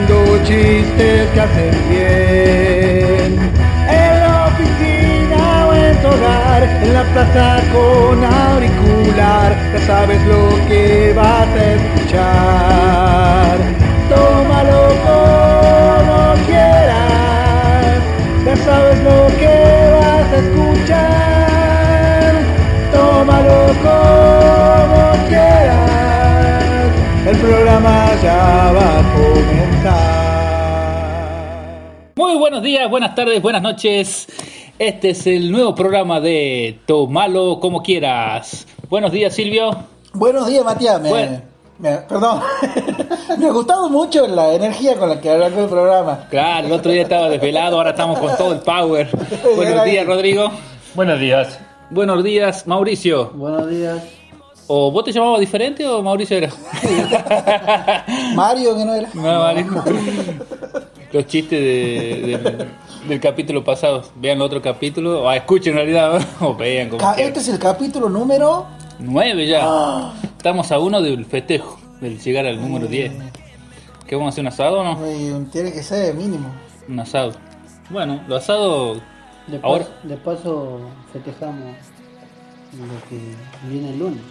[0.00, 3.38] contando chistes que hacen bien.
[3.88, 10.48] En la oficina o en tu hogar, en la plaza con auricular, ya sabes lo
[10.68, 13.58] que vas a escuchar.
[14.08, 18.00] Tómalo como quieras,
[18.44, 19.54] ya sabes lo que
[20.00, 22.32] vas a escuchar.
[22.92, 24.19] Tómalo como
[27.80, 30.12] programa ya va a comenzar.
[32.16, 34.26] Muy buenos días, buenas tardes, buenas noches.
[34.78, 38.66] Este es el nuevo programa de Tomalo como quieras.
[38.88, 39.70] Buenos días, Silvio.
[40.12, 41.00] Buenos días, Matías.
[41.00, 41.40] Me, Bueno.
[41.78, 42.42] me- perdón.
[43.38, 46.26] me ha gustado mucho la energía con la que arrancó el programa.
[46.28, 49.08] Claro, el otro día estaba desvelado, ahora estamos con todo el power.
[49.56, 50.50] Buenos días, Rodrigo.
[50.94, 51.58] Buenos días.
[51.88, 53.30] Buenos días, Mauricio.
[53.34, 54.02] Buenos días.
[54.72, 56.48] ¿O vos te llamabas diferente o Mauricio era?
[58.36, 59.08] Mario, que no era.
[59.14, 59.66] No, vale.
[61.12, 62.68] Los chistes de- del-
[63.08, 64.04] del capítulo pasado.
[64.14, 67.18] Vean el otro capítulo, o escuchen en realidad, o vean como quieran.
[67.18, 68.66] Este es el capítulo número.
[69.00, 70.12] Nueve ya.
[70.36, 73.12] Estamos a uno del festejo, del llegar al número 10.
[74.06, 74.98] ¿Qué vamos a hacer un asado o no?
[75.50, 76.48] Tiene que ser mínimo.
[76.88, 77.32] Un asado.
[77.88, 78.94] Bueno, lo asado.
[79.48, 80.78] De, Ahora- de paso
[81.12, 81.74] festejamos
[82.78, 83.18] lo que
[83.68, 84.22] viene el lunes.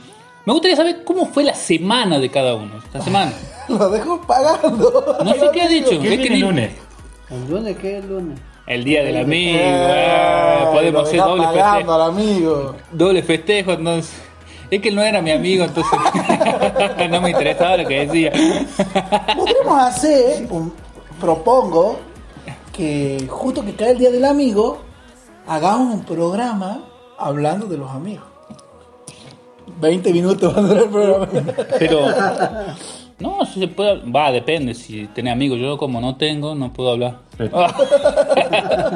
[0.49, 2.81] Me gustaría saber cómo fue la semana de cada uno.
[2.91, 3.31] La semana.
[3.67, 5.15] Lo dejo pagando.
[5.23, 5.91] No sé qué ha dicho.
[6.01, 6.71] ¿Qué es que el lunes?
[7.29, 8.39] ¿El lunes qué es el lunes?
[8.65, 9.59] El día del amigo.
[9.59, 11.93] Eh, ah, podemos hacer doble pagando festejo.
[11.93, 12.75] al amigo.
[12.91, 14.11] Doble festejo, entonces.
[14.71, 15.99] Es que él no era mi amigo, entonces.
[17.11, 18.31] no me interesaba lo que decía.
[19.35, 20.73] Podríamos hacer, un-
[21.21, 21.99] propongo,
[22.73, 24.79] que justo que cae el día del amigo,
[25.45, 26.85] hagamos un programa
[27.19, 28.25] hablando de los amigos.
[29.79, 31.27] 20 minutos va a durar el programa.
[31.79, 31.99] Pero.
[33.19, 33.99] No, si se puede.
[34.09, 34.73] Va, depende.
[34.73, 37.17] Si tenés amigos, yo como no tengo, no puedo hablar.
[37.37, 37.65] Pero,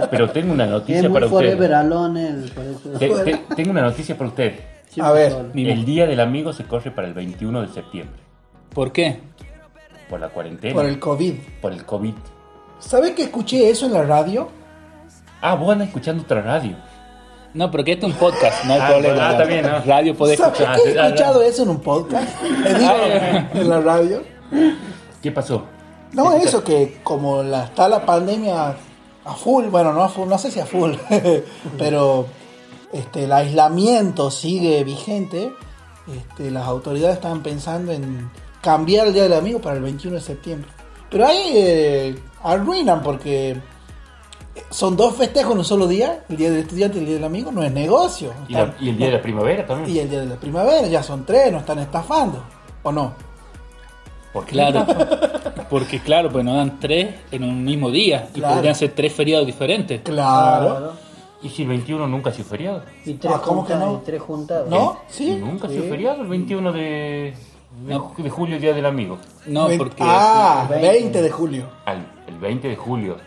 [0.09, 1.73] pero tengo una noticia Es muy para forever usted.
[1.73, 2.89] alone, el- por eso.
[2.99, 4.53] Te- te- tengo una noticia para usted.
[4.89, 5.33] Siempre A ver.
[5.55, 8.19] El Día del Amigo se corre para el 21 de septiembre.
[8.73, 9.19] ¿Por qué?
[10.09, 10.73] Por la cuarentena.
[10.73, 11.33] Por el COVID.
[11.61, 12.13] por el COVID.
[12.79, 14.49] ¿Sabes que escuché eso en la radio?
[15.41, 16.75] Ah, vos andas escuchando otra radio.
[17.53, 19.29] No, porque este es un podcast, no hay Ah, problema.
[19.29, 19.79] ah, bien, ¿no?
[19.85, 20.81] Radio podés ¿Sabes escuchar.
[20.81, 22.27] que he ah, escuchado eso en un podcast?
[23.53, 24.23] En la radio.
[25.21, 25.63] ¿Qué pasó?
[26.13, 28.75] No, eso que como la, está la pandemia
[29.25, 30.93] a full, bueno, no a full, no sé si a full,
[31.77, 32.25] pero
[32.91, 35.51] este, el aislamiento sigue vigente,
[36.15, 38.29] este, las autoridades están pensando en
[38.61, 40.69] cambiar el Día del Amigo para el 21 de septiembre.
[41.09, 43.57] Pero ahí eh, arruinan porque
[44.69, 47.23] son dos festejos en un solo día, el Día del Estudiante y el Día del
[47.23, 48.31] Amigo, no es negocio.
[48.47, 49.97] ¿Y, la- y el Día de la Primavera Y también?
[49.97, 52.43] el Día de la Primavera, ya son tres, no están estafando,
[52.83, 53.13] ¿o no?
[54.31, 54.45] ¿Por?
[54.45, 54.85] Claro.
[55.69, 58.29] Porque, claro, pues nos dan tres en un mismo día.
[58.33, 58.55] Y Claro.
[58.55, 60.01] podrían ser tres feriados diferentes.
[60.01, 60.93] Claro.
[61.41, 62.83] ¿Y si el 21 nunca ha sido feriado?
[63.05, 64.01] Y tres Ah, ¿cómo que juntados, no?
[64.01, 64.69] y tres juntados.
[64.69, 64.99] ¿No?
[65.07, 65.35] ¿Sí?
[65.35, 65.75] ¿Nunca ha Sí.
[65.77, 67.33] sido feriado el 21 de,
[67.87, 69.17] de, de julio, Día del Amigo?
[69.47, 69.97] No, porque.
[69.99, 70.87] Ah, 20.
[70.89, 71.65] 20 de julio.
[71.85, 73.17] Al, el 20 de julio.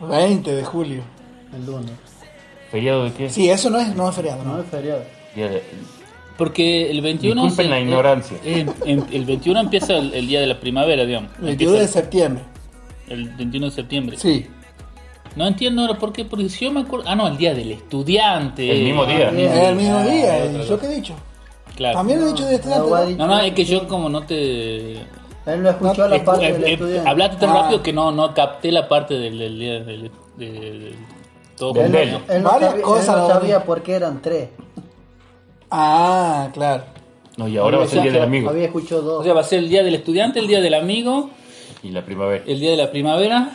[0.00, 1.02] 20 de julio.
[1.54, 1.92] El lunes.
[2.70, 3.30] ¿Feriado de qué?
[3.30, 4.62] Sí, eso no es, no es feriado, No ¿no?
[4.62, 5.02] es feriado.
[5.34, 5.62] Día de-
[6.36, 7.42] Porque el 21.
[7.42, 8.36] Disculpen se- la ignorancia.
[8.44, 11.30] eh, el 21 empieza el, el día de la primavera, digamos.
[11.38, 12.44] 21 de septiembre.
[13.08, 14.16] el 21 de septiembre.
[14.18, 14.46] Sí.
[15.34, 17.06] No entiendo ahora por qué, porque si yo me acuerdo.
[17.08, 18.70] Ah, no, el día del estudiante.
[18.70, 19.30] El mismo día.
[19.32, 20.44] Ah, Es el mismo Ah, día.
[20.62, 21.14] ¿Y yo qué he dicho?
[21.76, 21.96] Claro.
[21.98, 24.96] También he dicho de decir- No, no, es que yo como no te.
[25.48, 27.08] Él no escuchó la parte eh, del eh, estudiante.
[27.10, 27.62] hablaste tan Ah.
[27.62, 30.10] rápido que no, no capté la parte del, del día del.
[30.36, 30.94] del-
[31.56, 32.12] todo Del Él.
[32.12, 32.32] ¿no?
[32.34, 34.48] él no Varias sabía, cosas, él no sabía por qué eran tres.
[35.70, 36.84] Ah, claro.
[37.36, 38.50] No, y ahora va a ser el Día del Amigo.
[38.50, 39.24] Había escuchado O dos.
[39.24, 41.30] sea, va a ser el día del estudiante, el día del amigo,
[41.82, 42.44] Y la primavera.
[42.46, 43.50] el día de la primavera.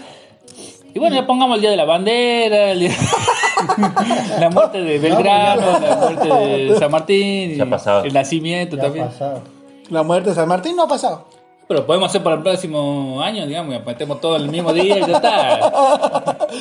[0.93, 2.91] Y bueno, ya pongamos el día de la bandera, el día-
[4.39, 8.03] la muerte de Belgrano, la muerte de San Martín, Ya ha pasado.
[8.03, 9.05] el nacimiento Ya ha también.
[9.07, 9.41] pasado.
[9.89, 11.25] La muerte de San Martín no ha pasado.
[11.67, 14.97] Pero podemos hacer para el próximo año, digamos, y metemos todo en el mismo día
[14.99, 16.47] y ya está.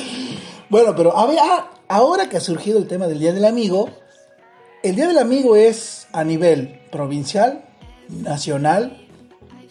[0.69, 3.89] Bueno, pero a ver, ah, ahora que ha surgido el tema del Día del Amigo,
[4.81, 7.63] el Día del Amigo es a nivel provincial,
[8.09, 9.05] nacional,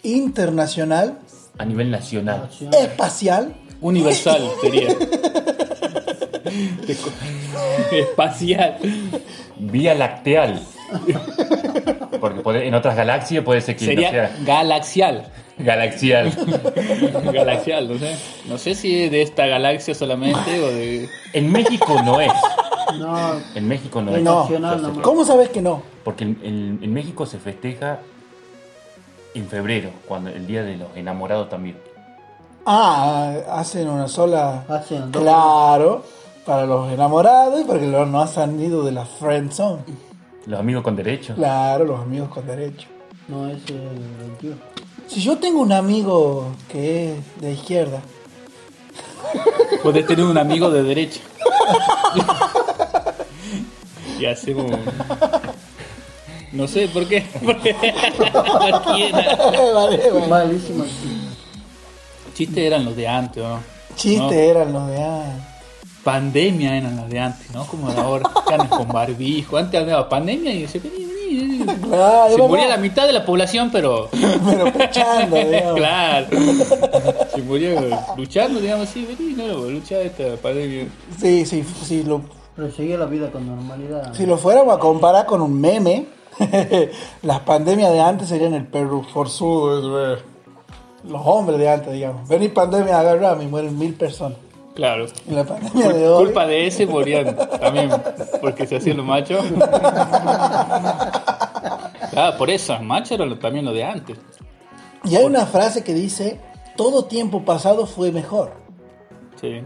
[0.03, 1.17] internacional,
[1.57, 2.49] A nivel nacional.
[2.71, 3.53] espacial.
[3.81, 4.95] Universal sería.
[7.91, 8.77] Espacial.
[9.57, 10.61] Vía lacteal.
[12.19, 15.27] Porque puede- en otras galaxias puede ser que no Sería sea galaxial.
[15.57, 16.31] galaxial.
[17.33, 18.15] Galaxial, no sé.
[18.47, 21.09] No sé si es de esta galaxia solamente o de.
[21.33, 22.31] En México no es.
[22.97, 24.23] No, En México no es.
[24.23, 24.47] No.
[25.01, 25.81] ¿Cómo sabes que no?
[26.03, 27.99] Porque en, en- en México se festeja
[29.35, 31.77] en febrero, cuando el día de los enamorados también.
[32.65, 34.63] Ah, hacen una sola.
[34.69, 35.21] Hacen dos.
[35.23, 36.03] Claro,
[36.45, 39.81] para los enamorados y para que los no han salido de la friend zone.
[40.45, 41.35] Los amigos con derecho.
[41.35, 42.87] Claro, los amigos con derecho.
[43.27, 44.55] No, es el 21.
[45.07, 48.01] Si yo tengo un amigo que es de izquierda,
[49.81, 51.19] Podés tener un amigo de derecha.
[54.19, 54.71] y hacemos.
[56.51, 57.25] No sé por qué.
[57.41, 57.75] Vale,
[59.73, 60.27] vale.
[60.29, 60.85] Malísimo.
[62.33, 63.59] Chistes eran los de antes, ¿no?
[63.95, 65.52] Chistes No, eran los de antes.
[66.03, 67.65] Pandemia eran los de antes, ¿no?
[67.65, 69.57] Como ahora, andan con barbijo.
[69.57, 71.81] Antes había pandemia y se vení, vení, vení.
[71.81, 74.09] Claro, Se moría la mitad de la población, pero.
[74.45, 75.75] Pero pechando, digamos.
[75.75, 76.27] claro.
[77.33, 80.87] Se moría luchando, digamos así, vení, no, luchar esta pandemia.
[81.19, 82.21] Sí, sí, sí, lo,
[82.55, 84.13] Pero seguía la vida con normalidad.
[84.13, 86.05] si lo fuéramos a comparar con un meme,
[87.21, 90.17] las pandemias de antes serían el perro forzudo,
[91.07, 92.27] los hombres de antes, digamos.
[92.27, 94.37] Vení pandemia, agarrame y mueren mil personas.
[94.75, 95.05] Claro.
[95.27, 97.91] En la pandemia Por de hoy, culpa de ese morían también,
[98.41, 99.45] porque se hacían los machos.
[102.11, 104.17] Claro, por eso, los machos eran también lo de antes.
[105.03, 106.39] y hay una frase que dice,
[106.75, 108.53] todo tiempo pasado fue mejor.
[109.39, 109.61] Sí.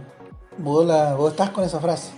[0.57, 2.11] Vos, la- vos estás con esa frase.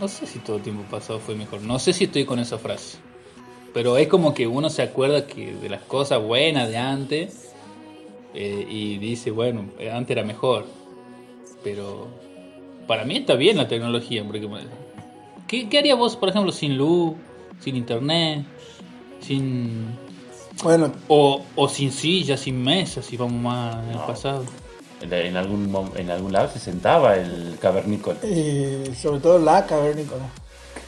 [0.00, 1.60] No sé si todo tiempo pasado fue mejor.
[1.60, 2.98] No sé si estoy con esa frase.
[3.74, 7.50] Pero es como que uno se acuerda que de las cosas buenas de antes
[8.34, 10.64] eh, y dice, bueno, antes era mejor.
[11.62, 12.08] Pero
[12.86, 14.24] para mí está bien la tecnología.
[14.24, 14.48] Porque,
[15.46, 17.14] ¿qué, qué haría vos, por ejemplo, sin luz,
[17.60, 18.44] sin internet,
[19.20, 19.98] sin...
[20.62, 24.44] Bueno, O, o sin silla, sin mesa, si vamos más en el pasado?
[25.00, 28.18] En, algún, en algún lado se sentaba el cavernícola.
[28.22, 30.24] eh, sobre todo la cavernícola.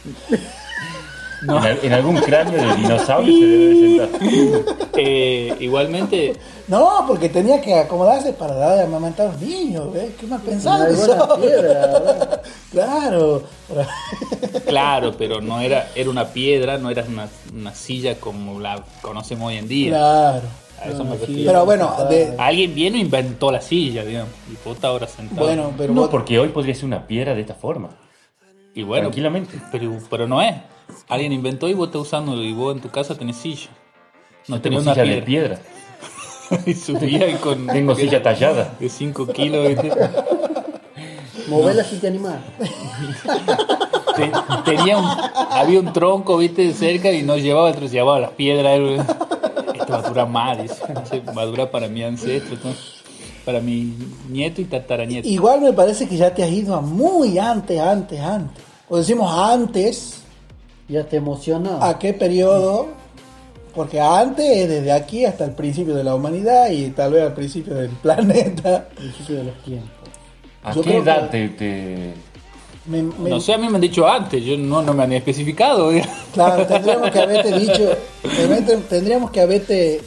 [1.43, 1.59] No.
[1.59, 4.89] En, al- en algún cráneo de dinosaurio se debe de sentar.
[4.95, 6.35] Eh, igualmente,
[6.69, 10.13] No, porque tenía que acomodarse para dar de amamantar a los niños, ¿ves?
[10.21, 12.41] ¿Qué más pensado piedra.
[12.71, 13.43] Claro.
[14.67, 19.49] Claro, pero no era, era una piedra, no era una, una silla como la conocemos
[19.49, 19.91] hoy en día.
[19.91, 20.43] Claro.
[20.83, 21.53] A eso me refiero.
[21.53, 24.31] Pero bueno, de, Alguien vino e inventó la silla, digamos.
[24.51, 25.47] Y estás ahora sentado.
[25.47, 27.91] bueno, pero No, vos- porque hoy podría ser una piedra de esta forma.
[28.75, 29.59] y bueno, Tranquilamente.
[29.71, 30.55] Pero, pero no es.
[31.09, 33.69] Alguien inventó y vos estás usando y vos en tu casa tenés silla.
[34.49, 35.59] No Tengo tenés una silla de piedra.
[36.51, 36.63] piedra.
[36.67, 38.75] y subía y con Tengo silla tallada.
[38.79, 39.69] de 5 kilos.
[39.69, 39.91] ¿viste?
[41.49, 42.37] Movela si te animás.
[44.17, 44.31] Te-
[44.65, 45.07] tenía un,
[45.51, 48.75] había un tronco, viste, cerca y no llevaba, otro llevaba las piedras.
[48.77, 49.01] él,
[49.75, 50.83] Esto va a durar dice.
[51.03, 52.75] Dice, Va a durar para mi ancestro, ¿no?
[53.45, 53.93] para mi
[54.29, 55.27] nieto y tataranieto.
[55.29, 58.63] igual me parece que ya te has ido a muy antes, antes, antes.
[58.89, 60.22] O decimos antes,
[60.89, 61.79] Ya te emociona.
[61.87, 62.89] ¿a qué periodo?
[63.75, 67.35] Porque antes es desde aquí hasta el principio de la humanidad y tal vez al
[67.35, 68.89] principio del planeta.
[68.95, 69.91] Principio de los tiempos.
[70.63, 72.15] ¿A Yo qué creo edad que- te, te-
[72.87, 75.13] Me- me- No sé, a mí me han dicho antes, yo no, no me han
[75.13, 75.91] especificado.
[75.91, 76.15] digamos.
[76.35, 80.03] Claro, tendríamos que haberte dicho, tendríamos- tendríamos que haberte eh,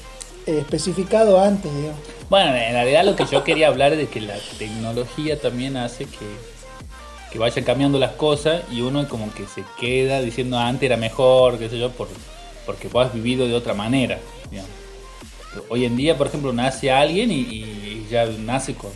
[0.46, 2.00] especificado antes, digamos.
[2.30, 6.06] Bueno, en realidad lo que yo quería hablar es de que la tecnología también hace
[6.06, 6.26] que,
[7.36, 10.96] que vayan cambiando las cosas y uno como que se queda diciendo "Ah, antes era
[10.96, 12.08] mejor, qué sé yo, por,
[12.66, 14.20] porque vos has vivido de otra manera.
[14.50, 14.72] digamos.
[15.68, 18.92] Hoy en día, por ejemplo, nace alguien y, y ya nace con,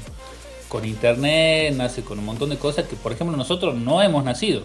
[0.69, 4.63] con internet, nace con un montón de cosas que, por ejemplo, nosotros no hemos nacido.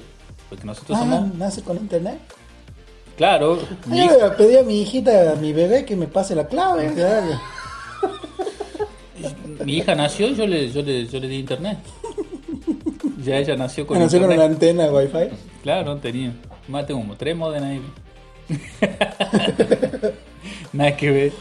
[0.48, 2.20] Porque nosotros Ah, somos, nace con internet.
[3.16, 6.92] claro, Yo le pedí a mi hijita, a mi bebé, que me pase la clave.
[9.64, 11.78] Mi hija nació y yo le, yo le, yo le di internet.
[13.24, 15.30] Ya ella nació con Nació con una antena wifi.
[15.62, 16.34] Claro, no tenía.
[16.68, 17.82] Más tengo como tres modem ahí.
[20.72, 21.32] Nada que ver.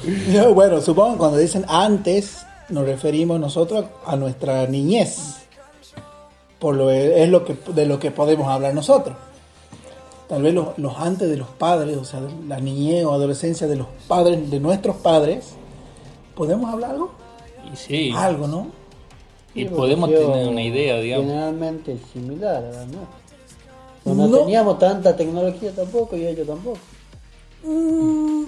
[0.53, 5.39] Bueno, supongo que cuando dicen antes, nos referimos nosotros a nuestra niñez.
[6.59, 9.17] Por lo es lo que de lo que podemos hablar nosotros.
[10.29, 13.75] Tal vez los, los antes de los padres, o sea, la niñez o adolescencia de
[13.75, 15.55] los padres, de nuestros padres,
[16.33, 17.11] ¿podemos hablar algo?
[17.75, 18.67] Sí, Algo, ¿no?
[19.55, 21.27] Y podemos tener una idea, digamos.
[21.27, 22.87] Generalmente similar, ¿verdad?
[22.87, 24.13] ¿no?
[24.13, 24.37] No, No.
[24.39, 26.77] teníamos tanta tecnología tampoco y ellos tampoco.
[27.63, 28.43] Mm,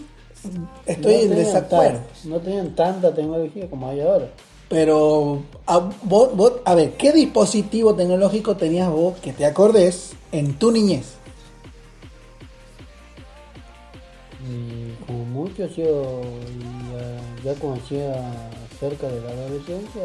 [0.85, 1.99] estoy no en desacuerdo.
[2.21, 4.27] tan- no tenían tanta tecnología como hay ahora.
[4.67, 10.55] Pero, a, vos- vos- a ver, ¿qué dispositivo tecnológico tenías vos que te acordes en
[10.55, 11.13] tu niñez?
[14.47, 16.21] Y como mucho yo
[17.43, 20.01] ya, ya conocía cerca de la adolescencia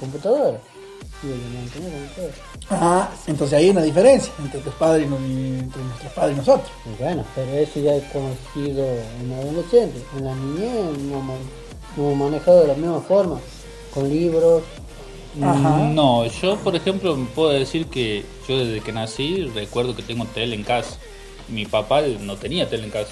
[0.00, 0.58] computadora.
[1.22, 2.34] No computadora.
[2.70, 6.70] Ah, entonces hay una diferencia entre tus padres y, entre nuestros padres y nosotros.
[6.98, 8.86] Bueno, pero eso ya es conocido
[9.20, 10.02] en adolescente.
[10.16, 11.22] En la niñez no,
[11.96, 13.38] hemos manejado de la misma forma.
[13.92, 14.62] con libros.
[15.42, 15.78] Ajá.
[15.92, 20.54] No, yo por ejemplo puedo decir que yo desde que nací recuerdo que tengo tele
[20.54, 20.96] en casa.
[21.48, 23.10] Mi papá no tenía tele en casa.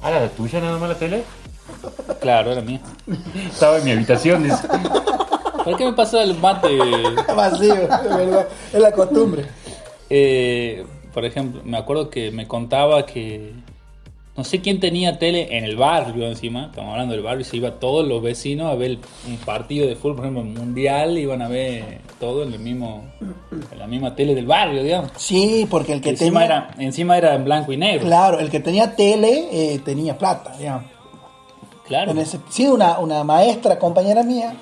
[0.00, 1.24] ¿Ah, la tuya nada más la tele?
[2.20, 2.80] Claro, era mía.
[3.50, 4.44] Estaba en mi habitación.
[4.44, 4.56] dice.
[5.68, 6.78] ¿Por qué me pasa el mate?
[7.36, 8.48] Vacío, de verdad.
[8.72, 9.44] Es la costumbre.
[10.10, 13.52] Eh, por ejemplo, me acuerdo que me contaba que
[14.36, 17.56] no sé quién tenía tele en el barrio encima, estamos hablando del barrio, y se
[17.56, 21.48] iba todos los vecinos a ver un partido de fútbol, por ejemplo, mundial, iban a
[21.48, 23.02] ver todo en el mismo
[23.72, 25.10] en la misma tele del barrio, digamos.
[25.16, 26.56] Sí, porque el que encima tenía.
[26.56, 28.06] era encima era en blanco y negro.
[28.06, 30.84] Claro, el que tenía tele eh, tenía plata, digamos.
[31.86, 32.12] Claro.
[32.20, 34.54] Ese- sí, una, una maestra, compañera mía,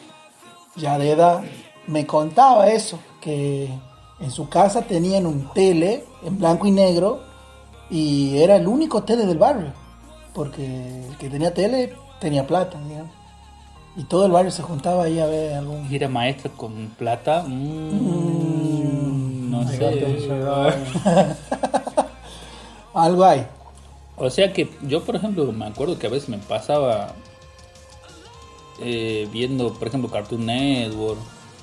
[0.76, 1.42] ya de edad,
[1.87, 3.71] me contaba eso, que
[4.21, 7.21] en su casa tenían un tele en blanco y negro
[7.90, 9.73] y era el único tele del barrio,
[10.35, 13.12] porque el que tenía tele tenía plata, digamos.
[13.97, 15.90] Y todo el barrio se juntaba ahí a ver algún...
[15.90, 17.45] Y era maestra con plata.
[17.47, 19.78] mm, no sé.
[22.95, 23.47] Algo hay.
[24.16, 27.14] O sea que yo, por ejemplo, me acuerdo que a veces me pasaba
[28.80, 31.18] eh, viendo, por ejemplo, Cartoon Network.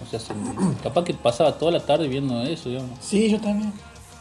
[0.05, 0.33] O sea, se-
[0.83, 2.97] capaz que pasaba toda la tarde viendo eso, digamos.
[3.01, 3.71] Sí, yo también,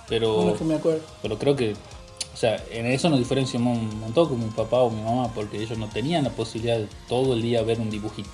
[0.08, 1.00] Pero, lo que me acuerdo.
[1.22, 4.90] pero creo que, o sea, en eso nos diferenciamos un montón con mi papá o
[4.90, 8.30] mi mamá, porque ellos no tenían la posibilidad de todo el día ver un dibujito.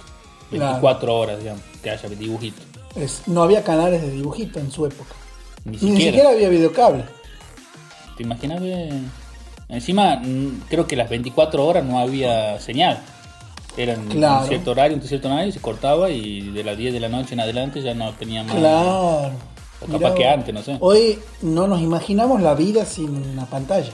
[0.50, 0.66] Claro.
[0.80, 2.62] 24 horas, digamos, que haya dibujito.
[2.96, 5.14] Es- no había canales de dibujito en su época.
[5.64, 6.30] Ni Ni siquiera.
[6.30, 7.04] había videocable.
[8.16, 8.90] ¿Te imaginas que
[9.68, 10.20] encima
[10.68, 13.00] creo que las 24 horas no había señal?
[13.76, 14.42] Eran Claro.
[14.42, 17.34] un cierto horario, un cierto horario se cortaba y de las 10 de la noche
[17.34, 18.56] en adelante ya no tenía más.
[18.56, 19.30] Claro.
[19.80, 20.76] O Mirá capaz que antes, no sé.
[20.80, 23.92] Hoy no nos imaginamos la vida sin una pantalla.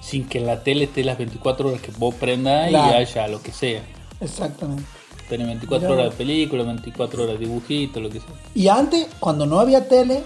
[0.00, 2.92] Sin que la tele esté las 24 horas que vos prendas Claro.
[2.92, 3.82] y haya lo que sea.
[4.20, 4.84] Exactamente.
[5.28, 8.28] Tenés 24 Mirá horas de película, 24 horas de dibujito, lo que sea.
[8.54, 10.22] Y antes, cuando no había tele,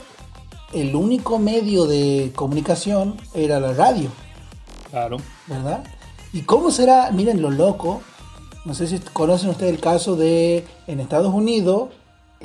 [0.73, 4.09] el único medio de comunicación era la radio,
[4.91, 5.19] Claro.
[5.47, 5.85] ¿verdad?
[6.37, 7.11] ¿Y cómo será?
[7.12, 8.02] Miren lo loco.
[8.66, 11.88] No sé si conocen ustedes el caso de en Estados Unidos,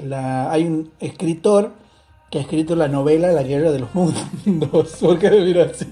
[0.02, 1.74] la, hay un escritor
[2.30, 4.96] que ha escrito la novela La Guerra de los Mundos.
[5.02, 5.86] ¿Por qué me mira así?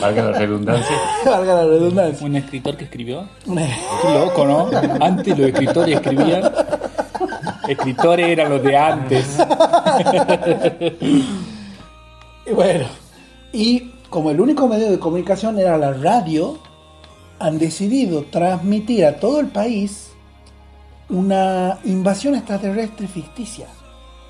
[0.00, 0.96] Valga la redundancia.
[1.26, 2.24] Valga la redundancia.
[2.24, 3.28] Un escritor que escribió.
[3.44, 4.70] Qué loco, ¿no?
[5.04, 6.52] Antes los escritores escribían.
[7.66, 9.36] Escritores eran los de antes.
[12.46, 12.84] Y bueno,
[13.54, 16.58] y como el único medio de comunicación era la radio,
[17.38, 20.10] han decidido transmitir a todo el país
[21.08, 23.66] una invasión extraterrestre ficticia,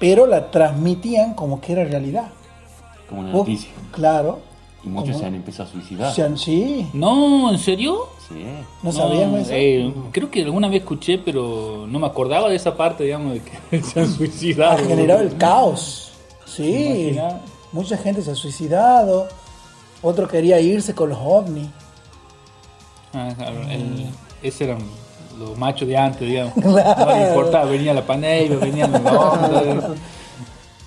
[0.00, 2.30] pero la transmitían como que era realidad.
[3.08, 3.70] Como una noticia.
[3.92, 4.40] Claro.
[4.82, 5.18] Y muchos ¿Cómo?
[5.20, 6.10] se han empezado a suicidar.
[6.10, 8.08] O sea, sí, No, ¿en serio?
[8.28, 8.42] Sí.
[8.82, 9.50] no sabíamos eso.
[9.54, 13.42] eh, creo que alguna vez escuché, pero no me acordaba de esa parte, digamos, de
[13.42, 14.78] que se han ha suicidado.
[14.86, 16.12] generado el caos.
[16.46, 17.16] Sí,
[17.72, 19.28] mucha gente se ha suicidado.
[20.02, 21.68] Otro quería irse con los ovnis.
[23.14, 24.06] Ah, claro, el-
[24.42, 24.78] ese eran
[25.38, 26.52] los machos de antes, digamos.
[26.54, 27.06] Claro.
[27.06, 29.96] No le importaba, venía la pandemia, venían los.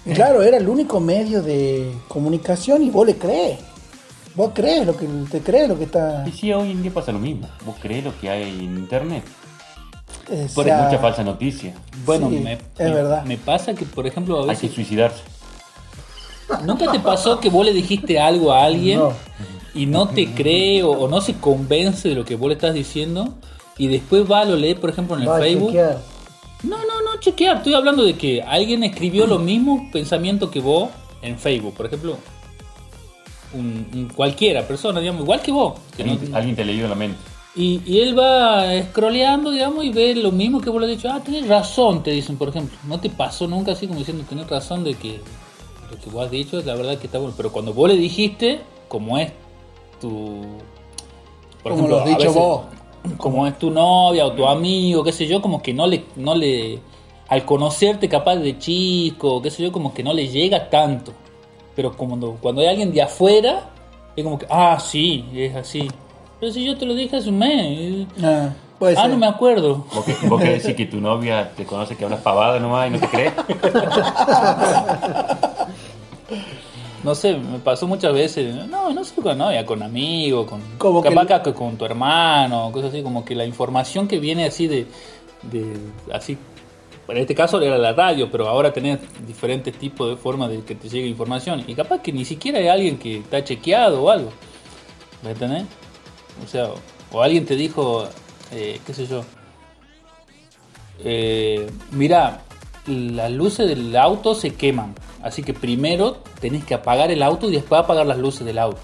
[0.05, 3.59] Y Claro, era el único medio de comunicación y vos le crees.
[4.35, 6.23] Vos crees lo que te crees lo que está.
[6.27, 7.47] Y sí, hoy en día pasa lo mismo.
[7.65, 9.23] ¿Vos crees lo que hay en internet?
[10.29, 11.73] eh, Por Mucha falsa noticia.
[12.05, 13.23] Bueno, Sí, me, es me- verdad.
[13.25, 14.73] me pasa que, por ejemplo, a Hay que veces.
[14.73, 15.21] suicidarse.
[16.63, 19.11] ¿Nunca te pasó que vos le dijiste algo a alguien No.
[19.77, 22.73] Y no te cree o, o no se convence de lo que vos le estás
[22.73, 23.35] diciendo
[23.77, 25.67] y después va, lo lee, por ejemplo, en el va a Facebook?
[25.67, 26.01] chequear.
[26.63, 27.57] No, no, no, chequear.
[27.57, 30.89] Estoy hablando de que alguien escribió lo mismo pensamiento que vos
[31.21, 31.75] en Facebook.
[31.75, 32.17] Por ejemplo,
[33.53, 35.73] un, un cualquiera persona, digamos, igual que vos.
[35.95, 37.17] que no- Alguien, alguien te leyó la mente.
[37.55, 41.09] y, y él va scrolleando, digamos, y ve lo mismo que vos le has dicho.
[41.11, 42.77] Ah, tenés razón, te dicen, por ejemplo.
[42.87, 45.19] No te pasó nunca así como diciendo, tenés razón de que
[45.91, 47.33] lo que vos has dicho, la verdad que está bueno.
[47.37, 49.31] Pero cuando vos le dijiste, como es
[49.99, 50.41] tu...
[51.63, 52.61] por Como lo has dicho veces, vos.
[53.17, 56.05] Como es tu novia o tu amigo, qué sé yo, como que no le...
[56.15, 56.79] No le
[57.29, 61.11] al conocerte capaz de chico, qué sé yo, como que no le llega tanto.
[61.75, 63.69] Pero cuando, cuando hay alguien de afuera,
[64.15, 65.89] es como que, ah, sí, es así.
[66.39, 68.07] Pero si yo te lo dije hace un mes.
[68.23, 68.49] Ah,
[68.79, 69.09] puede Ah, ser.
[69.09, 69.85] no me acuerdo.
[69.93, 72.91] ¿Vos, que, vos querés decir que tu novia te conoce que hablas pavada nomás y
[72.91, 73.31] no te cree?
[77.03, 78.67] No sé, me pasó muchas veces.
[78.67, 80.61] No, no sé con novia, con amigos, con.
[80.77, 84.67] Como capaz que con tu hermano, cosas así, como que la información que viene así
[84.67, 84.87] de.
[85.43, 85.77] de
[86.11, 86.37] así.
[87.07, 90.75] En este caso era la radio, pero ahora tenés diferentes tipos de formas de que
[90.75, 91.63] te llegue información.
[91.65, 94.31] Y capaz que ni siquiera hay alguien que está chequeado o algo.
[95.23, 95.63] ¿Me entendés?
[96.43, 96.69] O sea,
[97.13, 98.05] o alguien te dijo,
[98.51, 99.23] eh, qué sé yo,
[101.03, 102.41] eh, mira,
[102.87, 104.95] las luces del auto se queman.
[105.21, 108.79] Así que primero tenés que apagar el auto y después apagar las luces del auto.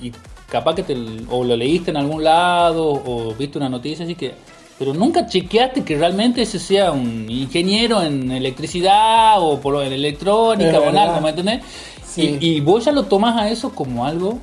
[0.00, 0.12] Y
[0.48, 0.96] capaz que te,
[1.28, 4.34] o lo leíste en algún lado o viste una noticia así que
[4.78, 10.70] pero nunca chequeaste que realmente ese sea un ingeniero en electricidad o por en electrónica
[10.70, 11.62] Es o en algo, ¿me entendés?
[12.04, 12.38] Sí.
[12.40, 14.38] Y, y vos ya lo tomás a eso como algo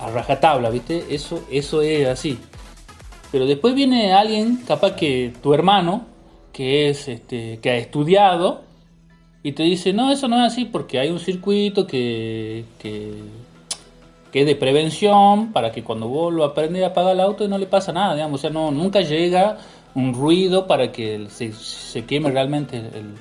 [0.00, 1.06] a rajatabla, ¿viste?
[1.10, 2.38] Eso, eso es así.
[3.30, 6.06] Pero después viene alguien, capaz que tu hermano,
[6.52, 8.62] que es este, que ha estudiado,
[9.42, 13.14] y te dice, no, eso no es así porque hay un circuito que, que,
[14.30, 17.56] que es de prevención para que cuando vos lo aprendes a apagar el auto no
[17.56, 19.58] le pasa nada, digamos, o sea, no, nunca llega
[19.94, 23.14] un ruido para que se, se queme realmente el...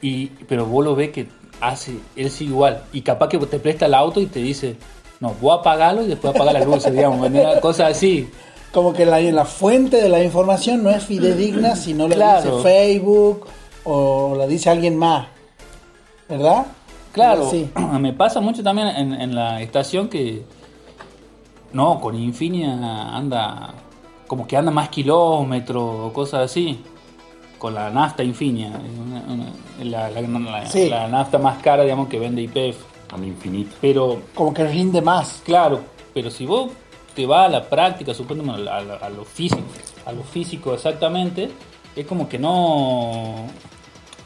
[0.00, 1.26] Y, pero vos lo ves que
[1.60, 4.76] hace, él sigue igual, y capaz que te presta el auto y te dice,
[5.20, 8.28] no, voy a apagarlo y después apagar las luces, digamos, cosas así.
[8.76, 12.58] Como que la, la fuente de la información no es fidedigna si no la Claro.
[12.58, 13.46] dice Facebook
[13.84, 15.28] o la dice alguien más.
[16.28, 16.66] ¿Verdad?
[17.10, 17.70] Claro, Sí.
[17.98, 20.44] me pasa mucho también en, en la estación que
[21.72, 22.74] no, con Infinia
[23.16, 23.72] anda
[24.26, 26.78] como que anda más kilómetros o cosas así.
[27.58, 29.52] Con la nafta Infinia, una- una-
[29.84, 30.90] la, la- la- Sí.
[30.90, 32.76] la nafta más cara, digamos, que vende IPF.
[33.14, 33.74] Al infinito.
[33.80, 35.40] Pero, Como que rinde más.
[35.46, 35.80] claro,
[36.12, 36.72] pero si vos
[37.16, 39.62] te vas a la práctica, supongo a, a- a lo físico,
[40.04, 41.50] a lo físico exactamente,
[41.96, 43.46] es como que no,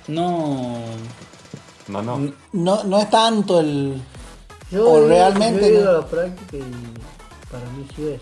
[0.09, 0.75] no,
[1.89, 2.33] No, no.
[2.53, 4.01] No, no es tanto el.
[4.71, 5.91] Yo, O he- realmente yo he ido no.
[5.91, 8.21] a la práctica y para mí sí es.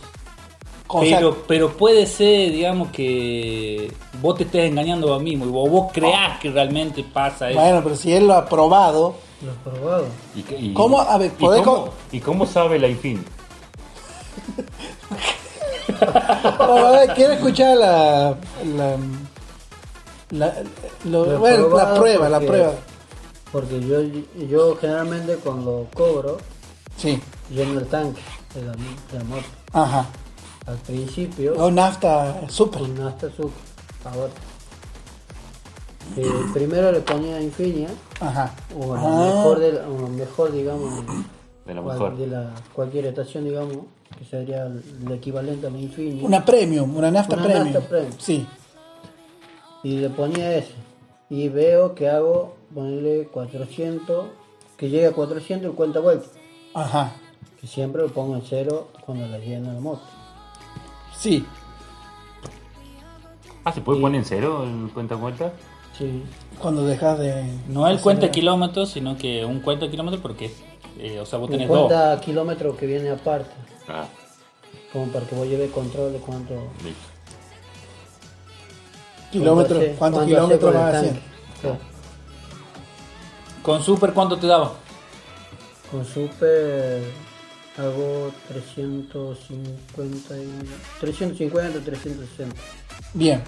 [0.87, 5.63] o sea, Pero, pero puede ser, digamos, que vos te estés engañando a mí mismo
[5.63, 7.59] o vos creás que realmente pasa eso.
[7.61, 9.15] bueno, pero si él lo ha probado.
[9.43, 10.07] Lo he probado.
[10.35, 11.01] ¿Y, y- ¿Cómo?
[11.01, 13.23] A ver, ¿y ¿podés cómo, co- ¿Y cómo sabe la Infin?
[17.15, 18.37] Quiero escuchar la.
[18.65, 18.97] la,
[20.31, 20.55] la-
[21.05, 22.73] lo- bueno, la prueba, la porque- prueba.
[23.51, 24.03] Porque yo,
[24.47, 26.37] yo generalmente cuando cobro,
[26.99, 27.19] Sí,
[27.51, 28.21] lleno el tanque
[28.55, 29.45] de la, de la moto.
[29.73, 30.07] ajá.
[30.67, 32.83] Al principio, O nafta super.
[32.83, 33.51] con hasta su
[34.05, 34.33] ahora.
[36.17, 37.89] Eh, primero le ponía Infinia,
[38.21, 38.53] Ajá.
[38.79, 39.03] o a Ah.
[39.03, 41.07] lo mejor, de la- o mejor, digamos,
[41.65, 42.17] De la cual- mejor.
[42.19, 43.79] de la, cualquier estación, digamos,
[44.17, 46.25] que sería el equivalente a la Infinia.
[46.25, 47.73] Una premium, una nafta Una premium.
[47.73, 48.13] nafta premium.
[48.19, 48.47] Sí.
[49.83, 50.75] y le ponía ese.
[51.31, 54.27] Y veo que hago, ponerle 400,
[54.77, 56.27] que llegue a 400 y cuenta vuelta.
[56.75, 57.13] Ajá.
[57.61, 60.03] Que siempre lo pongo en cero cuando la lleno la moto.
[61.17, 61.45] Sí.
[63.65, 65.53] Ah, ¿se puede poner en cero el cuenta vuelta?
[65.97, 66.23] Sí.
[66.61, 67.45] Cuando dejas de.
[67.69, 70.53] No el hacer- cuenta kilómetros, sino que un cuenta kilómetros porque,
[70.99, 71.87] eh, o sea, vos tenés dos.
[71.87, 73.51] cuenta kilómetros que viene aparte.
[73.89, 74.07] Ah,
[74.93, 76.55] Como para que vos lleve control de cuánto.
[76.85, 77.09] listo.
[79.33, 79.79] Kilómetros.
[79.99, 81.21] ¿Cuántos cuánto kilómetros vas haciendo?
[81.61, 81.79] Claro.
[83.63, 84.73] Con Super, ¿cuánto te daba?
[85.91, 87.03] Con Super
[87.79, 90.49] hago 350, y,
[91.01, 92.55] 350, 360.
[93.15, 93.43] Bien.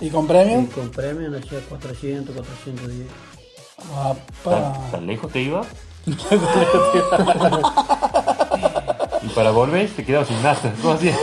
[0.00, 0.66] ¿Y con Y premium?
[0.66, 3.06] con premio no hacía 400, 410.
[3.94, 4.16] Apa.
[4.44, 5.64] ¿Tan, tan lejos te iba?
[9.34, 10.74] para volver te quedabas sin nada.
[10.82, 11.18] ¿Cómo hacías?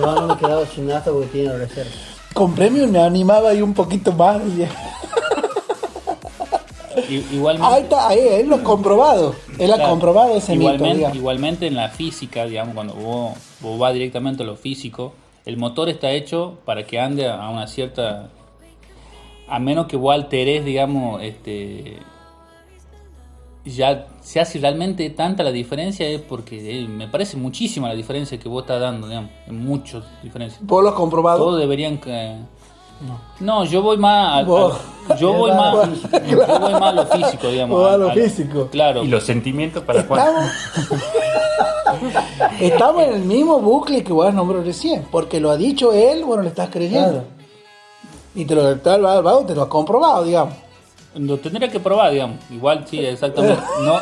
[0.00, 1.90] No, no me quedaba sin nada porque tiene reserva.
[2.34, 4.40] Con premium me animaba ahí un poquito más.
[7.08, 9.34] Igualmente, Ahí está, ahí, él lo ha comprobado.
[9.58, 9.90] Él ha Claro.
[9.90, 10.62] comprobado ese mito.
[10.62, 11.16] igualmente, digamos.
[11.16, 15.12] igualmente en la física, digamos, cuando vos, vos vas directamente a lo físico,
[15.44, 18.30] el motor está hecho para que ande a una cierta...
[19.48, 21.98] A menos que vos alteres, digamos, este...
[23.64, 28.38] Ya se hace realmente tanta la diferencia es porque eh, me parece muchísima la diferencia
[28.38, 30.60] que vos estás dando, digamos, en muchas diferencias.
[30.66, 31.38] ¿Vos lo has comprobado?
[31.38, 32.36] Todos deberían que...
[33.40, 34.76] No, yo voy más al- Vos.
[35.08, 35.88] al- yo voy más
[36.28, 37.78] yo voy más a lo físico, digamos.
[37.78, 38.68] Vos a lo al- físico.
[38.70, 39.02] Claro.
[39.02, 40.40] ¿Y los sentimientos para cuándo?
[40.42, 41.02] Estamos,
[42.60, 45.06] estamos en el mismo bucle que vos has nombrado recién.
[45.10, 47.10] Porque lo ha dicho él, bueno, le estás creyendo.
[47.10, 47.24] Claro.
[48.34, 50.54] Y te lo, tal, vago, te lo ha comprobado, digamos.
[51.16, 52.38] Lo tendría que probar, digamos.
[52.50, 53.62] Igual, sí, exactamente.
[53.84, 54.00] No,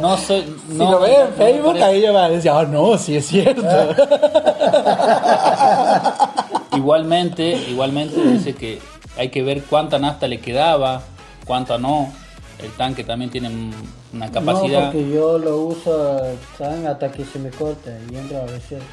[0.00, 0.44] no sé.
[0.68, 3.16] Si no, lo ves en no Facebook, ahí ya va a decir, ah, no, sí
[3.16, 3.62] es cierto.
[6.76, 8.80] Igualmente, igualmente dice que
[9.16, 11.02] hay que ver cuánta nafta le quedaba,
[11.46, 12.12] cuánta no.
[12.58, 13.74] El tanque también tiene un-
[14.12, 14.92] una No, capacidad.
[14.92, 16.18] porque yo lo uso
[16.56, 16.86] ¿saben?
[16.86, 18.84] hasta que se me corte y entra a reserva.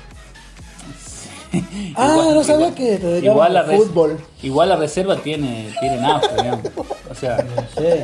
[1.95, 4.19] ah, Igual- no sabía igual- que te igual la, fútbol.
[4.41, 6.65] igual la reserva tiene, tiene nafta, digamos.
[7.09, 8.03] O sea, No sé.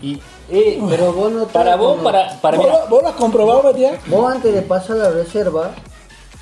[0.00, 3.08] y, eh, Pero vos no te- para vos, como- para, para ¿Vos, mira, vos lo
[3.08, 3.98] has comprobado, Matías?
[4.08, 5.70] Vos antes de pasar la reserva,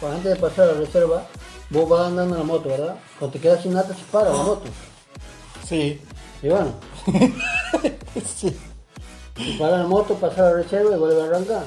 [0.01, 1.25] pa- antes de pasar a la reserva,
[1.69, 2.97] vos vas andando en la moto, ¿verdad?
[3.19, 4.63] Cuando te quedas sin nata, se para la moto.
[5.69, 6.01] Sí.
[6.43, 6.73] Y bueno,
[8.37, 8.57] sí.
[9.37, 11.63] se para la moto, pasa a la reserva y vuelve a arrancar.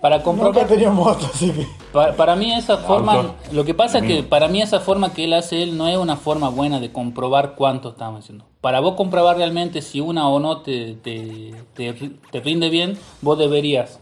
[0.00, 1.66] Para Nunca comprobar, tenido moto, así que.
[1.92, 3.34] pa- para mí esa forma, Auto.
[3.52, 5.96] lo que pasa es que para mí esa forma que él hace él no es
[5.96, 8.44] una forma buena de comprobar cuánto estamos haciendo.
[8.60, 11.92] Para vos comprobar realmente si una o no te, te, te,
[12.30, 14.00] te rinde bien, vos deberías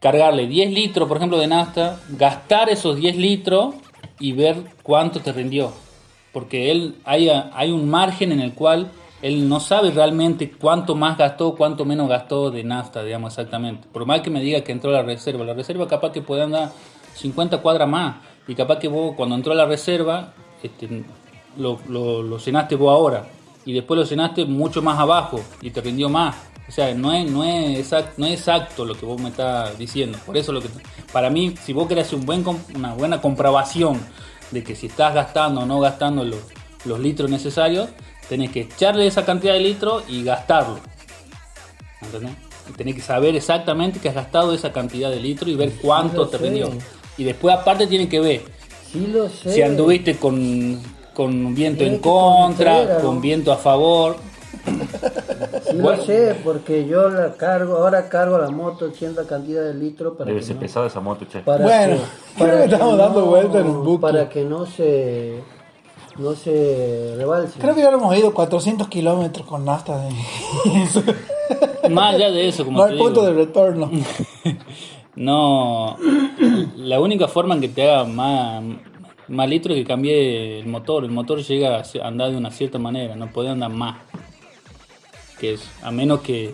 [0.00, 3.74] cargarle 10 litros, por ejemplo, de nafta, gastar esos 10 litros
[4.18, 5.72] y ver cuánto te rindió.
[6.32, 8.90] Porque él hay, hay un margen en el cual
[9.22, 13.86] él no sabe realmente cuánto más gastó, cuánto menos gastó de nafta, digamos exactamente.
[13.92, 16.42] Por más que me diga que entró a la reserva, la reserva capaz que puede
[16.42, 16.72] andar
[17.14, 18.16] 50 cuadras más.
[18.48, 21.04] Y capaz que vos cuando entró a la reserva, este,
[21.56, 23.26] lo, lo, lo cenaste vos ahora.
[23.64, 26.36] Y después lo cenaste mucho más abajo y te rindió más.
[26.66, 30.18] O sea, no es, no es, no es exacto lo que vos me estás diciendo.
[30.24, 30.68] Por eso lo que
[31.12, 32.24] para mí, si vos querés un
[32.74, 34.00] una buena comprobación
[34.50, 36.38] de que si estás gastando o no gastando los,
[36.84, 37.88] los litros necesarios,
[38.30, 40.78] tenés que echarle esa cantidad de litros y gastarlo.
[42.00, 42.32] ¿Entendés?
[42.68, 46.28] Y tenés que saber exactamente que has gastado esa cantidad de litros y ver cuánto
[46.28, 46.44] te sé.
[46.44, 46.70] rindió.
[47.18, 48.42] Y después aparte tienen que ver
[48.90, 49.52] Sí lo sé.
[49.52, 50.80] si anduviste con,
[51.12, 54.16] con viento en contra, con viento a favor.
[55.68, 55.98] Sí Bueno.
[55.98, 60.26] lo sé, porque yo la cargo, ahora cargo la moto cierta cantidad de litros para
[60.28, 61.40] Debe que ser no- pesada esa moto, che.
[61.40, 61.96] para Bueno,
[62.36, 64.00] que, creo que estamos dando vuelta en un bucle.
[64.12, 65.40] Para que no se
[66.20, 67.58] no se rebalse.
[67.58, 69.98] Creo que ya lo hemos ido 400 kilómetros con nafta.
[69.98, 70.10] De...
[71.90, 73.90] Más allá de eso, como no te hay digo, punto de retorno.
[75.16, 75.96] no,
[76.76, 78.62] la única forma en que te haga más,
[79.28, 81.04] más litros es que cambie el motor.
[81.04, 83.96] El motor llega a andar de una cierta manera, no puede andar más.
[85.38, 86.52] Que es, a menos que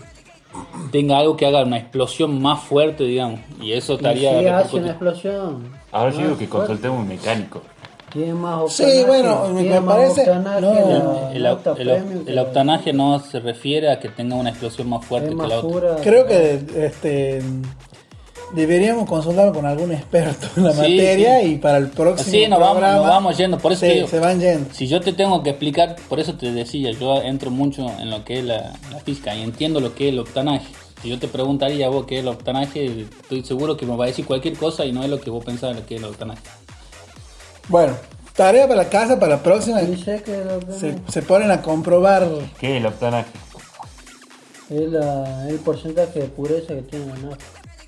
[0.90, 3.40] tenga algo que haga una explosión más fuerte, digamos.
[3.60, 4.38] Y eso Y estaría.
[4.40, 5.70] sí hace una explosión.
[5.92, 6.66] Ahora yo Más digo que fuerte.
[6.68, 7.62] consultemos un mecánico.
[8.12, 11.30] Tiene más Sí, octanaje, bueno, me parece- octanaje no.
[11.34, 15.46] la El, el- octanaje no se refiere a que tenga una explosión más fuerte que
[15.46, 15.96] la otra.
[16.02, 17.42] Creo que este
[18.54, 21.46] deberíamos consultar con algún experto en la Sí, materia sí.
[21.46, 23.58] y para el próximo Sí, nos vamos, programa nos vamos yendo.
[23.58, 24.72] Por eso sí, digo, se van yendo.
[24.72, 28.24] Si yo te tengo que explicar, por eso te decía, yo entro mucho en lo
[28.24, 30.66] que es la, la física y entiendo lo que es el octanaje.
[31.02, 34.04] Si yo te preguntaría a vos qué es el octanaje, estoy seguro que me va
[34.04, 36.40] a decir cualquier cosa y no es lo que vos pensás que es el octanaje.
[37.68, 37.94] Bueno,
[38.34, 39.80] tarea para la casa para la próxima.
[39.80, 42.26] Se, se ponen a comprobar.
[42.58, 43.28] ¿Qué es el octanaje?
[44.68, 47.44] es la- el porcentaje de pureza que tiene la nafta.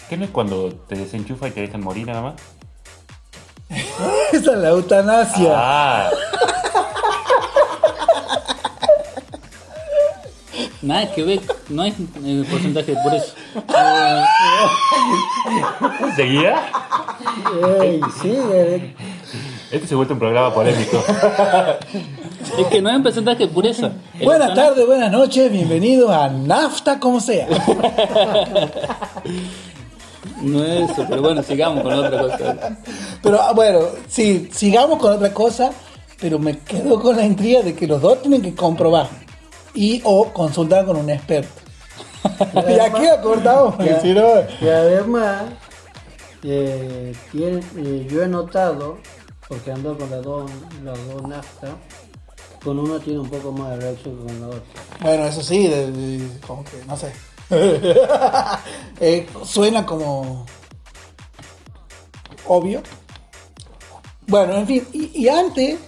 [0.08, 2.34] ¿Qué no es cuando te desenchufa y te dejan morir nada más?
[4.32, 5.52] Esa es la eutanasia.
[5.54, 6.10] Ah,
[10.80, 13.32] Nada que ver, no es el porcentaje de pureza.
[16.14, 16.70] ¿seguía?
[17.82, 18.94] Ey, sí, eh,
[19.70, 21.02] Este se vuelve un programa polémico.
[22.58, 23.90] Es que no es un porcentaje de pureza.
[24.18, 27.46] El Buenas tardes, buenas noches, bienvenidos a Nafta como sea.
[30.40, 32.78] No es eso, pero bueno, sigamos con otra cosa.
[33.24, 35.72] Pero ah, bueno, sí, sigamos con otra cosa,
[36.20, 39.08] pero me quedo con la intriga de que los dos tienen que comprobar
[39.74, 41.50] y o consultar con un experto.
[42.54, 44.00] y aquí la cortamos, porque Ya.
[44.00, 44.28] si no,
[44.60, 45.42] Y además,
[46.44, 48.98] eh, tiene- eh, yo he notado,
[49.48, 50.50] porque ando con las dos,
[50.84, 51.70] las dos naftas,
[52.62, 54.62] con una tiene un poco más de reacción que con la otra.
[55.00, 57.12] bueno, eso sí, de- de- como que, no sé.
[59.00, 60.44] Eh, suena como
[62.46, 62.82] obvio.
[64.26, 65.78] Bueno, en fin, y, y antes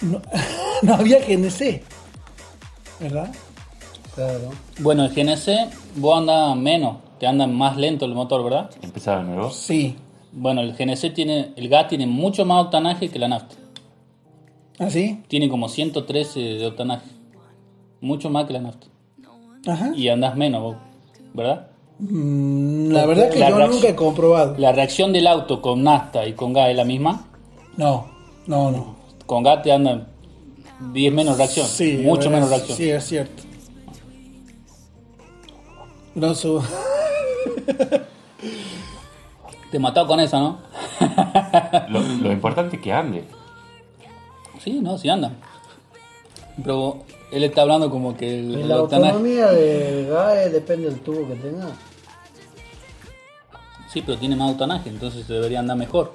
[0.00, 0.20] no,
[0.82, 1.82] no había GNC,
[3.00, 3.32] ¿verdad?
[4.14, 4.50] Claro.
[4.80, 8.70] Bueno, el GNC, vos andas menos, te anda más lento el motor, ¿verdad?
[8.82, 9.50] Empezaba de nuevo.
[9.50, 9.96] Sí.
[10.36, 13.54] Bueno, el GNC tiene, el gas tiene mucho más octanaje que la nafta.
[14.78, 15.22] ¿Así?
[15.28, 17.06] Tiene como 113 de octanaje.
[18.00, 18.88] Mucho más que la nafta.
[19.66, 19.92] Ajá.
[19.94, 20.76] Y andas menos, vos,
[21.32, 21.68] ¿verdad?
[22.00, 24.56] Mm, La verdad que La yo nunca he comprobado.
[24.58, 27.28] La reacción del auto con nafta y con gas es la misma.
[27.76, 28.06] No,
[28.46, 28.96] no, no.
[29.26, 30.08] Con gas te anda
[30.92, 31.66] 10 menos reacción.
[31.68, 32.76] Sí, mucho es- menos reacción.
[32.76, 33.42] Sí, es cierto.
[36.16, 36.60] No su...
[39.74, 40.58] Te mató con esa, ¿no?
[41.88, 43.24] Lo, lo importante es que ande.
[44.60, 45.32] sí, no, sí anda.
[46.62, 50.88] Pero él está hablando como que el, Y el la octanaje- autonomía del GAE depende
[50.90, 51.66] del tubo que tenga.
[53.88, 56.12] Sí, pero tiene más octanaje, entonces debería andar mejor.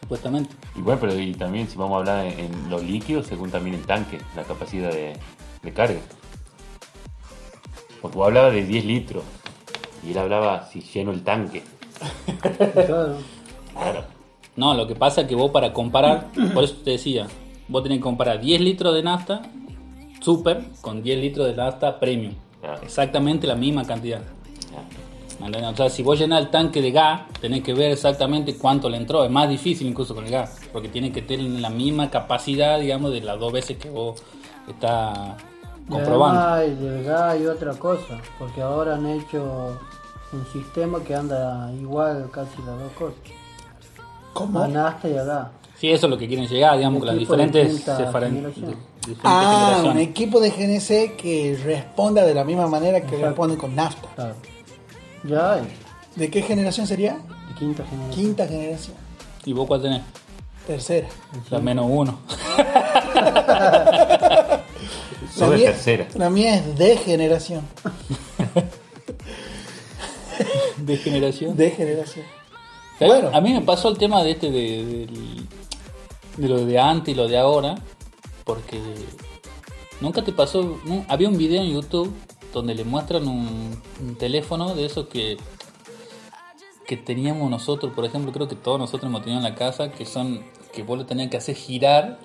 [0.00, 0.54] Supuestamente.
[0.76, 3.74] Y bueno, pero y también si vamos a hablar en, en los líquidos, según también
[3.76, 5.12] el tanque, la capacidad de,
[5.62, 6.00] de carga.
[8.00, 9.24] Porque vos hablabas de 10 litros
[10.02, 11.62] y él hablaba si lleno el tanque.
[12.86, 13.16] Claro.
[13.72, 14.04] Claro.
[14.56, 17.26] No, lo que pasa es que vos para comparar, por eso te decía,
[17.68, 19.42] vos tenés que comparar 10 litros de nafta
[20.20, 22.34] super con 10 litros de nafta premium.
[22.82, 24.22] Exactamente la misma cantidad.
[25.38, 28.96] O sea, si vos llenás el tanque de gas, tenés que ver exactamente cuánto le
[28.96, 29.22] entró.
[29.22, 33.12] Es más difícil incluso con el gas, porque tiene que tener la misma capacidad, digamos,
[33.12, 34.22] de las dos veces que vos
[34.66, 35.36] estás
[35.86, 36.40] Y comprobando.
[36.40, 39.78] además hay del gas y otra cosa, porque ahora han hecho
[40.36, 43.16] un sistema que anda igual casi las dos cosas.
[44.32, 44.60] ¿Cómo?
[44.60, 45.48] A nafta y a gas.
[45.78, 48.54] Sí, eso es lo que quieren llegar, digamos, con las diferentes, diferentes
[49.22, 53.26] Ah, un equipo de GNC que responda de la misma manera que Exacto.
[53.26, 54.08] responde con nafta.
[54.16, 54.34] Claro.
[55.22, 55.62] Ya hay.
[56.16, 57.12] ¿De qué generación sería?
[57.14, 58.10] De quinta generación.
[58.24, 58.96] Quinta generación.
[59.44, 60.02] ¿Y vos cuál tenés?
[60.66, 61.06] Tercera.
[61.50, 62.18] La menos uno.
[65.38, 66.06] Mía, tercera.
[66.14, 67.60] la mía es de generación.
[70.78, 71.56] De generación.
[71.56, 72.24] De generación.
[73.00, 73.30] Bueno.
[73.32, 75.06] A mí me pasó el tema de este de,
[76.36, 77.74] de lo de antes y lo de ahora,
[78.44, 78.80] porque
[80.00, 82.12] nunca te pasó, no, había un video en YouTube
[82.52, 85.36] donde le muestran un, un teléfono de esos que
[86.86, 90.06] que teníamos nosotros, por ejemplo, creo que todos nosotros hemos tenido en la casa, que
[90.06, 92.18] son que vos lo tenías que hacer girar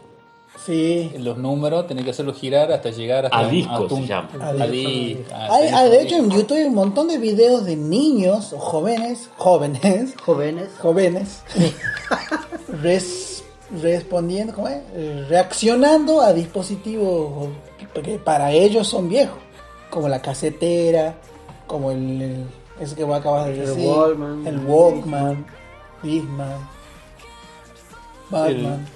[0.66, 1.12] Sí.
[1.18, 4.30] los números, tenés que hacerlo girar hasta llegar hasta A disco tu- se llama.
[4.40, 6.30] a A disco, a Hay, disco, hay, de hecho, en.
[6.30, 10.70] YouTube hay un montón de videos de niños o jóvenes, jóvenes, Jóvenes.
[10.80, 11.42] jóvenes,
[12.84, 13.44] res-
[13.82, 14.82] respondiendo, ¿cómo es?
[15.30, 17.50] Reaccionando a dispositivos
[18.04, 19.38] que para ellos son viejos,
[19.90, 21.16] como la casetera,
[21.66, 22.46] como el, el-
[22.80, 24.48] ese que vos acabas de El decir, Walkman.
[24.48, 25.46] el Walkman,
[26.04, 26.58] Discman,
[28.30, 28.88] Batman.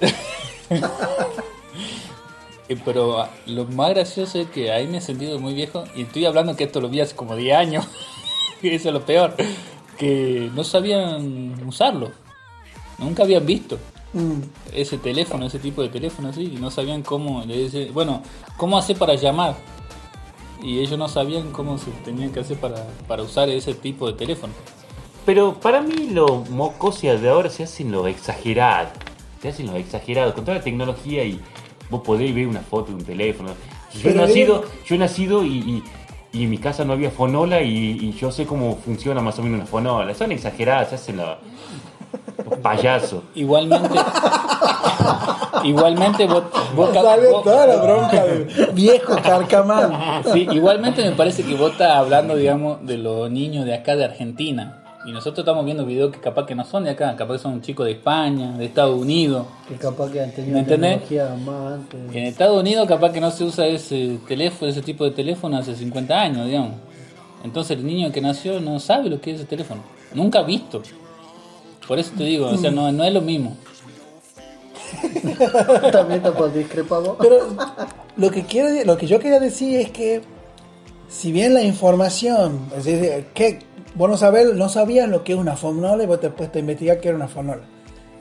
[2.84, 6.26] Pero ah, lo más gracioso es que ahí me he sentido muy viejo y estoy
[6.26, 7.86] hablando que esto lo vi hace como 10 años.
[8.62, 9.34] y eso es lo peor.
[9.96, 12.10] Que no sabían usarlo.
[12.98, 13.78] Nunca habían visto
[14.16, 14.40] Mm.
[14.72, 16.44] ese teléfono, ese tipo de teléfono así.
[16.44, 17.44] Y no sabían cómo.
[17.92, 18.22] bueno,
[18.56, 19.56] cómo hacer para llamar.
[20.62, 24.14] Y ellos no sabían cómo se tenían que hacer para, para usar ese tipo de
[24.14, 24.54] teléfono.
[25.26, 28.88] Pero para mí los mocosias de ahora se hacen lo exagerado.
[29.46, 30.34] Se hacen lo exagerado.
[30.34, 31.40] Con toda la tecnología y
[31.88, 33.50] vos podéis ver una foto de un teléfono.
[34.02, 35.82] Yo he nacido, yo he nacido y, y-
[36.32, 39.42] y en mi casa no había fonola y, y yo sé cómo funciona más o
[39.42, 40.12] menos una fonola.
[40.14, 41.28] Son exageradas, se hacen los,
[42.50, 43.22] los payasos.
[43.36, 43.88] Igualmente.
[45.64, 46.42] igualmente vos,
[46.74, 50.22] vos- Sale vos- toda la bronca de viejo carcamán.
[50.32, 54.04] Sí, igualmente me parece que vos estás hablando, digamos, de los niños de acá de
[54.06, 54.82] Argentina.
[55.06, 57.62] Y nosotros estamos viendo videos que capaz que no son de acá, capaz que son
[57.62, 59.46] chicos de España, de Estados Unidos.
[59.68, 62.00] Que capaz que han tenido tecnología más antes.
[62.12, 65.76] En Estados Unidos capaz que no se usa ese teléfono, ese tipo de teléfono hace
[65.76, 66.72] 50 años, digamos.
[67.44, 69.80] Entonces el niño que nació no sabe lo que es ese teléfono.
[70.12, 70.82] Nunca ha visto.
[71.86, 73.56] Por eso te digo, o sea, no, no es lo mismo.
[75.92, 76.20] También
[76.52, 77.16] discrepar vos.
[77.20, 77.46] Pero
[78.16, 80.22] lo que quiero, lo que yo quería decir es que
[81.08, 83.60] si bien la información, es decir, que
[83.96, 87.00] vos no sabés, no sabías lo que es una fonola y vos te a investigar
[87.00, 87.62] qué era una fonola.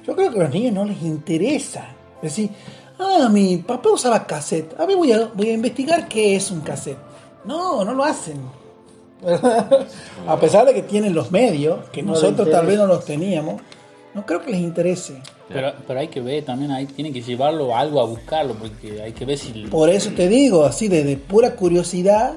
[0.05, 1.87] Yo creo que a los niños no les interesa.
[2.21, 2.49] Decir,
[2.99, 4.79] ah, mi papá usaba cassette.
[4.79, 6.97] A ver, voy a, voy a investigar qué es un cassette.
[7.43, 8.37] No, no lo hacen.
[10.27, 13.61] a pesar de que tienen los medios, que No nosotros tal vez no los teníamos,
[14.13, 15.21] no creo que les interese.
[15.47, 19.01] Pero, pero hay que ver también, ahí tiene que llevarlo a algo a buscarlo, porque
[19.01, 19.51] hay que ver si...
[19.67, 22.33] Por eso te digo, así de, de pura curiosidad,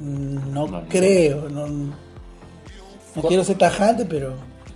[0.00, 0.88] mm, no, No, no.
[0.88, 1.66] creo, no,
[3.16, 4.34] no quiero ser tajante, pero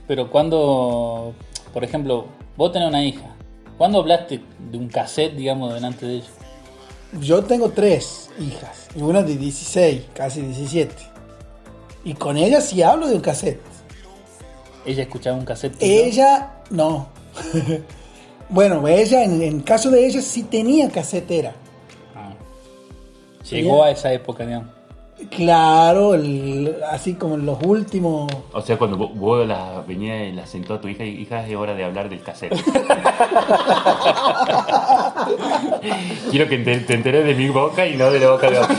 [0.09, 1.35] Pero cuando,
[1.73, 2.27] por ejemplo,
[2.57, 3.35] vos tenés una hija,
[3.79, 6.27] ¿cuándo hablaste de un cassette, digamos, delante de ella?
[7.19, 10.95] yo tengo tres hijas, y una de 16, casi 17.
[12.05, 13.61] Y con ella sí hablo de un cassette.
[14.87, 15.77] Ella escuchaba un cassette.
[15.81, 17.09] Ella, no.
[18.49, 21.53] bueno, ella, en, en caso de ella, sí tenía casetera.
[22.15, 22.33] Ah.
[23.51, 24.80] Llegó a esa época, digamos.
[25.29, 28.31] Claro, el- así como en los últimos...
[28.53, 31.55] O sea, cuando vos, vos la venías y la sentó a tu hija, hija, es
[31.57, 32.55] hora de hablar del cassette.
[36.31, 38.77] Quiero que te, te enteres de mi boca y no de la boca de otro.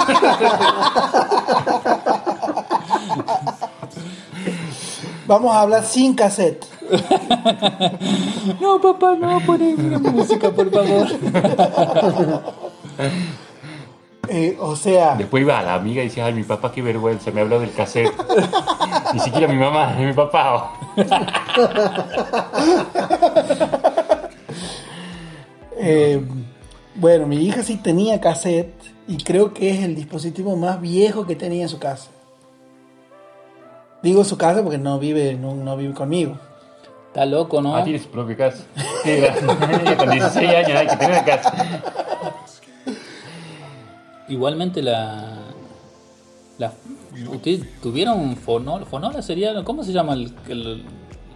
[5.27, 6.65] Vamos a hablar sin cassette.
[8.59, 11.07] No, papá, no, poné música, por favor.
[14.33, 15.15] Eh, o sea...
[15.15, 17.73] Después iba a la amiga y decía, ay, mi papá, qué vergüenza, me habló del
[17.73, 18.13] cassette.
[19.13, 20.71] Ni siquiera mi mamá, ni mi papá.
[25.83, 26.21] Eh,
[26.93, 28.71] bueno, mi hija sí tenía cassette
[29.07, 32.11] y creo que es el dispositivo más viejo que tenía en su casa.
[34.03, 36.37] Digo su casa porque no vive, no, no vive conmigo.
[37.07, 37.75] Está loco, ¿no?
[37.75, 38.63] Ah, tiene su propia casa.
[39.03, 39.23] Sí,
[39.97, 41.51] con 16 años hay que tener una casa.
[44.31, 45.39] Igualmente la...
[46.57, 46.71] la
[47.33, 48.85] ¿Ustedes tuvieron Fonola?
[48.85, 49.63] ¿Fonola sería?
[49.63, 50.83] ¿Cómo se llama el, el,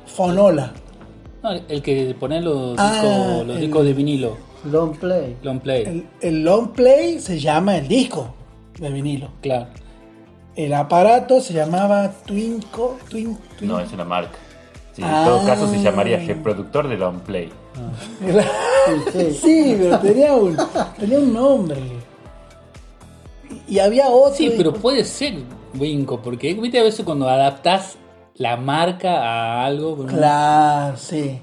[0.06, 0.72] Fonola.
[1.44, 4.38] no, el que pone los, Ah, discos, los el- discos de vinilo?
[4.72, 5.36] Long play.
[5.44, 5.84] Long play.
[5.84, 8.34] El, el long play se llama el disco
[8.80, 9.30] de vinilo.
[9.42, 9.68] Claro.
[10.56, 12.98] El aparato se llamaba Twinco.
[13.10, 14.38] Twin, Twin- No, es una marca.
[14.94, 15.24] Sí, en Ah.
[15.28, 17.50] todo caso se llamaría reproductor de long play.
[19.42, 20.56] Sí, pero tenía un,
[21.00, 21.76] tenía un nombre.
[23.68, 24.36] Y, había otro.
[24.36, 25.36] Sí, pero puede ser
[25.78, 27.98] Winco, porque viste a veces cuando adaptas
[28.36, 31.40] la marca a algo, no- Claro, sí.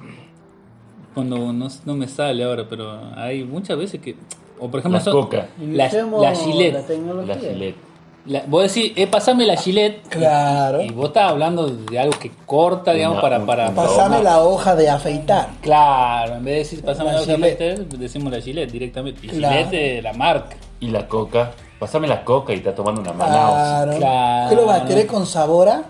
[1.15, 4.17] cuando no, no me sale ahora, pero hay muchas veces que...
[4.59, 6.75] O por ejemplo, La son- coca, la, la Gillette.
[6.75, 7.35] La tecnología.
[7.35, 7.77] la Gillette.
[8.25, 10.07] La- vos decís, eh, pasame la Gillette.
[10.09, 10.81] Claro.
[10.81, 13.45] Y vos estás hablando de algo que corta, digamos, para...
[13.45, 15.49] para Pasame la hoja de afeitar.
[15.61, 19.27] Claro, en vez de decir pasame La la, hoja de meter, decimos la Gillette directamente.
[19.27, 19.55] Y Claro.
[19.57, 20.57] Gillette de la marca.
[20.79, 21.51] Y la coca.
[21.83, 23.55] Pasame la coca y está tomando una Manaus.
[23.55, 23.97] Claro.
[23.97, 24.49] Claro.
[24.51, 25.83] ¿Qué lo va a querer con sabora?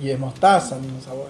[0.00, 1.28] Y es mostaza, no sabor.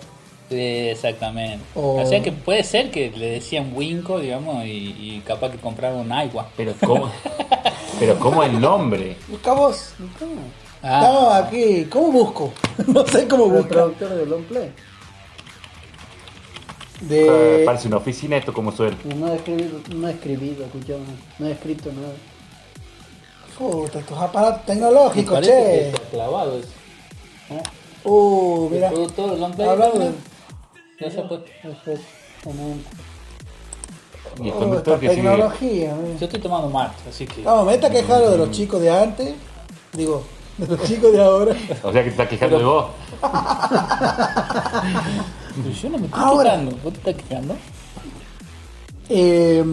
[0.51, 1.65] Exactamente.
[1.75, 5.57] O- O sea que puede ser que le decían Winco, digamos, y, y capaz que
[5.57, 6.47] compraron un agua.
[6.59, 7.11] Pero ¿cómo?
[7.99, 9.17] Pero ¿cómo el nombre?
[9.29, 9.95] Busca vos.
[10.83, 11.85] Ah, Estamos aquí.
[11.87, 12.53] ¿Cómo busco?
[12.89, 13.63] no sé cómo buscar.
[13.65, 14.73] Reproductor de long play.
[17.01, 17.63] De...
[17.65, 18.99] parece una oficina esto como suena.
[19.17, 21.01] No he escribido, no he escribido, escuchame.
[21.39, 22.13] No he escrito nada.
[23.59, 25.89] Puta, estos aparatos tecnológicos, parece que che.
[25.89, 26.69] está clavado eso.
[28.05, 28.89] Uh, mira.
[28.89, 30.13] El productor de Long Play, Hablando de-
[31.01, 31.47] ya se ha puesto.
[34.39, 35.23] Y el Oh, conductor esta que sigue.
[35.23, 36.19] tecnología, mira.
[36.19, 37.43] Yo estoy tomando marcha, así que.
[37.43, 39.35] No, me está quejando de los chicos de antes.
[39.95, 40.23] Digo,
[40.59, 41.57] de los chicos de ahora.
[41.83, 42.87] O sea que te estás quejando de vos.
[45.57, 46.51] Pero yo no me estoy Ahora.
[46.51, 46.77] quejando.
[46.85, 47.57] ¿Vos te estás quejando?
[49.09, 49.65] Eh,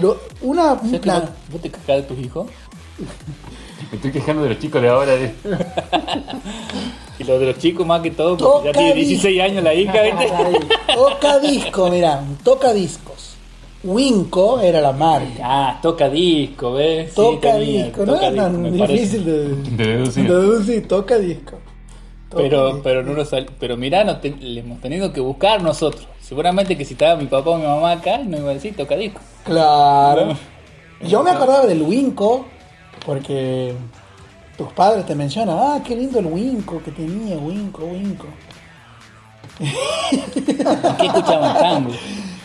[0.00, 2.46] lo- una, O sea vos te quejas de tus hijos?
[3.90, 5.12] Me estoy quejando de los chicos de ahora.
[5.16, 5.34] de-
[7.18, 9.72] Y los de los chicos más que todo, porque ya tiene di- 16 años la
[9.72, 10.28] hija, ¿viste?
[10.94, 13.36] Toca disco, mira, un toca discos.
[13.84, 15.28] Winco era la marca.
[15.42, 17.10] Ah, toca disco, ¿ves?
[17.10, 20.26] Sí, Toca tenía, disco, no toca es tan disco, difícil de, De deducir.
[20.28, 21.58] de deducir, toca disco.
[22.30, 22.80] Toca Pero, disco.
[22.82, 26.08] pero no nos sal- pero mirá, no te- le hemos tenido que buscar nosotros.
[26.20, 28.96] Seguramente que si estaba mi papá o mi mamá acá, no iba a decir toca
[28.96, 29.20] disco.
[29.44, 30.36] Claro.
[31.06, 32.46] Yo me acordaba del Winco,
[33.04, 33.74] porque
[34.56, 38.26] tus padres te mencionan, ah, qué lindo el Winco que tenía, Winco, Winco.
[39.58, 41.90] ¿Qué escuchaban tango?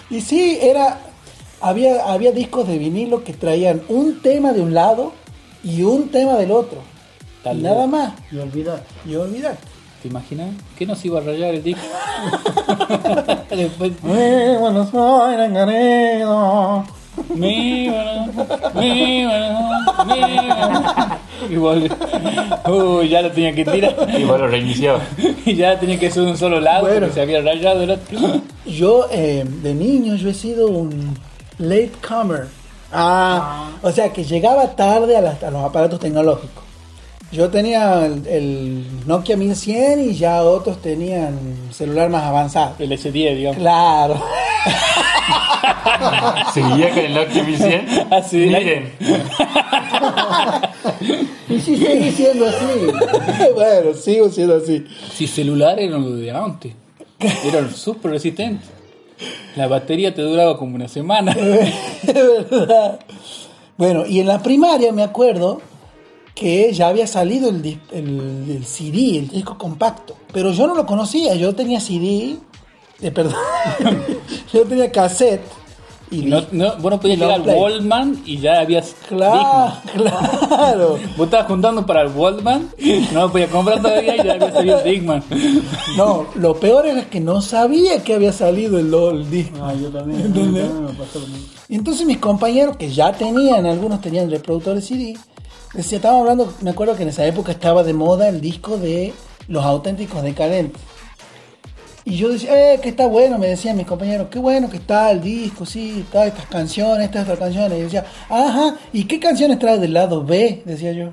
[0.10, 1.00] Y sí, era,
[1.62, 5.14] había, había discos de vinilo que traían un tema de un lado
[5.64, 6.80] y un tema del otro.
[7.44, 7.90] Tal y nada vez.
[7.90, 8.14] más.
[8.32, 8.84] Y olvidar.
[9.06, 9.58] Y olvidar.
[10.02, 10.50] ¿Te imaginas?
[10.78, 11.82] ¿Qué nos iba a rayar el disco?
[13.50, 16.99] Después, bueno, soy engañado.
[17.36, 18.26] Mi, bueno,
[18.76, 19.70] mi, bueno,
[20.06, 20.86] mi, bueno.
[21.50, 21.96] Y volvió.
[22.68, 23.96] Uy, ya lo tenía que tirar.
[24.18, 25.04] Y vos lo reiniciabas.
[25.46, 27.00] Y ya tenía que subir un solo lado Bueno.
[27.02, 28.20] porque se había rayado el otro.
[28.66, 31.18] Yo, eh, de niño, yo he sido un
[31.58, 32.48] late comer.
[32.92, 36.64] Ah, o sea, que llegaba tarde a, las- a los aparatos tecnológicos.
[37.32, 41.38] Yo tenía el, el Nokia 1100 y ya otros tenían
[41.72, 42.76] celular más avanzado.
[42.80, 43.58] El S10, digamos.
[43.58, 44.20] Claro.
[46.54, 48.08] Seguía con el Nokia 1100.
[48.12, 48.92] Así, Miren,
[51.50, 52.66] Y si sigue siendo así.
[53.56, 54.86] bueno, sigo siendo así.
[55.14, 56.74] Si celular era lo de antes.
[57.20, 58.66] Era súper resistente.
[59.56, 61.34] La batería te duraba como una semana.
[61.34, 62.14] Es
[62.50, 63.00] verdad.
[63.78, 65.62] Bueno, y en la primaria me acuerdo
[66.40, 70.16] que ya había salido el, el, el CD, el disco compacto.
[70.32, 72.38] Pero yo no lo conocía, yo tenía CD,
[73.02, 73.36] eh, perdón,
[74.54, 75.42] yo tenía cassette.
[76.12, 77.56] Y No, no, vos no podías llegar al.
[77.56, 80.98] Wallman y ya habías Claro, claro.
[81.18, 82.70] Vos estabas juntando para el Wallman,
[83.12, 85.24] no lo podías comprar todavía y ya había salido Digman.
[85.98, 89.58] No, lo peor era que no sabía que había salido el, el disco.
[89.62, 90.22] Ah, yo también.
[90.22, 90.64] ¿Entendés?
[90.64, 91.48] a mí también me pasó lo mismo.
[91.68, 95.16] Y entonces mis compañeros, que ya tenían, algunos tenían reproductores CD,
[95.74, 99.14] decía, estábamos hablando, me acuerdo que en esa época estaba de moda el disco de
[99.48, 100.82] Los Auténticos Decadentes.
[102.06, 105.12] Y yo decía, eh, que está bueno, me decían mis compañeros, qué bueno que está
[105.12, 107.74] el disco, sí, está estas canciones, estas otras canciones.
[107.74, 110.64] Y yo decía, ajá, ¿y qué canciones trae del lado B?
[110.66, 111.10] Decía yo.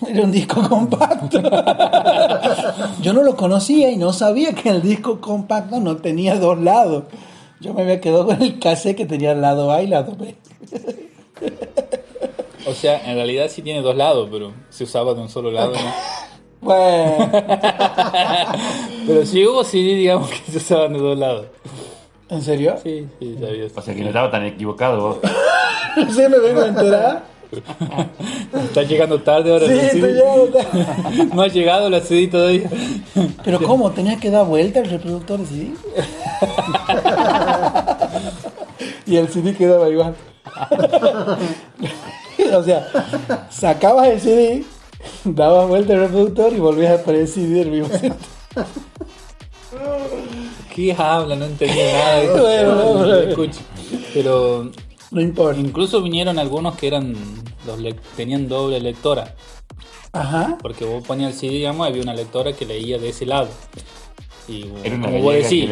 [0.06, 1.42] Era un disco compacto.
[3.02, 7.04] yo no lo conocía y no sabía que el disco compacto no tenía dos lados.
[7.60, 10.16] Yo me había quedado con el cassette que tenía el lado A y el lado
[10.16, 10.36] B.
[12.70, 15.72] O sea, en realidad sí tiene dos lados, pero se usaba de un solo lado.
[15.72, 15.80] ¿no?
[16.62, 17.30] Bueno,
[19.06, 21.46] Pero si hubo CD, digamos que se usaban de dos lados.
[22.28, 22.76] ¿en serio?
[22.82, 23.66] Sí, sí, sabía.
[23.74, 25.18] O sea que no estaba tan equivocado vos.
[26.10, 27.24] ¿Sí me vengo a enterar?
[28.62, 29.66] Está llegando tarde ahora.
[29.66, 30.58] Sí, el estoy llegando.
[31.34, 32.68] No ha llegado la CD todavía.
[33.42, 33.90] Pero ¿cómo?
[33.92, 35.72] ¿Tenías que dar vuelta al reproductor de CD?
[39.06, 40.14] y el CD quedaba igual.
[42.58, 44.64] o sea, sacabas el CD,
[45.24, 47.88] dabas vuelta al reproductor y volvías a poner el CD del mismo.
[50.74, 51.36] ¿Qué habla?
[51.36, 52.16] No entendía nada.
[52.16, 52.42] de esto.
[52.42, 53.60] Bueno, no, Lo pero- escucho.
[54.14, 54.70] Pero
[55.10, 55.60] No importa.
[55.60, 57.14] incluso vinieron algunos que eran
[57.66, 59.34] los le- tenían doble lectora.
[60.12, 60.58] Ajá.
[60.60, 63.48] Porque vos ponías el CD, digamos, había una lectora que leía de ese lado.
[64.48, 65.70] Y Era una como vos decís,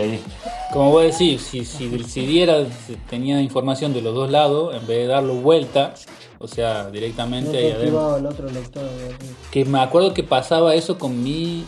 [0.73, 2.65] como vos decís, si, si el CD era-
[3.11, 5.95] tenía información de los dos lados, en vez de darlo vuelta,
[6.39, 7.83] o sea, directamente ahí adentro.
[7.83, 8.83] activaba el otro lector.
[8.85, 9.27] de aquí.
[9.51, 11.65] Que me acuerdo que pasaba eso con mi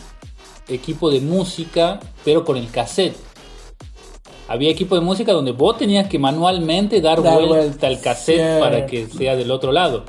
[0.67, 3.15] equipo de música, pero con el cassette.
[4.47, 8.59] Había equipo de música donde vos tenías que manualmente dar, Dar vuelta, vuelta, al cassette
[8.59, 10.03] para que sea del otro lado.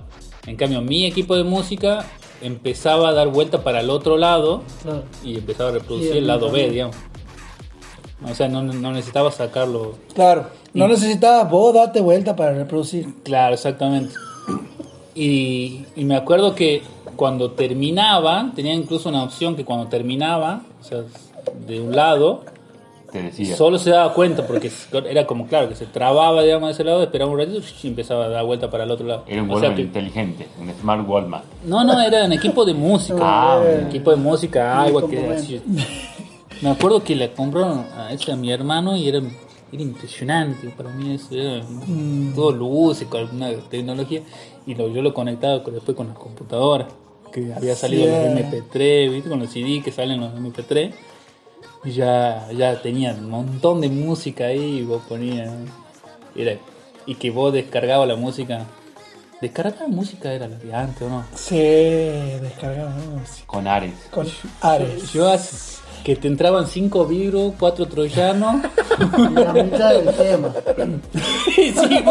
[0.47, 2.05] En cambio, mi equipo de música
[2.41, 5.05] empezaba a dar vuelta para el otro lado Claro.
[5.23, 6.97] y empezaba a reproducir Sí, el lado B, digamos.
[8.29, 9.95] O sea, no, no necesitaba sacarlo.
[10.15, 10.47] Claro.
[10.75, 13.15] No necesitabas vos darte vuelta para reproducir.
[13.25, 14.15] Claro, exactamente.
[15.15, 16.83] Y, y me acuerdo que
[17.17, 21.03] cuando terminaba, tenía incluso una opción que cuando terminaba, o sea,
[21.67, 22.45] de un lado,
[23.13, 23.55] Te decía.
[23.57, 24.71] solo se daba cuenta porque
[25.11, 28.25] era como, claro, que se trababa, digamos, de ese lado, esperaba un ratito y empezaba
[28.25, 29.25] a dar vuelta para el otro lado.
[29.27, 31.43] Era un O sea Walkman que- inteligente, un Smart Walkman.
[31.67, 33.19] no, no, era un equipo de música.
[33.21, 35.61] Ah, un equipo de música, agua que así.
[36.63, 39.21] Me acuerdo que le compraron a ese a mi hermano y era,
[39.73, 41.65] era impresionante para mí eso, era
[42.35, 44.23] todo luces, con alguna tecnología
[44.67, 46.89] y lo- yo lo conectaba con- después con la computadora
[47.33, 48.25] que había salido Yeah.
[48.25, 49.29] los MP3, ¿viste?
[49.31, 50.93] con los CD que salen los MP3
[51.85, 55.51] y ya, ya tenía un montón de música ahí y vos ponías
[56.37, 56.59] era,
[57.07, 58.67] y que vos descargabas la música
[59.41, 63.47] descargar música era la de antes o no Se descargaba música.
[63.47, 63.95] Con Ares.
[64.11, 64.29] Con
[64.61, 65.13] Ares.
[65.13, 68.57] Yo as- que te entraban cinco virus, cuatro troyanos.
[69.35, 70.49] La mitad del tema.
[71.57, 72.05] y sí,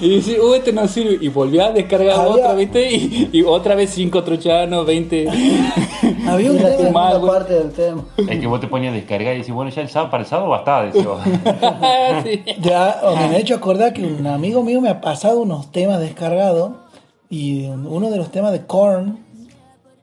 [0.00, 1.18] y dice, uh, este no sirve.
[1.24, 2.90] Y volvía a descargar Había- otra, ¿viste?
[2.94, 5.28] Y, y otra vez cinco troyanos, 20.
[6.28, 6.90] Había un tema.
[6.90, 8.02] mal, parte del tema.
[8.16, 10.28] Es que vos te ponías a descargar y decís, bueno, ya el sábado para el
[10.28, 11.20] sábado basta, decís vos.
[12.24, 12.42] Sí.
[12.60, 16.00] Ya, o me han hecho acordar que un amigo mío me ha pasado unos temas
[16.00, 16.72] descargados
[17.30, 19.23] y uno de los temas de Korn.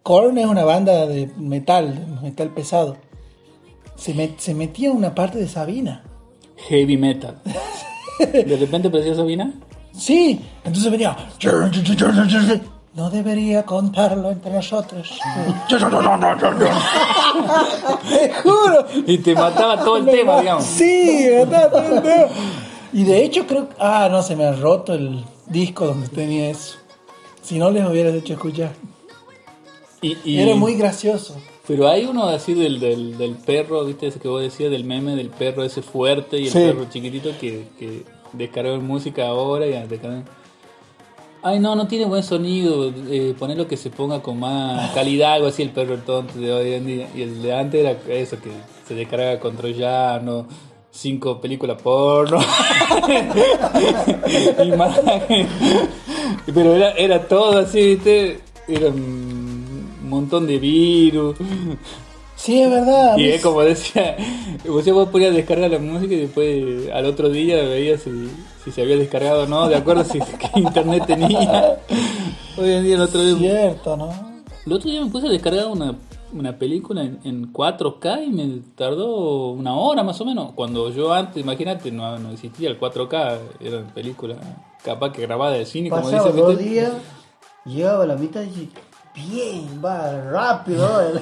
[0.03, 2.97] Korn es una banda de metal, metal pesado.
[3.95, 6.03] Se, met- se metía una parte de Sabina.
[6.69, 7.39] Heavy metal.
[8.19, 9.53] De repente apareció Sabina.
[9.93, 11.15] Sí, entonces venía.
[12.93, 15.11] No debería contarlo entre nosotros.
[18.09, 18.85] Te juro.
[19.07, 20.65] Y te mataba todo el tema, digamos.
[20.65, 22.25] Sí, me mataba todo el tema.
[22.93, 23.75] Y de hecho creo que...
[23.79, 26.77] Ah, no, se me ha roto el disco donde tenía eso.
[27.41, 28.71] Si no les hubieras hecho escuchar.
[30.01, 31.35] Y, y- Era muy gracioso.
[31.67, 34.07] Pero hay uno así del, del, del perro, ¿viste?
[34.07, 36.59] Ese que vos decías, del meme del perro ese fuerte y el Sí.
[36.59, 40.23] perro chiquitito que, que descargó música ahora y descargó.
[41.43, 42.91] Ay, no, no tiene buen sonido.
[43.09, 46.73] Eh, ponerlo que se ponga con más calidad, algo así, el perro tonto de hoy
[46.73, 47.09] en día.
[47.15, 48.49] Y el de antes era eso, que
[48.87, 50.47] se descarga con troyano,
[50.91, 52.39] cinco películas porno.
[54.63, 55.47] Imagen.
[56.53, 58.39] Pero era, era todo así, ¿viste?
[58.67, 59.50] Era un
[60.11, 61.37] montón de virus.
[62.35, 63.17] Sí, es verdad.
[63.17, 64.17] Y es como decía,
[64.67, 68.31] vos vos podías descargar la música y después al otro día veías si,
[68.63, 71.77] si se había descargado o no, de acuerdo si qué internet tenía.
[72.57, 74.09] Hoy en día el otro día, cierto, ¿no?
[74.65, 75.95] el otro día me puse a descargar una,
[76.33, 80.53] una película en, en 4K y me tardó una hora más o menos.
[80.53, 84.35] Cuando yo antes, imagínate, no, no existía el 4K, era una película
[84.83, 86.91] capaz que grabada de cine, como Pasaba dice dos días,
[87.65, 88.69] llegaba a la mitad y
[89.13, 91.11] bien, va rápido.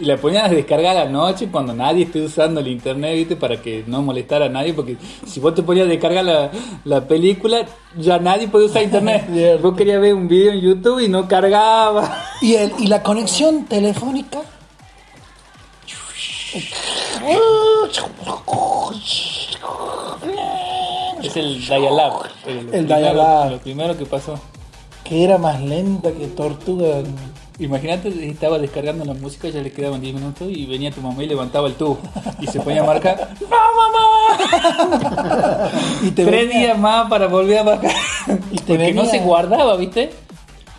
[0.00, 3.36] Y la ponían a descargar a la noche cuando nadie esté usando el internet, ¿viste?
[3.36, 4.96] Para que no molestara a nadie, porque
[5.26, 6.50] si vos te ponías a descargar la,
[6.84, 7.64] la película,
[7.96, 9.60] ya nadie puede usar internet.
[9.62, 12.24] vos querías ver un video en YouTube y no cargaba.
[12.40, 14.40] ¿Y, el, y la conexión telefónica.
[21.22, 22.26] Es el dial-up.
[22.46, 23.50] El, El dial-up.
[23.52, 24.38] Lo primero que pasó.
[25.08, 27.02] Que era más lenta que tortuga.
[27.58, 31.26] Imagínate, estaba descargando la música, ya le quedaban 10 minutos y venía tu mamá y
[31.26, 31.98] levantaba el tubo
[32.40, 33.30] y se ponía a marcar.
[33.40, 35.70] ¡No, mamá!
[36.04, 37.90] Y te Tres venía- días más para volver a marcar.
[38.52, 40.10] Y te Porque no se guardaba, ¿viste?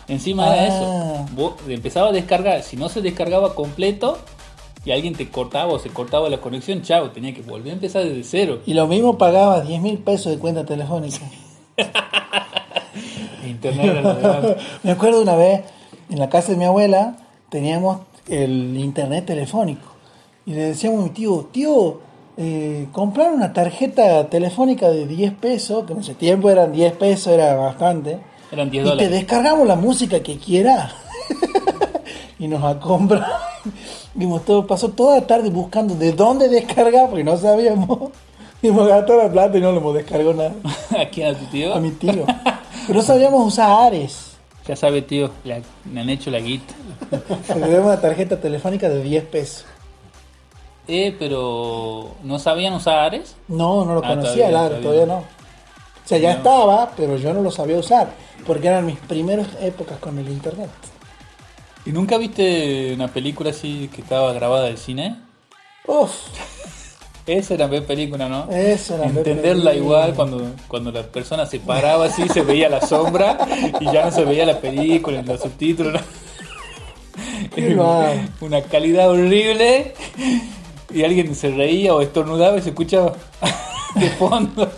[0.08, 0.56] Encima Ah.
[0.56, 1.26] era eso.
[1.32, 2.62] Vos empezaba a descargar.
[2.62, 4.18] Si no se descargaba completo
[4.84, 8.04] y alguien te cortaba o se cortaba la conexión, chao, tenía que volver a empezar
[8.04, 8.60] desde cero.
[8.64, 11.18] Y lo mismo pagabas 10 mil pesos de cuenta telefónica.
[13.50, 14.56] Internet era lo.
[14.82, 15.62] Me acuerdo una vez,
[16.08, 17.16] en la casa de mi abuela,
[17.48, 19.86] teníamos el internet telefónico.
[20.46, 22.00] Y le decíamos a mi tío, tío,
[22.36, 27.32] eh, comprar una tarjeta telefónica de 10 pesos, que en ese tiempo eran 10 pesos,
[27.32, 28.18] era bastante.
[28.50, 30.92] Eran 10 y te descargamos la música que quieras.
[32.38, 33.34] y nos ha comprado.
[34.14, 38.10] Vimos todo, pasó toda la tarde buscando de dónde descargar, porque no sabíamos.
[38.62, 40.52] Y hemos gastado la plata y no le hemos descargado nada.
[40.98, 41.34] ¿A quién?
[41.34, 41.74] ¿A tu tío?
[41.74, 42.24] A mi tío.
[42.86, 44.26] Pero no sabíamos usar Ares.
[44.66, 46.74] Ya sabe, tío, la- me han hecho la guita.
[47.10, 49.64] Porque tenemos una tarjeta telefónica de 10 pesos.
[50.88, 53.36] Eh, pero ¿no sabían usar Ares?
[53.48, 55.04] No, no lo Ah, conocía el Ares, todavía.
[55.04, 55.18] todavía no.
[55.20, 58.10] O sea, ya estaba, pero yo no lo sabía usar.
[58.46, 60.70] Porque eran mis primeras épocas con el internet.
[61.86, 65.16] ¿Y nunca viste una película así que estaba grabada del cine?
[65.86, 66.12] Uf,
[67.38, 68.50] Esa era ver película, ¿no?
[68.50, 73.38] Eso era Entenderla igual cuando, cuando la persona se paraba así, se veía la sombra
[73.80, 75.92] y ya no se veía la película, los subtítulos.
[75.92, 76.00] ¿no?
[78.40, 79.94] Una calidad horrible
[80.92, 83.14] y alguien se reía o estornudaba y se escuchaba
[83.94, 84.68] de fondo.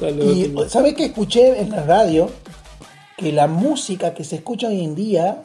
[0.00, 2.30] Y ¿sabes qué escuché en la radio?
[3.16, 5.42] Que la música que se escucha hoy en día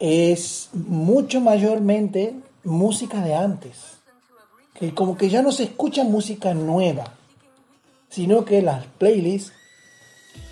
[0.00, 2.34] es mucho mayormente
[2.64, 3.99] música de antes.
[4.80, 7.04] Que como que ya no se escucha música nueva,
[8.08, 9.52] sino que las playlists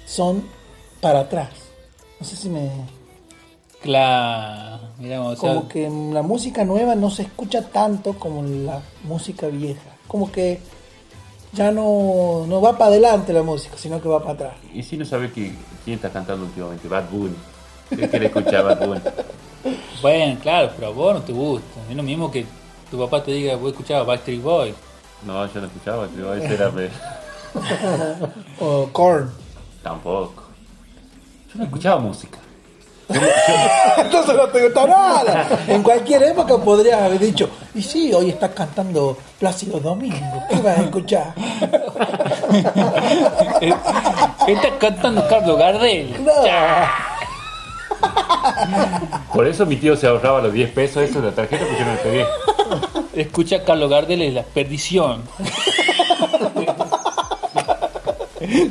[0.06, 0.44] son
[1.00, 1.48] para atrás.
[2.20, 2.70] No sé si me...
[3.80, 8.82] Claro, miramos, o sea, Como que la música nueva no se escucha tanto como la
[9.04, 9.96] música vieja.
[10.06, 10.60] Como que
[11.52, 14.54] ya no, no va para adelante la música, sino que va para atrás.
[14.74, 15.54] Y si no sabe que,
[15.84, 17.36] quién está cantando últimamente, Bad Bunny.
[17.88, 19.00] ¿Qué quiere escuchar Bad Bunny?
[20.00, 21.80] Bueno, claro, pero a vos no te gusta.
[21.90, 22.46] Es lo mismo que
[22.90, 24.74] tu papá te diga, escuchar a Backstreet Boys.
[25.24, 26.90] No, yo no escuchaba, tío, ese era pe-
[28.60, 29.30] O Korn.
[29.82, 30.44] tampoco.
[31.52, 32.38] Yo no escuchaba música.
[33.98, 35.48] Entonces no te gusta nada.
[35.66, 40.44] En cualquier época podrías haber dicho, y sí, hoy estás cantando Plácido Domingo.
[40.50, 41.34] ¿Qué vas a escuchar?
[43.62, 43.74] Eh,
[44.48, 46.22] Está cantando Carlos Gardel.
[46.24, 46.32] No.
[49.32, 51.84] Por eso mi tío se ahorraba los 10 pesos eso de la tarjeta porque yo
[51.86, 52.24] no le pegué.
[53.22, 55.22] Escucha a Carlos Gardel es la perdición.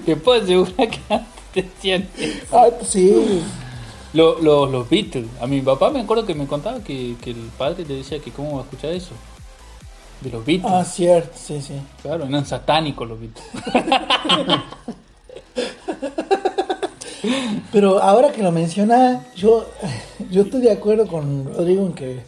[0.06, 2.06] Te puedo asegurar que antes eso.
[2.52, 3.44] Ah, sí.
[4.14, 5.28] Lo- lo- los Beatles.
[5.42, 8.32] A mi papá me acuerdo que me contaba que, que el padre le decía que
[8.32, 9.12] cómo va a escuchar eso.
[10.22, 10.72] De los Beatles.
[10.74, 11.74] Ah, cierto, sí, sí.
[12.02, 13.46] Claro, eran satánicos los Beatles.
[17.72, 19.66] Pero ahora que lo mencionas, yo,
[20.30, 22.20] yo estoy de acuerdo con Rodrigo en que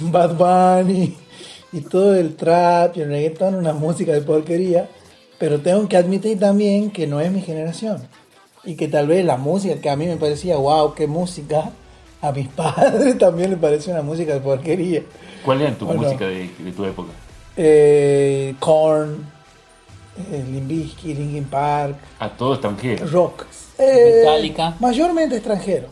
[0.00, 1.16] Bad Bunny
[1.72, 4.88] y todo el trap y el reggaetón una música de porquería,
[5.38, 8.02] pero tengo que admitir también que no es mi generación.
[8.64, 11.70] Y que tal vez la música que a mí me parecía, wow, qué música,
[12.20, 15.02] a mis padres también les pareció una música de porquería.
[15.44, 16.02] ¿Cuál era tu Bueno.
[16.02, 17.08] música de, de tu época?
[17.56, 19.24] Eh, Korn,
[20.30, 23.06] eh, Limp Bizkit, Linkin Park, A todo extranjero.
[23.06, 23.44] rock.
[23.82, 24.76] Eh, Metallica.
[24.78, 25.88] Mayormente extranjero.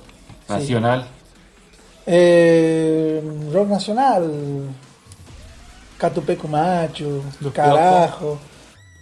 [0.46, 0.52] sí.
[0.52, 1.06] Nacional.
[2.10, 3.22] Eh,
[3.52, 4.30] rock nacional,
[5.98, 8.38] Catupeco Macho, Los Carajo,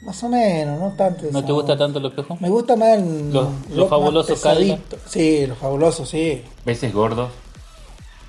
[0.02, 1.26] más o menos, no tanto.
[1.30, 2.40] ¿No te gusta tanto los pejos?
[2.40, 4.96] Me gusta más el Los- fabulosos pesadito.
[5.08, 6.42] Sí, los fabulosos, sí.
[6.64, 7.30] Veces gordos.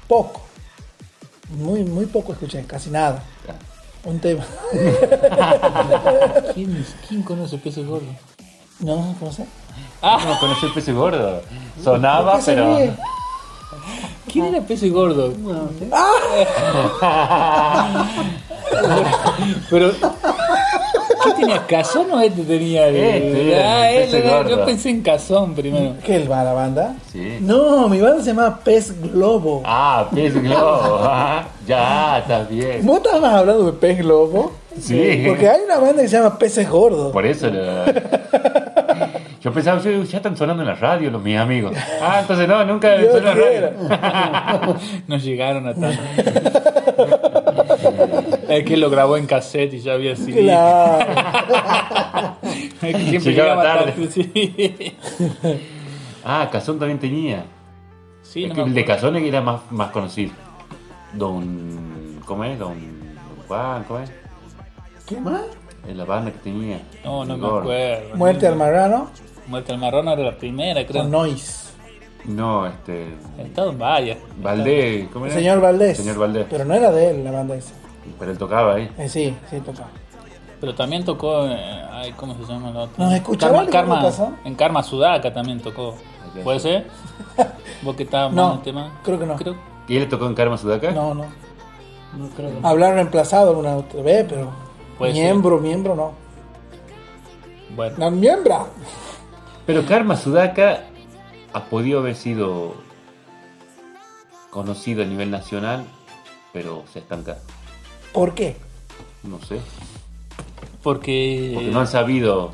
[0.08, 0.42] Poco.
[1.50, 3.24] Muy, muy poco escuché, casi nada.
[4.04, 4.46] Un tema.
[6.54, 8.10] ¿Quién, quién conoce peces gordos?
[8.80, 9.46] No, no sé.
[10.02, 11.42] Ah, No conocí el pez gordo.
[11.84, 12.94] Sonaba, ¿Por qué se pero.
[14.32, 15.34] ¿quién era peces gordo?
[19.70, 19.92] Pero.
[21.24, 21.66] ¿Qué tenía?
[21.68, 22.88] ¿Cazón o este tenía?
[22.88, 24.50] el- Este Ah, el él, Gordo.
[24.50, 25.96] yo pensé en Cazón primero.
[26.06, 26.96] ¿Qué el va la banda?
[27.12, 27.38] Sí.
[27.42, 29.62] No, mi banda se llama Pez Globo.
[29.66, 31.00] Ah, pez globo.
[31.04, 32.86] ah, Ya, está bien.
[32.86, 34.54] ¿Vos estabas hablando de Pez Globo?
[34.80, 35.24] Sí.
[35.28, 37.12] Porque hay una banda que se llama Peces Gordos.
[37.12, 37.84] Por eso lo-
[39.58, 41.76] pensaba, "Uy, ya están sonando en la radio los mis amigos.
[42.02, 43.72] Ah, entonces no, nunca sonó en la radio.
[45.08, 46.02] No llegaron a tanto.
[48.50, 50.38] es que lo grabó en cassette y ya había sido.
[50.40, 51.06] Claro.
[52.82, 53.92] Es que siempre Llegaba tarde.
[53.92, 54.08] tarde.
[54.12, 54.96] sí.
[56.24, 57.44] Ah, Cazón también tenía.
[58.22, 58.86] Sí, Es no que me el de.
[58.86, 60.32] Casone era más, más conocido.
[61.14, 62.20] Don.
[62.26, 62.58] ¿Cómo es?
[62.60, 62.74] Don.
[62.76, 64.12] Don Juan, ¿cómo es?
[65.08, 65.42] ¿Qué más?
[65.90, 66.80] Es la banda que tenía.
[67.04, 68.16] No, no me acuerdo.
[68.16, 69.10] Muerte al marrano
[69.48, 71.04] Muerte al marrón era la primera, creo.
[71.04, 71.68] con Noise.
[72.26, 73.08] No, este.
[73.38, 74.18] Estado en varias.
[74.42, 75.40] Valdés, ¿cómo El era?
[75.40, 75.98] señor Valdés.
[75.98, 76.48] Señor Valdés.
[76.50, 77.74] Pero no era de él la banda esa.
[78.20, 78.92] Pero él tocaba ahí.
[78.98, 79.88] Eh, sí, sí tocaba.
[80.60, 83.06] Pero también tocó, eh, ay, ¿cómo se llama la otra?
[83.06, 85.96] ¿Nos escuchará Karma, Karma- en Karma Sudaka también tocó.
[86.44, 86.88] ¿Puede ser?
[87.84, 89.00] ¿Vos que estabas No, en el tema?
[89.04, 89.36] creo que no.
[89.88, 90.92] ¿Y él le tocó en Karma Sudaka?
[90.92, 91.26] No, no.
[92.18, 94.50] No creo que Hablar reemplazado alguna otra vez, pero.
[94.98, 96.12] Puede miembro, miembro no.
[97.76, 98.66] Bueno, No, miembra.
[99.68, 100.82] Pero Karma Sudaka
[101.54, 102.74] ha podido haber sido
[104.50, 105.84] conocido a nivel nacional,
[106.54, 107.38] pero se estanca.
[108.14, 108.56] ¿Por qué?
[109.24, 109.60] No sé.
[110.82, 112.52] porque, Porque no han sabido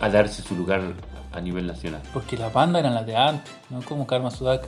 [0.00, 0.80] a darse su lugar
[1.32, 2.00] a nivel nacional.
[2.14, 4.66] porque las bandas eran las de antes, no como Karma Sudaka.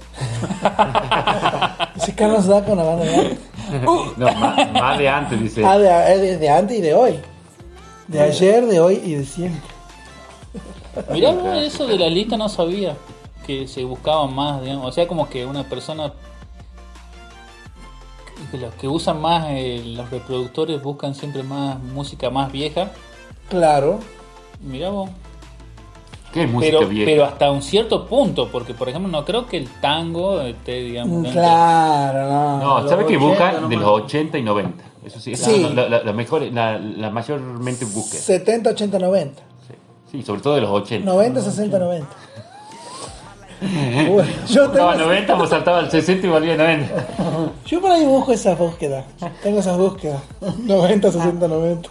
[2.16, 3.38] Carlos da con la banda de antes.
[4.16, 5.64] No, más, más de antes, dice.
[5.64, 7.20] Ah, de, es de- de antes y de hoy.
[8.08, 9.60] De ayer, de hoy y de siempre.
[11.12, 12.96] Mirá, vos, eso de la lista no sabía.
[13.46, 14.86] Que se buscaba más, digamos.
[14.86, 16.12] O sea, como que una persona.
[18.50, 22.90] Que los que usan más eh, los reproductores buscan siempre más música más vieja.
[23.48, 24.00] Claro.
[24.60, 25.10] Mirá vos.
[26.32, 27.10] ¿Qué es música Pero, vieja?
[27.10, 31.28] pero hasta un cierto punto, porque por ejemplo no creo que el tango esté, digamos,
[31.28, 32.58] Mm, Claro, no.
[32.60, 34.84] No, los ¿sabe que 80 buscan de los 80 y 90?
[35.04, 35.68] Eso sí, Sí.
[35.74, 38.20] La, la- la mejor, la, la mayormente búsqueda.
[38.20, 39.42] 70, 80, 90.
[40.10, 40.22] Sí.
[40.22, 41.04] Sobre todo de los 80.
[41.04, 42.06] 90, 60, 90.
[43.62, 46.88] Uy, yo, tengo, No, 90, pues saltaba al 60 y volvía a 90.
[47.66, 49.04] yo por ahí busco esas búsquedas.
[49.42, 50.22] Tengo esas búsquedas.
[50.40, 51.88] 90, 60, 90.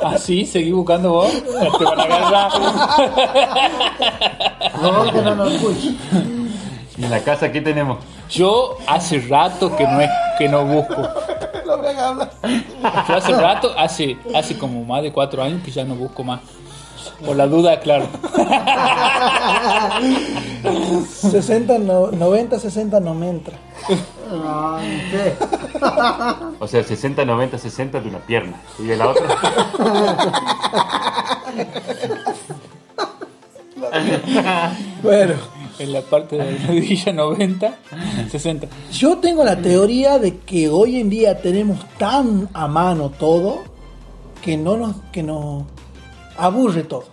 [0.00, 1.32] Ah, sí, seguí buscando vos.
[1.78, 2.52] Te van a agarrar.
[4.80, 5.94] No, que no nos escuche.
[6.96, 7.98] ¿Y en la casa qué tenemos?
[8.30, 11.08] Yo hace rato que no es que no busco.
[13.08, 16.40] Yo hace rato, hace, hace como más de cuatro años que ya no busco más.
[17.24, 18.06] Por la duda, claro.
[21.08, 23.56] 60, no- 90, 60 no me entra.
[24.30, 24.78] No,
[25.10, 25.34] ¿qué?
[26.58, 28.60] O sea, 60, 90, 60 de una pierna.
[28.78, 29.26] ¿Y de la otra?
[35.02, 35.34] Bueno,
[35.78, 37.74] En la parte de la rodilla 90,
[38.30, 38.66] 60.
[38.92, 43.62] yo tengo la teoría de que hoy en día tenemos tan a mano todo
[44.42, 45.64] que no nos, que nos
[46.36, 47.04] aburre todo.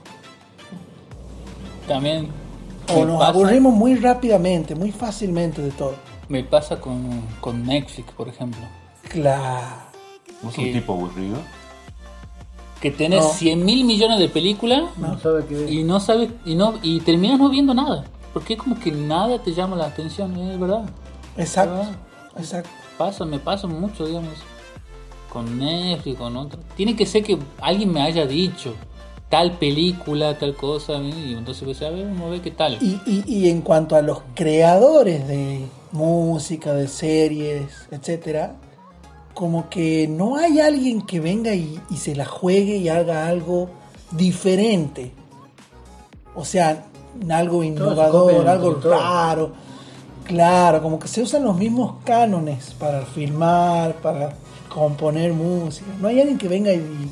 [1.87, 2.29] También
[2.89, 5.95] O me nos pasa- aburrimos muy rápidamente, muy fácilmente de todo.
[6.29, 8.61] Me pasa con, con Netflix, por ejemplo.
[9.09, 9.67] Claro.
[10.41, 10.67] ¿Vos sos Sí.
[10.67, 11.37] un tipo aburrido?
[12.79, 13.29] Que tenés No.
[13.29, 15.17] 100 mil millones de películas No
[15.69, 18.05] y no sabes y no y terminas no viendo nada.
[18.33, 20.89] Porque es como que nada te llama la atención, es verdad.
[21.37, 21.81] Exacto.
[21.83, 22.39] Ah.
[22.39, 22.69] Exacto.
[22.97, 24.33] Pasa, me pasa mucho, digamos,
[25.31, 26.59] con Netflix, con otro.
[26.75, 28.73] Tiene que ser que alguien me haya dicho
[29.31, 32.77] tal película, tal cosa, y entonces pues a ver, vamos a ver qué tal.
[32.81, 38.57] Y, y, y en cuanto a los creadores de música, de series, etcétera,
[39.33, 43.69] como que no hay alguien que venga y, y se la juegue y haga algo
[44.11, 45.13] diferente.
[46.35, 46.87] O sea,
[47.29, 49.53] algo innovador, copian algo raro.
[50.25, 54.35] Claro, como que se usan los mismos cánones para filmar, para
[54.67, 55.87] componer música.
[56.01, 57.09] No hay alguien que venga y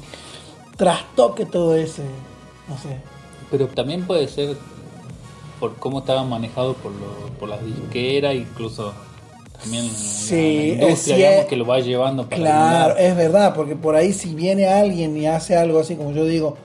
[0.79, 2.01] trastoque todo ese,
[2.67, 2.97] no sé.
[3.51, 4.57] Pero también puede ser
[5.59, 8.93] por cómo estaban manejados por, lo- por las disqueras, incluso
[9.61, 13.53] también Sí, la, es industria, cier- digamos, que lo va llevando para Claro, es verdad,
[13.53, 16.55] porque por ahí si viene alguien y hace algo así como yo digo,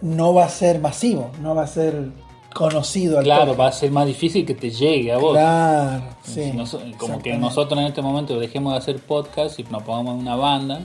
[0.00, 2.08] no va a ser masivo, no va a ser
[2.54, 3.58] conocido al Claro, toque.
[3.58, 5.32] va a ser más difícil que te llegue a vos.
[5.32, 6.52] Claro, sí.
[6.64, 10.20] Si como que nosotros en este momento dejemos de hacer podcast y nos pongamos en
[10.20, 10.80] una banda,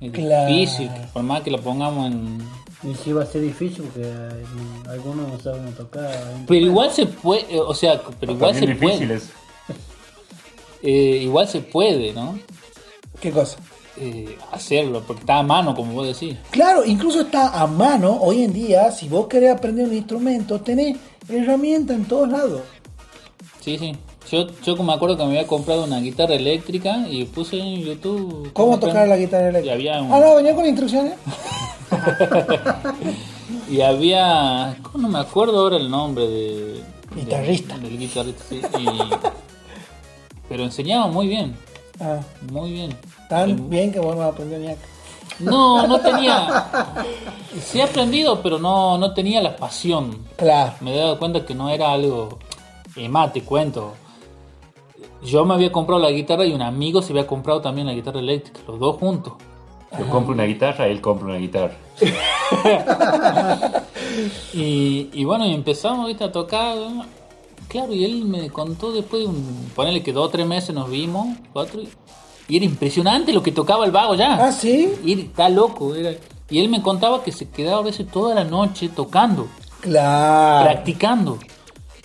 [0.00, 0.52] es Claro.
[0.52, 2.38] difícil, por más que lo pongamos en...
[2.82, 4.44] Y sí va a ser difícil porque eh,
[4.90, 6.10] algunos no saben tocar.
[6.46, 9.20] Pero igual se puede, eh, o sea, pero igual se puede,
[10.82, 12.38] eh, igual se puede, ¿no?
[13.20, 13.56] ¿Qué cosa?
[13.98, 16.36] Eh, hacerlo, porque está a mano, como vos decís.
[16.50, 20.98] Claro, incluso está a mano hoy en día, si vos querés aprender un instrumento, tenés
[21.28, 22.60] herramientas en todos lados.
[23.60, 23.96] Sí, sí.
[24.30, 28.50] Yo, yo me acuerdo que me había comprado una guitarra eléctrica y puse en YouTube...
[28.52, 29.74] ¿Cómo tocar la guitarra Y eléctrica?
[29.74, 31.14] había un- Ah, no, venía con instrucciones.
[33.70, 34.76] Y había.
[34.82, 36.82] ¿Cómo no me acuerdo ahora el nombre de.
[37.14, 37.76] Guitarrista.
[37.78, 38.60] de- del guitarrista, sí.
[38.80, 38.88] y-
[40.48, 41.56] pero enseñaba muy bien.
[42.00, 42.20] Ah,
[42.52, 42.96] Muy bien.
[43.28, 44.82] tan bien que vos no aprender ni acá.
[45.40, 46.66] No, no tenía.
[47.60, 50.18] Sí he aprendido, pero no, no tenía la pasión.
[50.36, 50.74] Claro.
[50.80, 52.38] Me he dado cuenta que no era algo.
[52.96, 53.94] Y más, te cuento.
[55.26, 58.20] Yo me había comprado la guitarra y un amigo se había comprado también la guitarra
[58.20, 59.34] eléctrica, los dos juntos.
[59.98, 61.76] Yo compro una guitarra, él compra una guitarra.
[64.54, 66.76] Y, y bueno, y empezamos ¿viste, a tocar.
[67.68, 70.88] Claro, y él me contó después, de un, ponele que dos o tres meses nos
[70.88, 74.46] vimos, cuatro, y, era impresionante lo que tocaba el vago ya.
[74.46, 74.90] Ah, sí.
[75.04, 75.94] Y está loco.
[75.94, 76.12] Era,
[76.48, 79.48] y él me contaba que se quedaba a veces toda la noche tocando,
[79.80, 80.64] Claro.
[80.64, 81.38] practicando.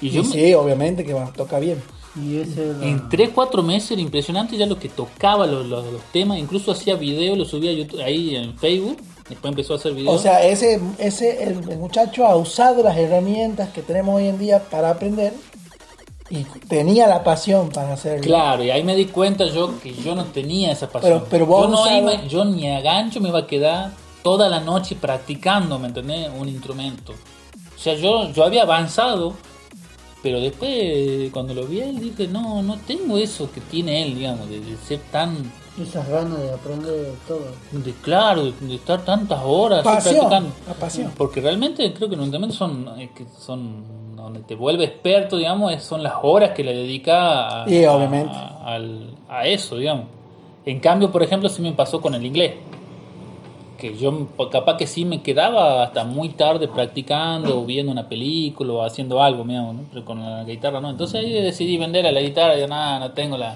[0.02, 1.82] Y Y yo me- sí, obviamente que va, toca bien.
[2.20, 5.86] Y ese era- en 3, 4 meses era impresionante ya lo que tocaba los, los-
[5.92, 8.98] los temas, incluso hacía videos, lo subía a YouTube, ahí en Facebook,
[9.30, 10.16] después empezó a hacer videos.
[10.16, 14.38] O sea, ese, ese el, el muchacho ha usado las herramientas que tenemos hoy en
[14.40, 15.34] día para aprender
[16.30, 18.24] y tenía la pasión para hacerlo.
[18.24, 21.20] Claro, y ahí me di cuenta yo que yo no tenía esa pasión.
[21.20, 23.92] Pero- pero vos yo, no usabas- iba- yo ni a gancho me iba a quedar
[24.24, 26.30] toda la noche practicando, ¿me entendés?
[26.38, 27.14] Un instrumento.
[27.14, 29.34] O sea, yo, yo había avanzado,
[30.24, 34.16] pero después cuando lo vi a él dije, no, no tengo eso que tiene él,
[34.16, 35.52] digamos, de, de ser tan,
[35.82, 37.42] esas ganas de aprender todo.
[37.72, 40.50] de claro, de, de estar tantas horas Pasión, practicando.
[40.68, 41.12] la pasión.
[41.18, 45.84] Porque realmente creo que los instrumentos son, que son donde te vuelve experto, digamos, es-
[45.84, 48.32] son las horas que le dedica a, Y, obviamente.
[48.36, 50.06] a, al- a eso, digamos.
[50.66, 52.54] En cambio, por ejemplo, sí me pasó con el inglés.
[53.82, 58.74] Que yo capaz que sí me quedaba hasta muy tarde practicando o viendo una película
[58.74, 59.82] o haciendo algo, digamos, ¿no?
[59.92, 60.92] pero con la guitarra no.
[60.92, 63.56] Entonces ahí decidí vender a la guitarra, yo nada, no tengo la...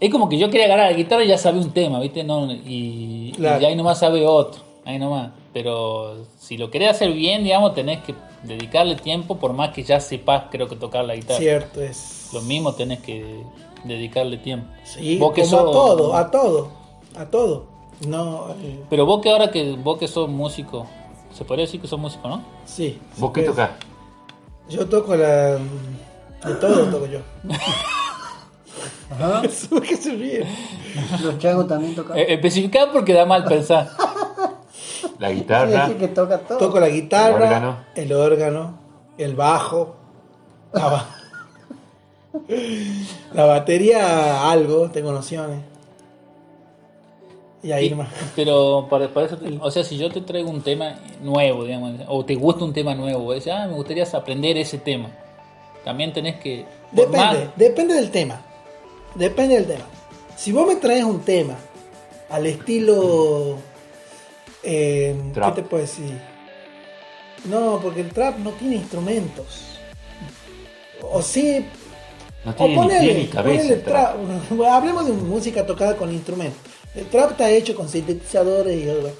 [0.00, 2.24] Es como que yo quería agarrar la guitarra y ya sabía un tema, ¿viste?
[2.24, 3.60] No, y, Claro.
[3.62, 5.30] y ahí nomás sabe otro, ahí nomás.
[5.52, 10.00] Pero si lo querés hacer bien, digamos, tenés que dedicarle tiempo, por más que ya
[10.00, 11.38] sepas, creo que tocar la guitarra.
[11.38, 12.30] Cierto es.
[12.32, 13.42] Lo mismo tenés que
[13.84, 14.66] dedicarle tiempo.
[14.84, 16.68] Sí, como a sos- todo, a todo,
[17.14, 17.71] a todo.
[18.06, 20.86] No, eh, Pero vos que ahora que vos que sos músico,
[21.32, 22.42] se podría decir que sos músico, ¿no?
[22.64, 22.98] sí.
[23.18, 23.46] ¿Vos qué sí.
[23.46, 23.70] tocás?
[24.68, 25.26] Yo toco la...
[25.56, 27.20] De todo toco yo.
[29.10, 29.42] Ajá.
[29.70, 30.46] ¿Por qué se ríe?
[31.22, 32.16] Los chagos también tocan.
[32.18, 33.90] Eh, especificar porque da mal pensar.
[35.18, 35.82] La guitarra.
[35.86, 36.58] decir que toca todo.
[36.58, 37.76] Toco la guitarra, El órgano.
[37.94, 38.78] el órgano,
[39.18, 39.94] el bajo,
[40.72, 41.08] la, ba-
[43.34, 45.60] la batería, algo, tengo nociones.
[47.62, 48.08] Y ahí Y- nomás.
[48.34, 51.92] pero para, para eso, te- o sea, si yo te traigo un tema nuevo, digamos,
[52.08, 55.10] o te gusta un tema nuevo, ah, me gustaría aprender ese tema.
[55.84, 56.64] También tenés que...
[56.90, 58.40] Depende, depende del tema.
[59.14, 59.84] Depende del tema.
[60.36, 61.56] Si vos me traes un tema
[62.30, 63.58] al estilo.
[64.62, 66.20] eh, ¿Qué te puedo decir?
[67.44, 69.78] No, porque el trap no tiene instrumentos.
[71.02, 71.64] O sí,
[72.44, 73.56] No O tiene ni ponele, ni cabeza.
[73.58, 74.16] ponele el trap.
[74.70, 76.71] hablemos de música tocada con instrumentos.
[76.94, 79.10] El trap está hecho con sintetizadores y algo.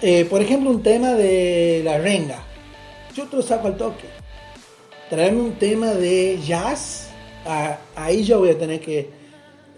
[0.00, 2.42] Eh, por ejemplo, un tema de la renga.
[3.14, 4.06] Yo te lo saco al toque.
[5.10, 7.10] Traerme un tema de jazz.
[7.46, 9.10] ah, ahí yo voy a tener que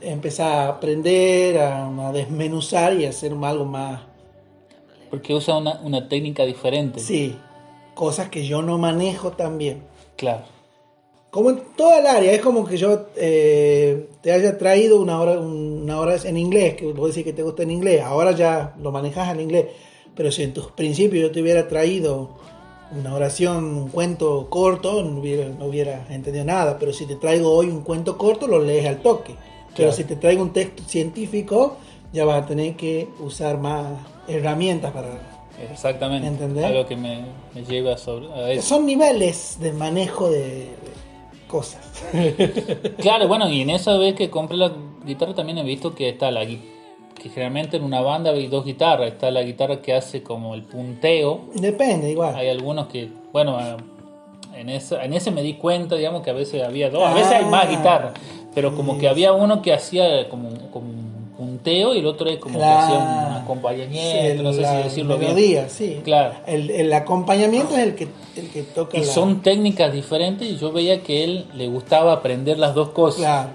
[0.00, 4.02] empezar a aprender, a, a desmenuzar y hacer algo más.
[5.10, 7.00] Porque usa una, una técnica diferente.
[7.00, 7.36] Sí,
[7.94, 9.82] cosas que yo no manejo tan bien.
[10.16, 10.44] Claro.
[11.30, 15.38] Como en toda el área, es como que yo eh, te haya traído una hora,
[15.38, 18.90] una hora en inglés, que vos decís que te gusta en inglés, ahora ya lo
[18.90, 19.66] manejas en inglés,
[20.16, 22.30] pero si en tus principios yo te hubiera traído
[22.90, 27.52] una oración, un cuento corto, no hubiera, no hubiera entendido nada, pero si te traigo
[27.52, 29.36] hoy un cuento corto, lo lees al toque.
[29.76, 29.92] Pero Claro.
[29.92, 31.76] si te traigo un texto científico,
[32.12, 33.86] ya vas a tener que usar más
[34.26, 35.20] herramientas para...
[35.70, 36.26] Exactamente.
[36.26, 36.64] ¿Entendés?
[36.64, 38.66] Algo que me, me lleva sobre, a eso.
[38.70, 40.95] Son niveles de manejo de, de
[41.46, 41.80] cosas.
[42.98, 44.72] Claro, bueno, y en esa vez que compré la
[45.04, 46.58] guitarra también he visto que está la que
[47.30, 51.40] generalmente en una banda hay dos guitarras, está la guitarra que hace como el punteo,
[51.54, 52.34] Depende, igual.
[52.36, 53.76] hay algunos que, bueno, eh,
[54.54, 57.32] en ese, en ese me di cuenta, digamos, que a veces había dos, a veces
[57.32, 57.70] hay más Ah.
[57.70, 58.12] guitarras,
[58.54, 60.88] pero como que había uno que hacía como, como
[61.72, 65.70] y el otro es como que hacía un acompañamiento, no sé si decirlo melodía, bien.
[65.70, 66.00] sí.
[66.04, 66.34] Claro.
[66.46, 70.56] El, el acompañamiento es el que, el que toca Y la- son técnicas diferentes y
[70.56, 73.18] yo veía que él le gustaba aprender las dos cosas.
[73.20, 73.50] Claro.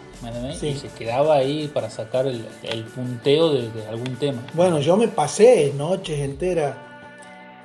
[0.60, 0.68] Sí.
[0.68, 4.46] Y se quedaba ahí para sacar el, el punteo de, de algún tema.
[4.54, 6.76] Bueno, yo me pasé noches enteras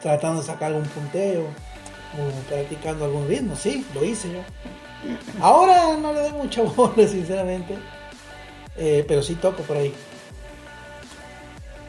[0.00, 4.38] tratando de sacar algún punteo o practicando algún ritmo, sí, lo hice yo.
[5.40, 7.74] Ahora no le doy mucha bola, sinceramente.
[8.78, 9.92] Eh, pero sí toco por ahí.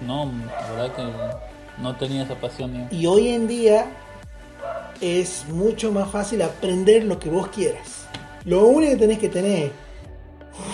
[0.02, 2.72] No, la verdad que no tenía esa pasión.
[2.72, 2.94] digamos.
[2.94, 3.86] Y hoy en día
[5.02, 8.06] es mucho más fácil aprender lo que vos quieras.
[8.46, 9.72] Lo único que tenés que tener es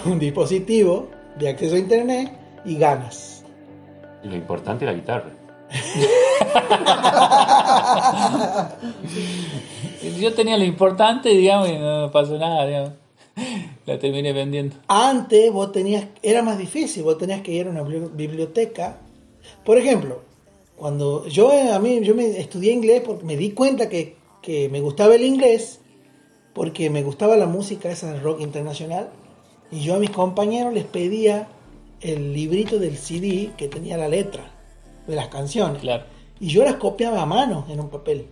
[0.06, 1.10] un dispositivo
[1.40, 2.32] de acceso a internet
[2.66, 3.44] y ganas.
[4.24, 5.30] Y lo importante es la guitarra.
[10.20, 12.92] Yo tenía lo importante, digamos, y no pasó nada, digamos.
[13.86, 14.76] La terminé vendiendo.
[14.88, 18.98] Antes vos tenías, era más difícil, vos tenías que ir a una bibli- biblioteca.
[19.66, 20.22] Por ejemplo,
[20.76, 24.70] cuando yo eh, a mí yo me estudié inglés porque me di cuenta que, que
[24.70, 25.80] me gustaba el inglés
[26.54, 29.10] porque me gustaba la música esa de rock internacional
[29.72, 31.48] y yo a mis compañeros les pedía
[32.02, 34.52] el librito del CD que tenía la letra
[35.08, 36.04] de las canciones Claro.
[36.40, 38.28] y yo las copiaba a mano en un papel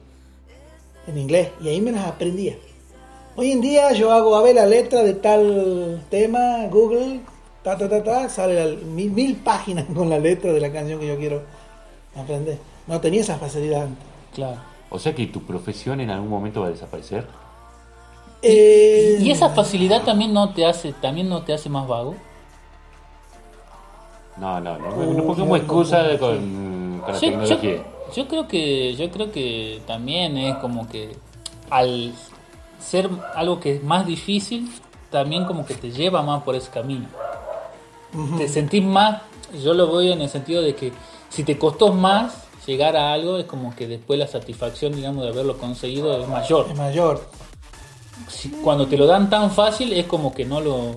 [1.08, 2.56] en inglés y ahí me las aprendía.
[3.36, 7.22] Hoy en día yo hago a ver la letra de tal tema, Google,
[7.64, 11.00] ta ta ta ta, sale la- mil, mil páginas con la letra de la canción
[11.00, 11.44] que yo quiero
[12.16, 12.58] aprender.
[12.88, 14.06] No tenía esa facilidad antes.
[14.34, 14.58] Claro.
[14.90, 17.26] O sea que tu profesión en algún momento va a desaparecer.
[18.42, 22.16] Eh, ¿Y esa facilidad también no te hace, también no te hace más vago?
[24.38, 24.90] No, no, no.
[24.96, 27.84] Uh, no pongamos excusa no, con, con la Yo,
[28.16, 31.16] yo creo que yo creo que también es como que
[31.70, 32.14] al
[32.80, 34.70] ser algo que es más difícil
[35.12, 37.06] también como que te lleva más por ese camino
[38.38, 39.22] te sentís más
[39.64, 40.92] yo lo veo en el sentido de que
[41.30, 42.34] si te costó más
[42.68, 46.68] llegar a algo es como que después la satisfacción digamos de haberlo conseguido es mayor
[46.70, 47.22] es mayor.
[48.30, 50.96] si- cuando te lo dan tan fácil es como que no lo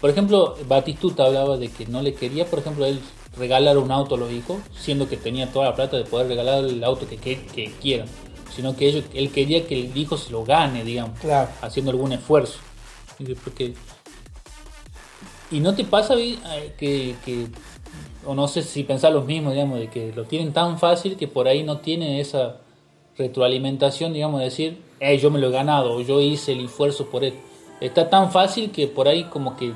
[0.00, 3.00] por ejemplo Batistuta hablaba de que no le quería por ejemplo él
[3.36, 6.64] regalar un auto a los hijos siendo que tenía toda la plata de poder regalar
[6.64, 8.06] el auto que, que, que quieran
[8.54, 11.50] sino que ellos, él quería que el hijo se lo gane digamos Claro.
[11.62, 12.58] haciendo algún esfuerzo
[13.42, 13.74] porque
[15.54, 16.36] y no te pasa eh,
[16.76, 17.46] que, que
[18.26, 21.28] o no sé si pensar los mismos digamos de que lo tienen tan fácil que
[21.28, 22.56] por ahí no tienen esa
[23.18, 27.06] retroalimentación digamos de decir "Eh, yo me lo he ganado o yo hice el esfuerzo
[27.06, 27.34] por él
[27.80, 29.72] está tan fácil que por ahí como que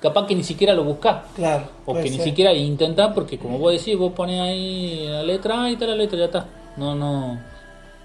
[0.00, 1.64] capaz que ni siquiera lo buscas Claro.
[1.86, 5.74] o que ni siquiera intentás porque como vos decís vos pones ahí la letra ahí
[5.74, 6.46] está la letra ya está
[6.76, 7.38] no no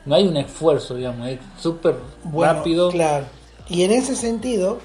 [0.05, 3.25] no hay un esfuerzo digamos es súper Bueno, rápido Claro.
[3.69, 4.79] Y en ese sentido,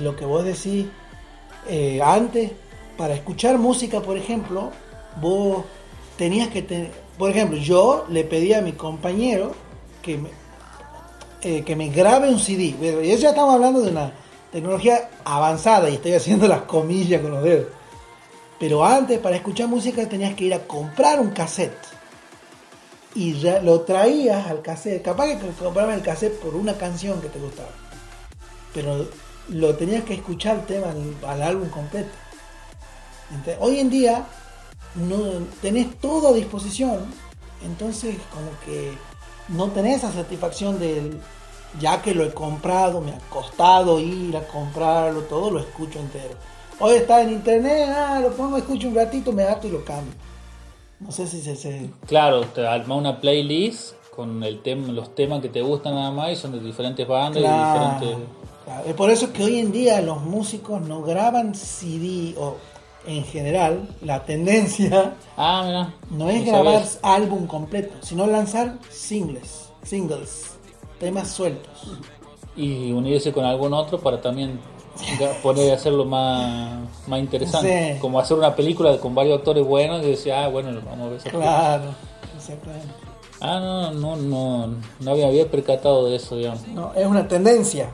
[0.00, 0.86] lo que vos decís
[1.68, 2.52] eh, antes,
[2.96, 4.70] para escuchar música, por ejemplo,
[5.20, 5.64] vos
[6.16, 6.90] tenías que tener.
[7.18, 9.52] Por ejemplo, yo le pedí a mi compañero
[10.02, 10.30] que me,
[11.42, 12.74] eh, que me grabe un CD.
[12.78, 14.12] Pero ya estamos hablando de una
[14.52, 17.66] tecnología avanzada y estoy haciendo las comillas con los dedos.
[18.58, 21.78] Pero antes, para escuchar música, tenías que ir a comprar un cassette
[23.14, 25.02] y ya lo traías al cassette.
[25.02, 27.70] Capaz que comprabas el cassette por una canción que te gustaba.
[28.74, 29.08] Pero
[29.50, 30.86] lo tenías que escuchar el tema
[31.26, 32.10] al, álbum completo.
[33.34, 34.24] Ente- hoy en día
[34.94, 35.18] no
[35.60, 36.98] tenés todo a disposición.
[37.64, 38.92] Entonces como que
[39.48, 41.20] no tenés esa satisfacción del
[41.78, 46.34] ya que lo he comprado, me ha costado ir a comprarlo, todo lo escucho entero.
[46.80, 50.14] Hoy está en internet, ah, lo pongo, escucho un ratito, me adapto y lo cambio.
[50.98, 55.40] No sé si se, se- Claro, te arma una playlist con el tema, los temas
[55.42, 58.28] que te gustan nada más y son de diferentes bandas y Claro, diferentes.
[58.64, 58.82] Claro.
[58.86, 62.56] Es por eso que hoy en día los músicos no graban CD o
[63.06, 65.94] en general la tendencia Ah, mira.
[66.10, 70.50] no es no grabar álbum completo, sino lanzar singles, singles,
[70.98, 71.72] temas sueltos.
[72.56, 74.60] Y unirse con algún otro para también
[75.18, 77.94] ga- poder hacerlo más, más interesante.
[77.94, 78.00] Sí.
[78.00, 81.14] Como hacer una película con varios actores buenos y decir, ah, bueno, vamos a ver
[81.16, 81.44] esa película.
[81.46, 81.84] Claro,
[82.36, 82.88] exactamente.
[83.40, 86.66] Ah, no, no, no, no había, había percatado de eso, digamos.
[86.68, 87.88] No, es una tendencia.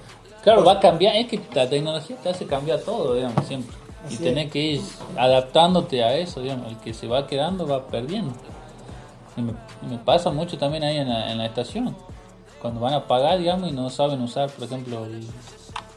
[0.47, 3.77] Claro, va a cambiar, es que la tecnología te hace cambiar todo, digamos, siempre.
[4.09, 4.81] Y tenés que ir
[5.19, 6.69] adaptándote a eso, digamos.
[6.69, 8.33] El que se va quedando va perdiendo.
[9.37, 11.97] Y me, pasa mucho también ahí en la, en la estación.
[12.63, 15.27] Cuando van a pagar, digamos, y no saben usar, por ejemplo, el-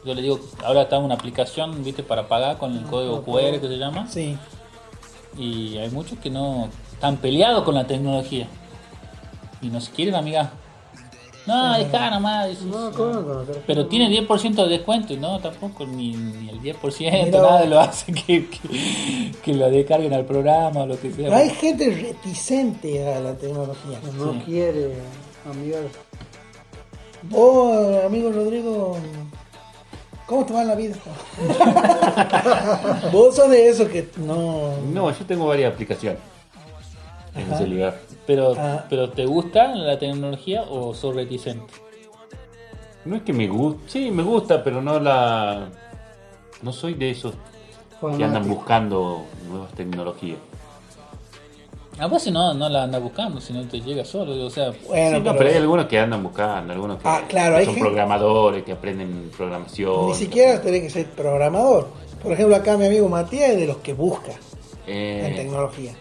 [0.04, 3.68] yo le digo, ahora está una aplicación, viste, para pagar con el código QR que
[3.68, 4.08] se llama.
[4.08, 4.36] Sí.
[5.38, 8.48] Y hay muchos que no están peleados con la tecnología.
[9.62, 10.50] Y no se quieren, amiga.
[11.50, 12.48] No, dejá nomás.
[12.48, 13.62] dice, No, ¿cómo conocer?
[13.66, 17.80] pero tiene 10% de descuento y no, tampoco ni, ni el 10%, Mira nada lo
[17.80, 21.24] hace que, que, que lo descarguen al programa o lo que sea.
[21.24, 23.98] Pero hay gente reticente a la tecnología.
[24.16, 24.38] No Sí.
[24.46, 24.92] quiere
[25.50, 25.82] amigar.
[27.22, 28.96] Vos, amigo Rodrigo,
[30.26, 30.96] ¿cómo te va en la vida?
[33.12, 34.70] Vos sos de esos que no...
[34.92, 36.18] No, yo tengo varias aplicaciones
[37.34, 37.52] en Ajá.
[37.52, 37.98] el celular.
[38.26, 38.84] Pero, Ah.
[38.88, 41.72] pero ¿te gusta la tecnología o sos reticente?
[43.04, 45.68] No es que me guste, sí, me gusta, pero no la.
[46.62, 47.32] No soy de esos
[48.16, 50.38] que andan buscando nuevas tecnologías.
[51.98, 54.46] A veces no, no la andas buscando, sino te llega solo.
[54.46, 57.54] O sea, Bueno, Sí, no, pero hay algunos que andan buscando, algunos que, Ah, claro,
[57.54, 60.06] que hay son gente- programadores, que aprenden programación.
[60.08, 61.88] Ni siquiera tenés que ser programador.
[62.22, 64.32] Por ejemplo, acá mi amigo Matías es de los que busca
[64.86, 65.92] en Eh, tecnología.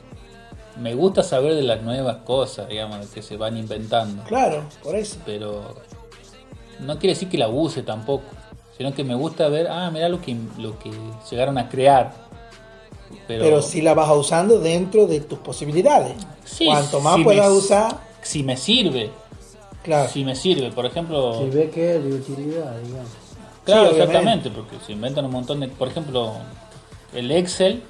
[0.80, 4.24] Me gusta saber de las nuevas cosas, digamos, que se van inventando.
[4.24, 5.18] Claro, por eso.
[5.26, 5.76] Pero
[6.80, 8.24] no quiere decir que la use tampoco,
[8.78, 10.92] sino que me gusta ver, ah, mira lo que, lo que
[11.30, 12.14] llegaron a crear.
[13.28, 16.14] Pero, Pero si la vas usando dentro de tus posibilidades.
[16.46, 19.10] Sí, Cuanto más si puedas me- usar, si me sirve,
[19.84, 20.10] claro.
[20.10, 21.40] si me sirve, por ejemplo...
[21.40, 23.10] Si ve que es de utilidad, digamos.
[23.66, 26.34] Claro, Sí, exactamente, porque se inventan un montón de, por ejemplo,
[27.14, 27.84] el Excel,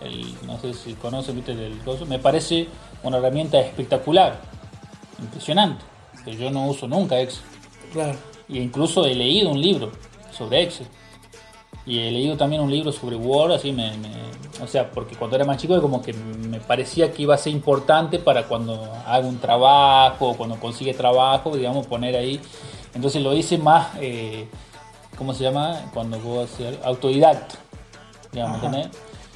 [0.00, 2.68] el, no sé si conocen, viste, del coso, me parece
[3.02, 4.38] una herramienta espectacular,
[5.20, 5.84] impresionante,
[6.24, 7.42] que yo no uso nunca Excel,
[7.92, 8.18] claro.
[8.48, 9.90] y incluso he leído un libro
[10.36, 10.86] sobre Excel,
[11.86, 14.30] y he leído también un libro sobre Word, así me, me-
[14.62, 17.52] o sea, porque cuando era más chico como que me parecía que iba a ser
[17.54, 22.38] importante para cuando haga un trabajo, cuando consigue trabajo, digamos, poner ahí,
[22.94, 24.46] entonces lo hice más, eh,
[25.16, 25.90] ¿cómo se llama?
[25.94, 27.54] Cuando puedo hacer autodidacta,
[28.32, 28.60] digamos.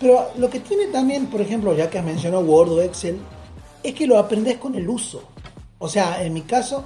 [0.00, 3.18] Pero lo que tiene también, por ejemplo, ya que has mencionado Word o Excel,
[3.82, 5.22] es que lo aprendes con el uso.
[5.78, 6.84] O sea, en mi caso,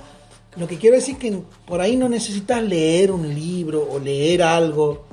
[0.56, 4.42] lo que quiero decir es que por ahí no necesitas leer un libro o leer
[4.42, 5.04] algo,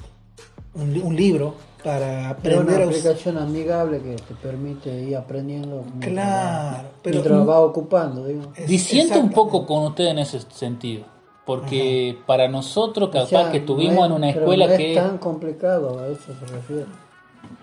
[0.73, 2.87] un, li- un libro, para aprender una a usar.
[2.89, 8.41] aplicación amigable que te permite ir aprendiendo mientras, Claro, pero- mientras vas ocupando, digo.
[8.55, 11.05] Es- Disiento un poco con usted en ese sentido,
[11.45, 14.71] porque para nosotros capaz O sea, que no estuvimos es- en una pero escuela no
[14.73, 14.95] es que...
[14.95, 16.85] tan complicado, a eso se refiere.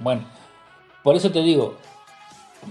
[0.00, 0.24] Bueno,
[1.02, 1.76] por eso te digo,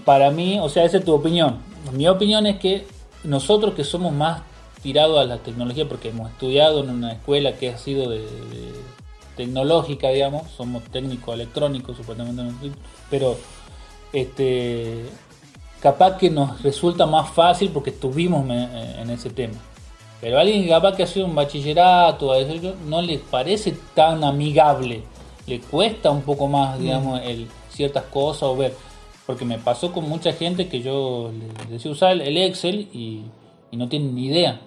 [0.04, 1.58] para mí, o sea, esa es tu opinión.
[1.92, 2.86] Mi opinión es que
[3.24, 4.42] nosotros que somos más
[4.82, 8.26] tirados a la tecnología, porque hemos estudiado en una escuela que ha sido de,
[9.36, 12.42] tecnológica, digamos, somos técnicos electrónicos, supuestamente,
[13.10, 13.36] pero
[14.12, 15.04] este
[15.80, 19.54] capaz que nos resulta más fácil porque estuvimos en ese tema.
[20.20, 22.32] Pero alguien capaz que ha sido un bachillerato,
[22.86, 25.02] no le parece tan amigable,
[25.46, 28.74] le cuesta un poco más, digamos, el, ciertas cosas o ver.
[29.26, 33.22] Porque me pasó con mucha gente que yo les decía usar el- el Excel y,
[33.70, 34.60] y no tienen ni idea,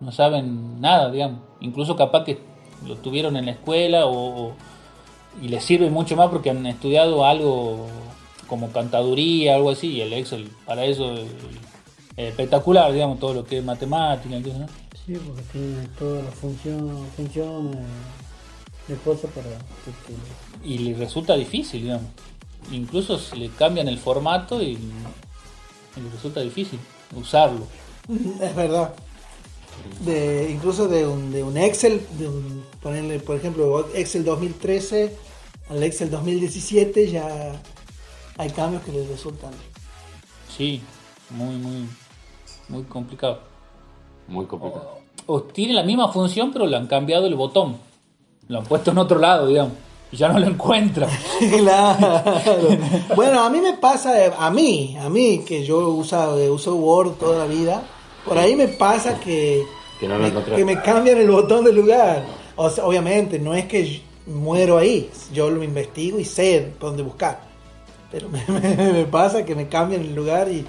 [0.00, 1.40] no saben nada, digamos.
[1.60, 2.38] Incluso capaz que
[2.86, 4.52] lo tuvieron en la escuela o, o-
[5.42, 7.86] y les sirve mucho más porque han estudiado algo
[8.48, 11.26] como cantaduría, algo así, y el Excel para eso es
[12.16, 14.66] espectacular, digamos, todo lo que es matemática, ¿no?
[15.06, 17.76] Sí, porque tiene todas las funciones, funciones
[18.90, 22.08] de cosas para que y le resulta difícil, digamos.
[22.72, 24.72] Incluso si le cambian el formato y,
[25.96, 26.78] y le resulta difícil
[27.16, 27.66] usarlo.
[28.40, 28.94] Es verdad.
[30.04, 35.16] De, incluso de un, de un Excel, de un, ponerle, por ejemplo, Excel 2013
[35.70, 37.52] al Excel 2017 ya
[38.36, 39.52] hay cambios que les resultan.
[40.54, 40.82] Sí,
[41.30, 41.86] muy, muy,
[42.68, 43.40] muy complicado.
[44.26, 44.98] Muy complicado.
[45.26, 47.76] O tiene la misma función, pero le han cambiado el botón.
[48.50, 49.72] Lo han puesto en otro lado, digamos.
[50.12, 51.06] Y ya no lo encuentra.
[51.58, 52.22] claro.
[53.14, 56.74] Bueno, a mí me pasa, eh, a mí, a mí, que yo usado, eh, uso
[56.74, 57.82] Word toda la vida,
[58.24, 59.64] por ahí me pasa que,
[60.00, 60.56] Que no lo me, encontré.
[60.56, 62.24] que me cambian el botón de lugar.
[62.56, 67.40] O sea, obviamente, no es que muero ahí, yo lo investigo y sé dónde buscar.
[68.10, 70.66] Pero me, me- me pasa que me cambian el lugar y,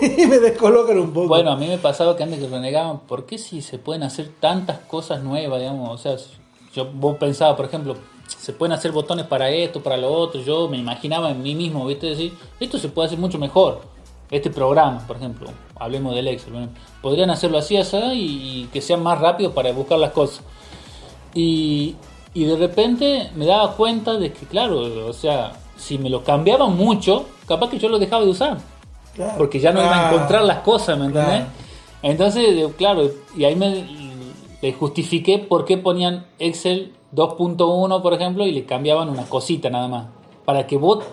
[0.00, 1.26] y me descolocan un poco.
[1.26, 4.30] Bueno, a mí me pasaba que antes que renegaban, ¿por qué si se pueden hacer
[4.38, 5.90] tantas cosas nuevas, digamos?
[5.90, 6.16] O sea,
[6.74, 7.96] yo vos pensaba, por ejemplo,
[8.26, 10.40] se pueden hacer botones para esto, para lo otro.
[10.40, 12.06] Yo me imaginaba en mí mismo, ¿viste?
[12.06, 13.80] Decir, esto se puede hacer mucho mejor.
[14.30, 16.68] Este programa, por ejemplo, hablemos del Excel, bueno,
[17.02, 20.42] podrían hacerlo así, así y, y que sea más rápido para buscar las cosas.
[21.34, 21.96] Y,
[22.34, 26.76] y de repente me daba cuenta de que, claro, o sea, si me lo cambiaban
[26.76, 28.58] mucho, capaz que yo lo dejaba de usar
[29.14, 29.34] Claro.
[29.36, 30.14] porque ya no iba a Claro.
[30.16, 31.30] encontrar las cosas, ¿me entendés?
[31.40, 31.46] Claro.
[32.02, 33.84] Entonces, claro, y ahí me
[34.62, 39.88] le justifiqué por qué ponían Excel 2.1, por ejemplo, y le cambiaban una cosita nada
[39.88, 40.06] más.
[40.44, 41.04] Para que vos,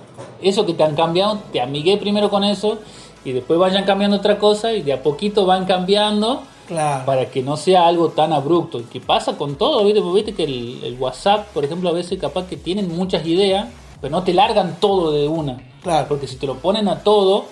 [0.42, 2.80] eso que te han cambiado, te amigué primero con eso,
[3.26, 7.06] y después vayan cambiando otra cosa, y de a poquito van cambiando, Claro.
[7.06, 8.82] para que no sea algo tan abrupto.
[8.92, 10.02] Que pasa con todo, ¿viste?
[10.02, 13.68] Porque viste que el, el WhatsApp, por ejemplo, a veces capaz que tienen muchas ideas,
[14.02, 15.58] pero no te largan todo de una.
[15.82, 16.08] Claro.
[16.10, 17.46] Porque si te lo ponen a todo,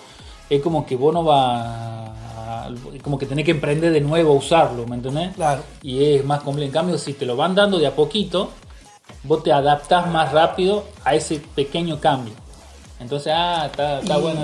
[0.50, 1.95] es como que vos no vas
[2.66, 5.34] a- como que tenés que emprender de nuevo a usarlo, ¿me entendés?
[5.34, 5.62] Claro.
[5.82, 6.66] Y es más complejo.
[6.66, 8.50] En cambio, si te lo van dando de a poquito,
[9.22, 12.34] vos te adaptás más rápido a ese pequeño cambio.
[13.00, 14.40] Entonces, ah, está, está y, bueno.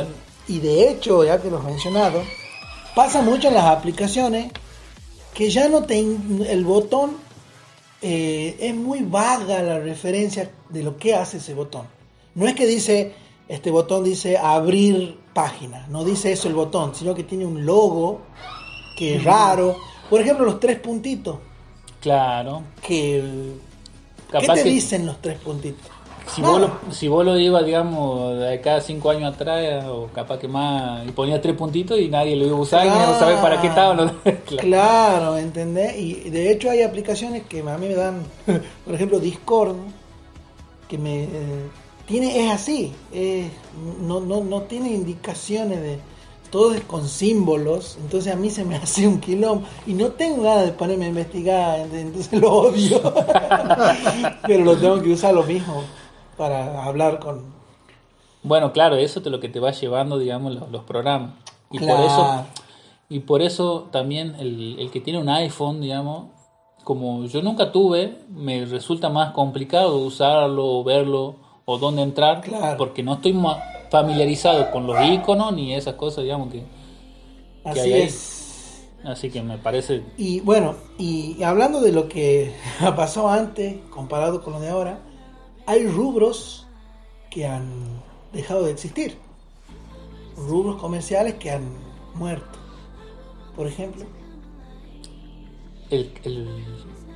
[0.49, 2.23] y de hecho, ya que lo has mencionado,
[2.95, 4.53] pasa mucho en las aplicaciones
[5.35, 7.17] que ya no te el botón
[8.03, 11.87] eh, es muy vaga la referencia de lo que hace ese botón.
[12.35, 13.15] No es que dice
[13.49, 18.21] este botón dice abrir página, no dice eso el botón, sino que tiene un logo
[18.97, 19.77] que es raro.
[20.11, 21.37] Por ejemplo, los tres puntitos.
[22.01, 22.63] Claro.
[22.83, 23.23] Que,
[24.31, 25.87] ¿Qué Capaz te que- dicen los tres puntitos?
[26.35, 30.39] si, vos lo, si vos lo ibas, digamos, de cada cinco años atrás, o capaz
[30.39, 33.39] que más, y ponías tres puntitos y nadie lo iba a usar, y no sabés
[33.41, 33.95] para qué estaba.
[33.95, 34.13] no-
[34.47, 34.59] Claro.
[34.59, 35.97] Claro, ¿entendés?
[35.99, 38.23] Y de hecho hay aplicaciones que a mí me dan,
[38.85, 39.77] por ejemplo, Discord,
[40.89, 41.29] que me eh,
[42.07, 42.93] tiene, es así,
[44.01, 45.99] no, no, no tiene indicaciones de,
[46.53, 50.43] todo es con símbolos, entonces a mí se me hace un quilombo y no tengo
[50.43, 53.01] ganas de ponerme a investigar, entonces lo odio,
[54.47, 55.83] pero lo tengo que usar lo mismo
[56.37, 57.43] para hablar con...
[58.43, 61.35] Bueno, claro, eso es lo que te va llevando, digamos, los, los programas.
[61.71, 62.45] Y por eso,
[63.09, 66.27] y por eso también el, el que tiene un iPhone, digamos,
[66.83, 71.37] como yo nunca tuve, me resulta más complicado usarlo, verlo
[71.73, 72.77] o dónde entrar, Claro.
[72.79, 73.35] porque no estoy
[73.91, 76.65] familiarizado con los iconos ni esas cosas, digamos que.
[77.65, 78.03] Así hay ahí?
[78.03, 78.89] es.
[79.05, 80.03] Así que me parece.
[80.17, 82.53] Y bueno, y hablando de lo que
[82.97, 85.01] pasó antes comparado con lo de ahora,
[85.67, 86.67] hay rubros
[87.31, 87.71] que han
[88.33, 89.17] dejado de existir.
[90.37, 91.65] Rubros comerciales que han
[92.15, 92.59] muerto.
[93.57, 94.05] Por ejemplo,
[95.91, 96.49] El, el-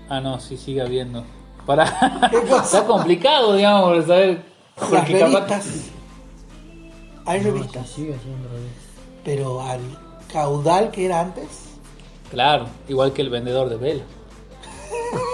[0.08, 1.24] Ah, no, sí, sigue habiendo.
[1.66, 2.30] Para...
[2.30, 2.62] ¿Qué cosa?
[2.64, 4.42] Está complicado, digamos, por saber.
[4.78, 5.32] las Porque capaz.
[5.40, 5.66] revistas.
[7.26, 8.72] Hay No, revistas, se sigue haciendo revés.
[9.24, 9.80] pero al
[10.32, 11.46] caudal que era antes,
[12.30, 14.02] Claro, igual que el vendedor de vela.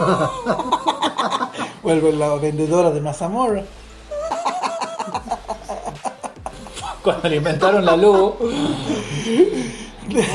[1.82, 3.62] vuelve la vendedora de mazamorra.
[7.02, 8.34] Cuando le inventaron la luz,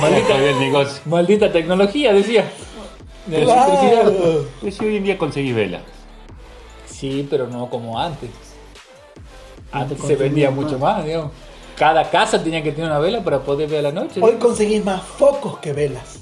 [0.01, 0.35] Maldita
[1.05, 2.49] maldita tecnología, decía.
[3.27, 4.01] De la electricidad.
[4.03, 4.45] Claro.
[4.61, 5.81] Pues si hoy en día conseguís vela.
[6.85, 8.29] Sí, pero no como antes.
[9.71, 10.63] Antes se vendía más.
[10.63, 11.31] mucho más, digamos.
[11.77, 14.19] Cada casa tenía que tener una vela para poder ver a la noche.
[14.21, 16.21] Hoy conseguís más focos que velas.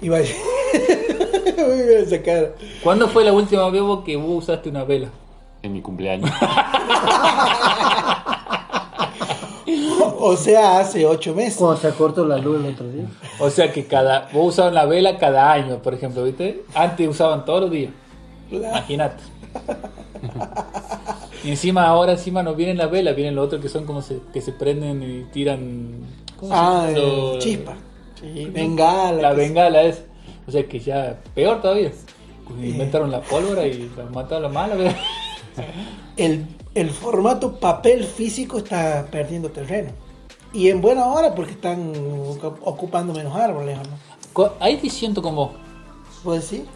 [0.00, 0.34] Y vaya.
[1.58, 2.52] Muy bien esa cara.
[2.82, 5.08] ¿Cuándo fue la última vez que vos usaste una vela?
[5.62, 6.30] En mi cumpleaños.
[10.22, 11.56] O sea, hace ocho meses.
[11.56, 13.04] Cuando se cortó la luz el otro día.
[13.38, 16.62] O sea que cada vos usabas la vela cada año, por ejemplo, ¿viste?
[16.74, 17.90] Antes usaban todos los días.
[18.50, 19.22] Imagínate.
[21.42, 24.18] Y encima ahora encima no vienen las velas, vienen los otros que son como se,
[24.30, 25.92] que se prenden y tiran
[26.38, 26.98] ¿cómo se Ah, llama?
[26.98, 27.00] eh,
[27.32, 27.74] Lo- chispa.
[28.20, 29.22] Sí, bengala.
[29.22, 30.02] La bengala es.
[30.46, 31.92] O sea que ya peor todavía.
[32.62, 34.74] Inventaron la pólvora y la mataron la mala.
[34.74, 34.96] ¿verdad?
[36.18, 36.44] El,
[36.74, 39.90] el formato papel físico está perdiendo terreno.
[40.52, 43.78] Y en buena hora porque están ocu- ocupando menos árboles,
[44.34, 44.52] ¿o ¿no?
[44.60, 45.52] Ahí te siento como.
[46.24, 46.66] ¿Puedes decir?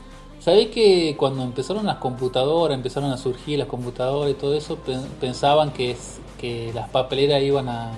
[0.40, 5.09] ¿Sabés que cuando empezaron las computadoras, empezaron a surgir las computadoras y todo eso, pen-
[5.20, 7.92] pensaban que, es- que las papeleras iban a,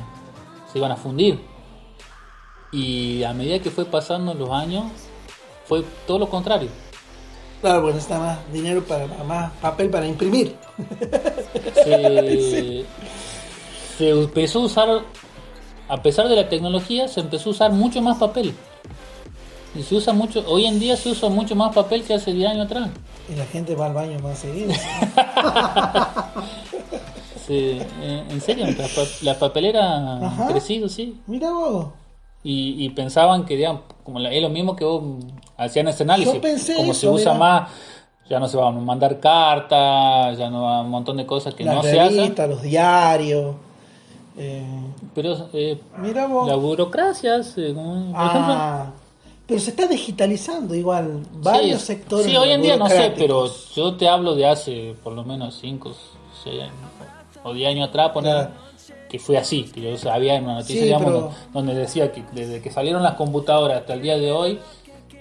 [0.73, 1.41] se iban a fundir?
[2.73, 4.85] Y a medida que fue pasando los años,
[5.67, 6.69] fue todo lo contrario.
[7.61, 10.55] Claro, bueno, está más dinero para más papel para imprimir.
[11.75, 12.85] Se,
[13.99, 14.89] se empezó a usar,
[15.89, 18.55] a pesar de la tecnología, se empezó a usar mucho más papel.
[19.75, 22.51] Y se usa mucho, hoy en día se usa mucho más papel que hace 10
[22.51, 22.89] años atrás.
[23.31, 24.73] Y la gente va al baño más seguido.
[27.47, 29.85] Sí, en serio, las, pa- las papeleras
[30.21, 30.43] Ajá.
[30.47, 31.21] han crecido, sí.
[31.29, 31.87] Mira vos.
[32.43, 35.03] Y, y pensaban que, digamos, como la- es lo mismo que vos
[35.57, 36.35] hacían ese análisis.
[36.35, 37.45] Yo pensé como eso, se usa mira.
[37.45, 37.71] más,
[38.29, 41.65] ya no se van a mandar cartas, ya no va un montón de cosas que
[41.65, 42.35] Las no se hacen.
[42.49, 43.55] los diarios.
[44.39, 44.63] Eh,
[45.15, 46.47] Pero eh, mira vos.
[46.47, 48.91] la burocracia, eh, como, por ejemplo, Ah,
[49.47, 51.21] pero se está digitalizando igual.
[51.41, 52.27] Varios sí, sectores.
[52.27, 55.57] Sí, hoy en día no sé, pero yo te hablo de hace por lo menos
[55.61, 55.93] 5,
[56.45, 56.75] 6 años
[57.45, 58.51] o 10 años atrás, poner, Claro.
[59.09, 62.25] que fue así, que yo sabía en una noticia, Sí, digamos, pero- donde decía que
[62.33, 64.59] desde que salieron las computadoras hasta el día de hoy,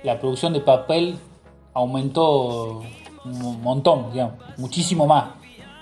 [0.05, 1.17] la producción de papel
[1.73, 2.81] aumentó
[3.25, 5.25] un montón, digamos, muchísimo más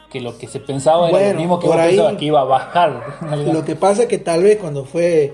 [0.10, 2.42] que lo que se pensaba era lo mismo que por vos ahí- pensabas, que iba
[2.42, 3.04] a bajar.
[3.52, 5.34] Lo que pasa es que tal vez cuando fue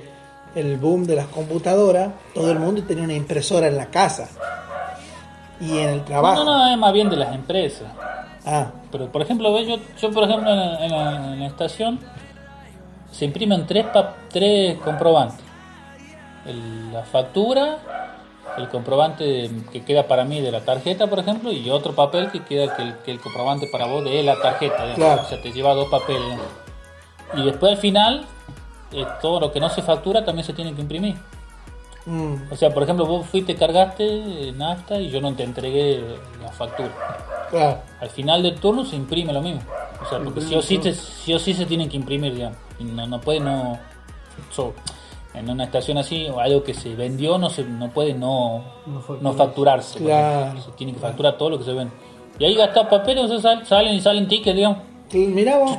[0.56, 4.30] el boom de las computadoras, todo el mundo tenía una impresora en la casa
[5.60, 6.46] y en el trabajo.
[6.46, 7.88] No, no, es más bien de las empresas.
[8.46, 9.60] Ah, Pero, por ejemplo.
[9.62, 12.00] Yo, yo por ejemplo, en la, en la- en la estación
[13.12, 13.86] se imprimen tres,
[14.32, 15.42] tres comprobantes.
[16.46, 17.78] El- la factura,
[18.58, 22.44] el comprobante que queda para mí de la tarjeta, por ejemplo, y otro papel que
[22.44, 24.94] queda que el, que el comprobante para vos de la tarjeta.
[24.96, 25.22] Claro.
[25.22, 26.38] O sea, te lleva dos papeles.
[27.34, 28.26] Y después al final,
[28.92, 31.16] eh, todo lo que no se factura también se tiene que imprimir.
[32.06, 34.04] mm, O sea, por ejemplo, vos fuiste, cargaste
[34.50, 36.02] eh, nafta y yo no te entregué
[36.42, 36.90] la factura
[37.50, 37.80] claro.
[38.02, 39.62] al final del turno se imprime lo mismo.
[40.02, 42.58] O sea, porque sí o sí, te- sí o sí se tienen que imprimir, digamos.
[42.80, 43.78] Y no, no puede no...
[44.50, 44.74] so,
[45.34, 49.24] en una estación así, algo que se vendió, no se no puede no, No facturarse.
[49.24, 50.00] no facturarse.
[50.00, 50.62] Claro.
[50.62, 51.94] Se tiene que facturar todo lo que se vende.
[52.40, 54.80] Y ahí gastas papel, o sea, sal- salen y salen tickets, digamos.
[55.14, 55.78] Mirá vos.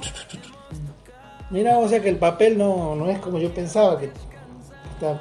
[1.51, 5.21] Mirá o sea que el papel no, no es como yo pensaba que está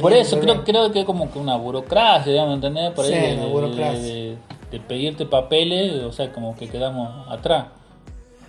[0.00, 2.92] Por eso creo, creo que es como que una burocracia, digamos, ¿entendés?
[2.92, 4.00] Por ahí Sí, de, una de- burocracia.
[4.00, 4.36] de-
[4.70, 7.66] de pedirte papeles, o sea, como que quedamos atrás.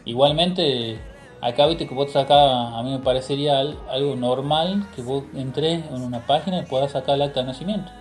[0.06, 1.00] Igualmente,
[1.42, 5.84] acá viste que vos sacás, a mí me parecería al- algo normal que vos entres
[5.92, 7.92] en una página y puedas sacar el acta de nacimiento.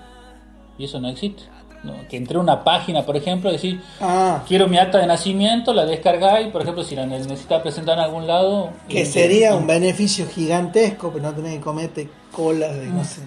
[0.79, 1.43] Y eso no existe.
[1.85, 5.85] No, que entre una página, por ejemplo, decir, Ah, quiero mi acta de nacimiento, la
[5.85, 8.71] descargáis, por ejemplo, si la ne- necesitas presentar en algún lado.
[8.89, 13.21] que sería un beneficio gigantesco, pero no tenés que comerte colas de no sé.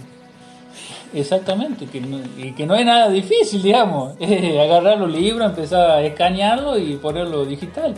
[1.13, 4.13] Exactamente, que no, y que no es nada difícil, digamos.
[4.19, 7.95] Es agarrar los libros, empezar a escanearlo y ponerlo digital.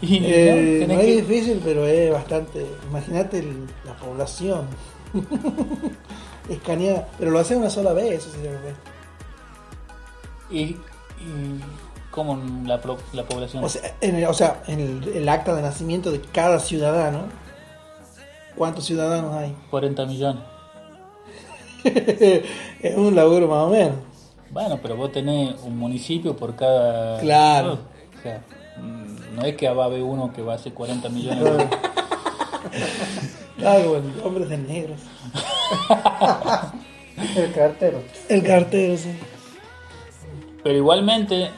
[0.02, 2.66] Y Eh, no es que- difícil, pero es bastante.
[2.88, 3.42] Imagínate
[3.84, 4.66] la población.
[6.48, 7.08] Escaneada.
[7.18, 8.90] Pero lo hace una sola vez, eso sería lo que-
[10.56, 11.60] y, y
[12.10, 12.36] como
[12.66, 13.62] la, pro- la población.
[13.62, 17.24] O sea, en el, o sea, en el, el acta de nacimiento de cada ciudadano.
[18.56, 19.54] ¿Cuántos ciudadanos hay?
[19.70, 20.42] 40 millones.
[21.84, 23.96] es un laburo más o menos.
[24.50, 27.20] Bueno, pero vos tenés un municipio por cada...
[27.20, 27.78] Claro.
[28.18, 28.42] O sea,
[29.34, 31.68] no es que va a haber uno que va a hacer 40 millones.
[33.58, 35.00] Claro, bueno, hombres de negros.
[37.36, 38.02] El cartero.
[38.28, 39.14] El cartero, sí.
[40.62, 41.50] Pero igualmente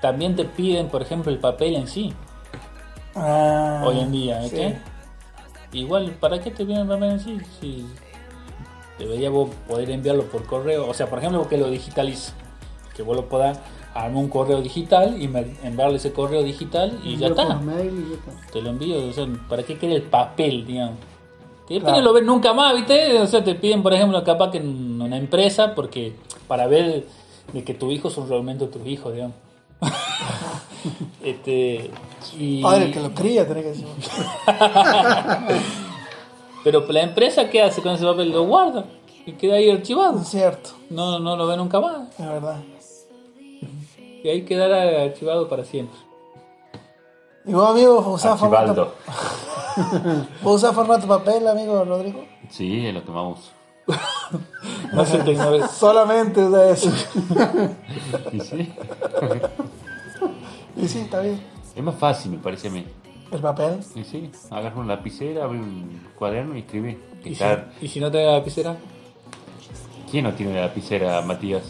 [0.00, 2.12] también te piden, por ejemplo, el papel en sí.
[3.14, 4.56] Ah, hoy en día, sí.
[4.56, 4.74] ¿ok?
[5.72, 7.38] Igual, ¿para qué te viene el papel en sí?
[7.60, 7.86] Si
[8.98, 12.32] debería vos poder enviarlo por correo, o sea, por ejemplo, que lo digitalice,
[12.94, 13.58] que vos lo puedas
[13.94, 17.56] armar un correo digital y me- enviarle ese correo digital y ya está.
[17.56, 18.52] mail y ya está.
[18.52, 20.96] Te lo envío, o sea, ¿para qué quiere el papel, digamos?
[21.66, 21.98] Que después Claro.
[22.06, 23.18] no lo ves nunca más, ¿viste?
[23.20, 26.14] O sea, te piden, por ejemplo, capaz que en una empresa, porque
[26.48, 27.06] para ver
[27.52, 29.36] de que tus hijos son realmente tus hijos, digamos.
[31.24, 31.90] este,
[32.38, 32.62] y...
[32.62, 33.86] Padre, el que lo cría, tenés que decir.
[36.64, 38.30] Pero la empresa, ¿qué hace con ese papel?
[38.32, 38.84] Lo guarda
[39.24, 40.20] y queda ahí archivado.
[40.20, 42.08] Es cierto, No, no lo ve nunca más.
[42.18, 42.56] es verdad.
[44.22, 45.98] Y ahí quedará archivado para siempre.
[47.46, 48.94] ¿Y vos, amigo, usás formato,
[50.42, 52.22] vos usás formato papel, amigo Rodrigo?
[52.50, 53.50] Sí, es lo que más uso.
[54.92, 55.22] No sé.
[55.72, 56.90] Solamente usa eso.
[58.32, 58.72] Y sí.
[60.76, 61.40] y sí, está bien.
[61.74, 62.86] Es más fácil, me parece a mí.
[63.32, 63.80] El papel.
[63.94, 66.98] Y sí, agarra una lapicera, abre un cuaderno y escribe.
[67.22, 68.76] Que ¿Y si, está- y si no te da lapicera?
[70.10, 71.62] ¿Quién no tiene lapicera, Matías?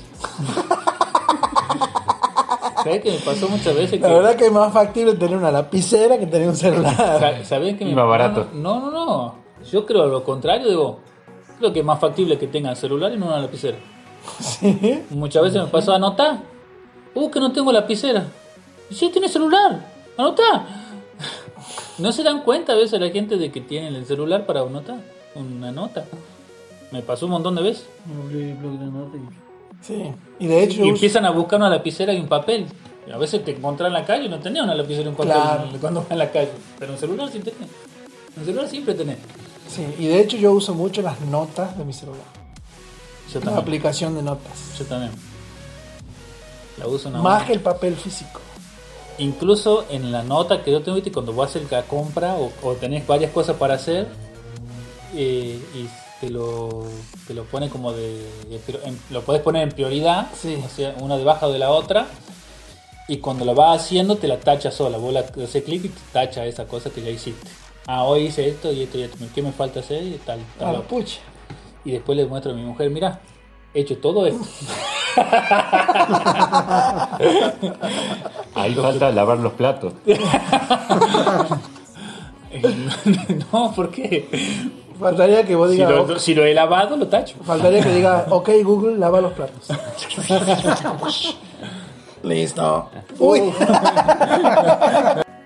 [2.82, 4.09] ¿Sabes que me pasó muchas veces que...
[4.09, 6.94] La verdad que es más factible tener una lapicera que tener un celular.
[6.97, 8.48] Sa- ¿Sabés que me- más barato.
[8.55, 9.35] No, no, no.
[9.70, 11.01] Yo creo lo contrario, digo.
[11.59, 13.77] Creo que es más factible que tengan celular y no una lapicera.
[14.40, 15.02] Sí.
[15.11, 16.40] Muchas veces me pasó a anotar.
[17.15, 18.24] Uh, que no tengo lapicera.
[18.90, 19.86] Y sí, tiene celular.
[20.16, 20.66] Anotá.
[21.98, 24.97] No se dan cuenta a veces la gente de que tienen el celular para anotar.
[25.35, 26.05] Una nota.
[26.93, 27.86] Me pasó un montón de veces.
[29.82, 30.12] Sí.
[30.39, 32.66] Y de hecho, Y empiezan a buscar una lapicera y un papel.
[33.12, 35.32] A veces te encontrás en la calle y no tenía una lapicera y un papel
[35.32, 35.69] Claro.
[35.81, 36.51] cuando vas en la calle.
[36.78, 37.69] Pero un celular sí tenés.
[38.36, 39.16] Un celular siempre tenés.
[39.69, 42.23] sí, y de hecho yo uso mucho las notas de mi celular.
[43.32, 43.62] Yo La también.
[43.62, 44.52] aplicación de notas.
[44.78, 45.12] Yo también.
[46.78, 47.47] La uso nada Más más.
[47.47, 48.40] que el papel físico.
[49.19, 51.12] Incluso en la nota que yo tengo, ¿viste?
[51.12, 54.09] cuando vas a hacer la compra o, o tenés varias cosas para hacer
[55.15, 55.89] eh, y
[56.20, 56.84] te lo,
[57.26, 58.18] te lo pone como de,
[58.48, 60.56] de- pero en- lo puedes poner en prioridad, Sí.
[60.64, 62.06] o sea, una debajo de la otra
[63.09, 66.01] y cuando lo vas haciendo te la tacha sola, vos la haces clic y te
[66.12, 67.48] tacha esa cosa que ya hiciste.
[67.86, 70.02] Ah, hoy hice esto y esto y esto, ¿qué me falta hacer?
[70.05, 71.18] Y tal, tal Ah, pucha.
[71.84, 73.20] Y después le muestro a mi mujer, mira,
[73.74, 74.44] he hecho todo esto.
[78.55, 79.94] Ahí falta lavar los platos.
[83.52, 84.28] no, ¿por qué?
[85.01, 87.36] Faltaría que vos Si digas, lo, si lo he lavado, lo tacho.
[87.44, 89.68] faltaría que diga, ok Google, lava los platos.
[92.22, 92.90] Listo.
[93.18, 93.40] Uy,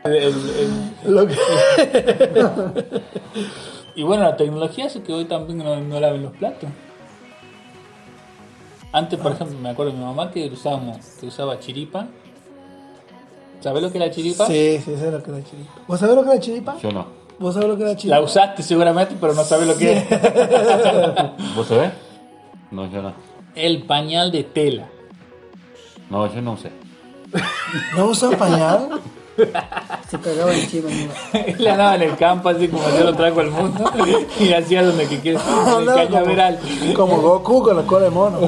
[0.04, 1.36] El- el- lo que-
[3.94, 6.68] y bueno, la tecnología hace que hoy también no, no laven los platos.
[8.92, 12.06] Antes, por ejemplo, me acuerdo de mi mamá que usábamos, que usaba chiripa.
[13.60, 14.46] ¿Sabes lo que es la chiripa?
[14.46, 15.72] Sí, sí, sé lo que es la chiripa.
[15.88, 16.76] ¿Vos sabés lo que es la chiripa?
[16.82, 17.23] Yo no.
[17.38, 18.16] ¿Vos sabés lo que es la chiripa?
[18.16, 20.04] La usaste seguramente, pero no sabes lo que es.
[21.56, 21.92] ¿Vos sabés?
[22.70, 23.12] No, yo no.
[23.54, 24.88] El pañal de tela.
[26.10, 26.70] No, yo no usé.
[27.96, 29.00] ¿No usan pañal?
[30.10, 30.88] Se cagaba encima.
[30.90, 31.40] ¿no?
[31.46, 33.84] Él andaba en el campo así como yo lo traigo al mundo
[34.38, 36.60] y hacía donde que quiere, en el cañaveral.
[36.94, 38.38] Como Goku con la cola de mono.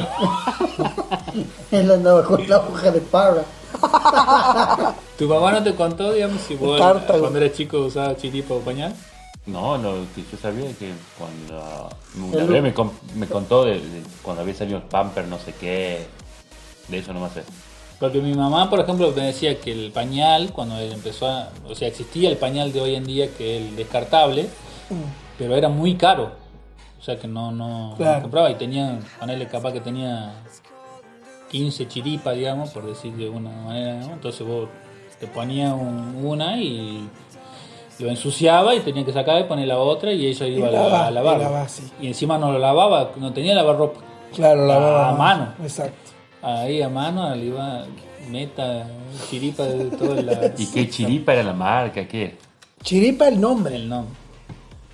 [1.70, 3.42] Él andaba con la hoja de parra.
[5.18, 8.94] ¿Tu mamá no te contó, digamos, si vos cuando eras chico usabas chiripa o pañal?
[9.46, 11.88] No, lo que yo sabía es que cuando
[12.36, 15.54] una vez me, con- me contó de, de cuando había salido el pamper no sé
[15.58, 16.06] qué,
[16.88, 17.44] de eso no me sé.
[18.00, 21.48] Porque mi mamá, por ejemplo, me decía que el pañal, cuando él empezó a...
[21.66, 24.48] O sea, existía el pañal de hoy en día, que es el descartable,
[25.38, 26.32] pero era muy caro.
[27.00, 28.22] O sea, que no, no, no Claro.
[28.22, 30.30] compraba y tenía, ponerle capaz que tenía
[31.50, 33.94] 15 chiripas, digamos, por decir de alguna manera.
[34.00, 34.12] ¿no?
[34.14, 34.68] Entonces vos
[35.20, 37.08] te ponías un- una y
[37.98, 40.82] lo ensuciaba y tenía que sacar y poner la otra y ella iba a, la-
[40.82, 41.36] lava- a lavar.
[41.38, 41.82] y lava, sí.
[42.00, 44.00] Y encima no lo lavaba, no tenía lavarropa.
[44.34, 45.52] Claro, la baba A mano.
[45.62, 46.10] Exacto.
[46.42, 47.84] Ahí a mano le iba
[48.30, 48.86] meta
[49.30, 52.06] chiripa de toda la, ¿Y qué chiripa era la marca?
[52.06, 52.36] ¿Qué?
[52.82, 53.76] Chiripa el nombre.
[53.76, 54.14] el nombre.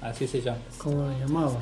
[0.00, 0.58] Así se llama.
[0.78, 1.52] ¿Cómo lo llamaba?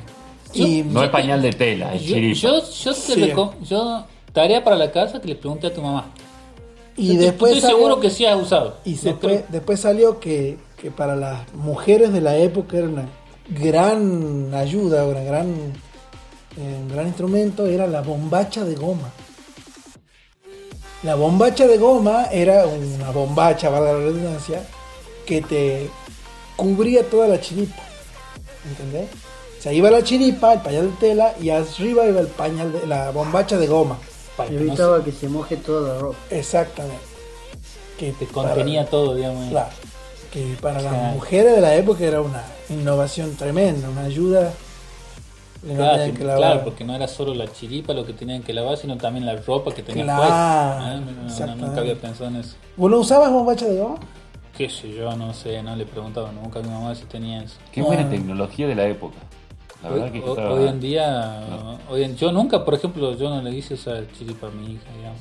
[0.53, 2.39] Y No es pañal de tela, es Yo, chiripa.
[2.39, 3.33] yo, yo te Sí.
[3.69, 6.11] yo tarea para la casa que le pregunte a tu mamá.
[6.97, 8.75] y después estoy salió- seguro que sí has usado.
[8.85, 13.07] Y No fue- después salió que, que para las mujeres de la época era una
[13.49, 15.47] gran ayuda, una gran,
[16.57, 19.09] eh, un gran instrumento, era la bombacha de goma.
[21.03, 24.61] La bombacha de goma era una bombacha, valga la redundancia,
[25.25, 25.89] que te
[26.55, 27.81] cubría toda la chiripa.
[28.69, 29.09] ¿Entendés?
[29.57, 32.85] O sea, iba la chiripa, el pañal de tela, y arriba iba el pañal de
[32.85, 33.97] la bombacha de goma.
[34.41, 36.17] Para que no Evitaba que se moje toda la ropa.
[36.29, 37.01] Exactamente.
[37.97, 39.49] Que se- te contenía todo, digamos.
[39.49, 39.69] Claro.
[40.31, 41.13] Que para las Claro.
[41.13, 44.53] mujeres de la época era una innovación tremenda, una ayuda.
[45.61, 46.37] que no Claro, sí, que lavar.
[46.39, 49.35] claro, porque no era solo la chiripa lo que tenían que lavar, sino también la
[49.35, 50.95] ropa que tenían Claro, puesta.
[50.95, 51.45] ¿eh?
[51.45, 52.55] No, no, nunca había pensado en eso.
[52.75, 53.99] ¿Vos no usabas bombacha de goma?
[54.57, 57.57] Qué sé yo, no sé, no le preguntaba nunca a mi mamá si tenía eso.
[57.71, 58.09] Qué buena Ah.
[58.09, 59.17] tecnología de la época.
[59.83, 62.75] La Hoy, verdad que yo ho- estaba- hoy en día, hoy en- yo nunca, por
[62.75, 65.19] ejemplo, yo no le hice esa chiripa a mi hija, digamos.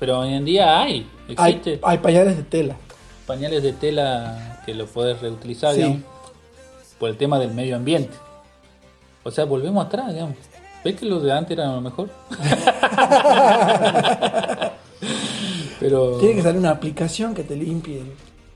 [0.00, 1.06] Pero hoy en día hay,
[1.36, 2.76] Hay, existe hay pañales de tela.
[3.26, 5.78] pañales de tela que lo puedes reutilizar, Sí.
[5.82, 6.00] digamos,
[6.98, 8.14] por el tema del medio ambiente.
[9.22, 10.36] O sea, volvemos atrás, digamos.
[10.84, 12.10] ¿Ves que los de antes eran lo mejor?
[15.80, 18.02] Pero Tiene que salir una aplicación que te limpie.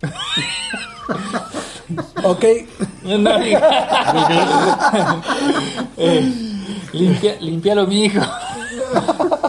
[2.24, 2.44] ok,
[3.05, 3.31] No.
[5.97, 6.32] Eh,
[6.93, 8.20] limpia, limpialo mi hijo.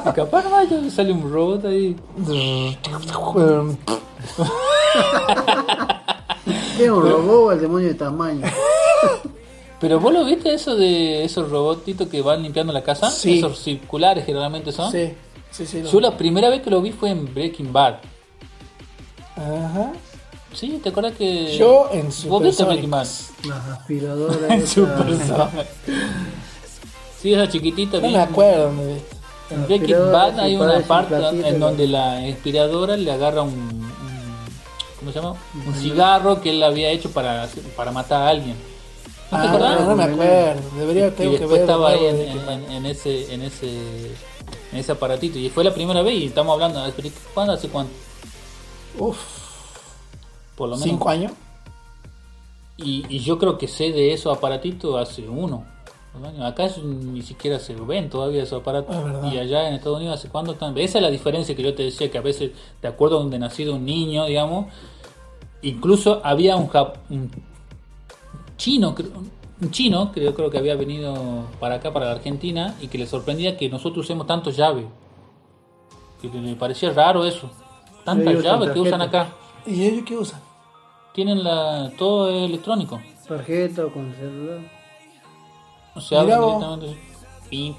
[0.05, 1.95] Y capaz nomás ya sale un robot ahí.
[6.79, 8.45] Era un robot o el demonio de tamaño.
[9.79, 13.37] Pero vos lo viste eso de esos robotitos que van limpiando la casa, Sí.
[13.39, 14.91] esos circulares generalmente son.
[14.91, 15.13] sí,
[15.51, 15.81] sí, sí.
[15.81, 17.95] lo- Yo la primera vez que lo vi fue en Breaking Bad.
[19.37, 19.93] Ajá.
[20.53, 23.05] Sí, ¿te acuerdas que Yo en vos viste Breaking Bad?
[23.05, 23.45] Supersonics.
[23.47, 24.37] Las aspiradoras.
[24.49, 25.67] En esas- Supersonic.
[27.21, 27.97] Sí, esa chiquitita.
[27.97, 29.01] No bien- me acuerdo viste.
[29.51, 31.67] En Breaking Bad hay una parte platito, en ¿no?
[31.67, 33.91] donde la aspiradora le agarra un, un-
[34.99, 35.35] ¿cómo se llama?
[35.65, 38.55] Un cigarro que él había hecho para, para matar a alguien.
[39.31, 39.81] ¿No te Ah, acordás?
[39.81, 40.61] no me acuerdo.
[40.77, 41.61] Debería y tengo que después ver.
[41.61, 43.67] estaba ahí en, en- en ese en ese
[44.71, 46.83] en ese aparatito y fue la primera vez y estamos hablando
[47.33, 47.91] ¿cuándo hace cuánto?
[48.97, 49.17] que- Uf,
[50.59, 51.09] Por lo menos cinco.
[51.09, 51.31] años.
[52.77, 55.65] y, y yo creo que sé de esos aparatitos hace uno
[56.43, 58.93] acá ni siquiera se ven todavía esos aparatos.
[59.31, 61.83] Y allá en Estados Unidos hace cuánto están esa es la diferencia que yo te
[61.83, 64.67] decía que a veces de acuerdo a donde nacido un niño digamos
[65.61, 67.29] incluso había un, jap- un
[68.57, 69.11] chino creo-
[69.61, 72.97] un chino que yo creo que había venido para acá para la Argentina y que
[72.97, 74.87] le sorprendía que nosotros usemos tanto llave.
[76.21, 77.49] Que me parecía raro eso.
[78.05, 79.33] Tantas llaves que usan acá.
[79.65, 80.39] ¿Y ellos qué usan?
[81.19, 84.59] Tienen la todo es electrónico Tarjeta o con celular.
[85.95, 86.79] o sea Mirá abren vos.
[87.51, 87.77] directamente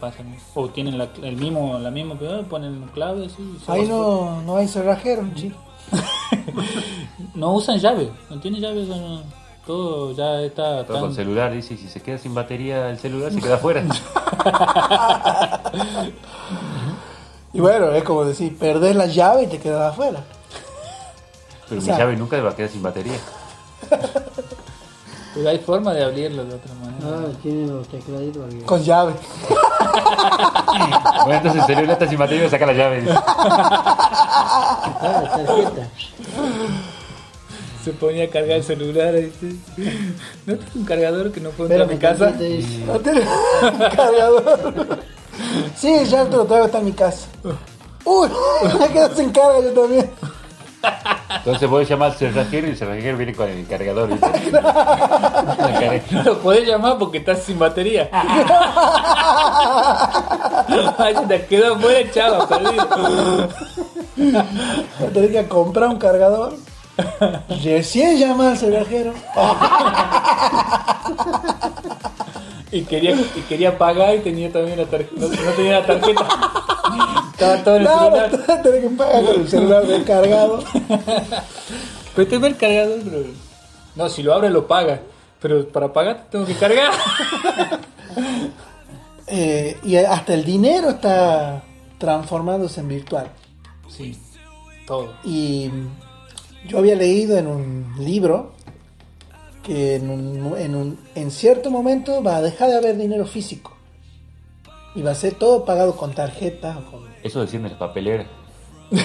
[0.00, 4.56] pasan o tienen la, el mismo la misma pero ponen clave así Ahí no, no
[4.58, 5.58] hay cerrajero, chico.
[7.34, 9.24] no usan llave no tienen llave son-
[9.66, 13.32] todo ya está Pero con tan- celular, dice, si se queda sin batería el celular
[13.32, 13.82] se queda afuera.
[17.54, 20.24] Y bueno, es como decir, perdés la llave y te quedas afuera.
[21.68, 23.18] Pero O sea- mi llave nunca va a quedar sin batería.
[25.34, 28.42] pero hay forma de abrirlo de otra manera Ah, tiene los tecladitos.
[28.44, 29.14] porque- Con llave.
[31.24, 33.04] Bueno, entonces el celular está sin batería, saca la llave.
[33.08, 35.88] Ah, tarjeta.
[37.84, 39.56] se ponía a cargar el celular ¿viste?
[40.46, 42.32] no tengo un cargador que no puedo entrar a mi casa
[42.86, 43.22] No tiene
[43.96, 44.98] cargador.
[45.76, 47.26] Sí, ya te lo traigo, está en mi casa.
[48.04, 48.28] Uy,
[48.80, 50.10] me quedo sin carga yo también.
[51.44, 54.10] Entonces vos llamás al cerrajero y el cerrajero viene con el cargador.
[54.10, 54.52] ¿viste?
[56.24, 58.08] Lo podés llamar porque estás sin batería.
[60.98, 63.48] Ay, se te quedó fuera, chava, perdido.
[65.00, 66.54] A tener que comprar un cargador.
[67.62, 69.12] Recién llama al cerrajero.
[72.70, 75.12] Y quería, y quería pagar y tenía también la tarjeta.
[75.16, 76.26] No, no tenía la tarjeta.
[77.42, 78.50] Estaba todo el Claro, celular.
[78.58, 80.64] a tener que pagar con el celular descargado.
[82.16, 83.18] Pero te ve el cargador, bro.
[83.96, 85.00] No, si lo abres lo pagas.
[85.40, 86.92] Pero para pagar tengo que cargar.
[89.26, 91.62] Eh, y hasta el dinero está
[91.98, 93.28] transformándose en virtual.
[93.88, 94.18] Sí,
[94.86, 95.14] todo.
[95.24, 95.70] Y
[96.68, 98.52] yo había leído en un libro
[99.62, 103.72] que en, un- en, un- en cierto momento va a dejar de haber dinero físico.
[104.94, 106.76] Y va a ser todo pagado con tarjeta.
[106.78, 108.26] o con- Eso decían de las papeleras.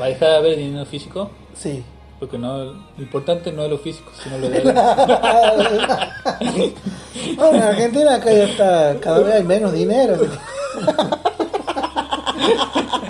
[0.00, 1.30] ¿Va a dejar de haber dinero físico?
[1.54, 1.84] Sí.
[2.18, 4.82] Porque no, lo importante no es lo físico, sino lo de adentro.
[7.36, 10.16] Bueno, en Argentina acá ya está, cada vez hay menos dinero.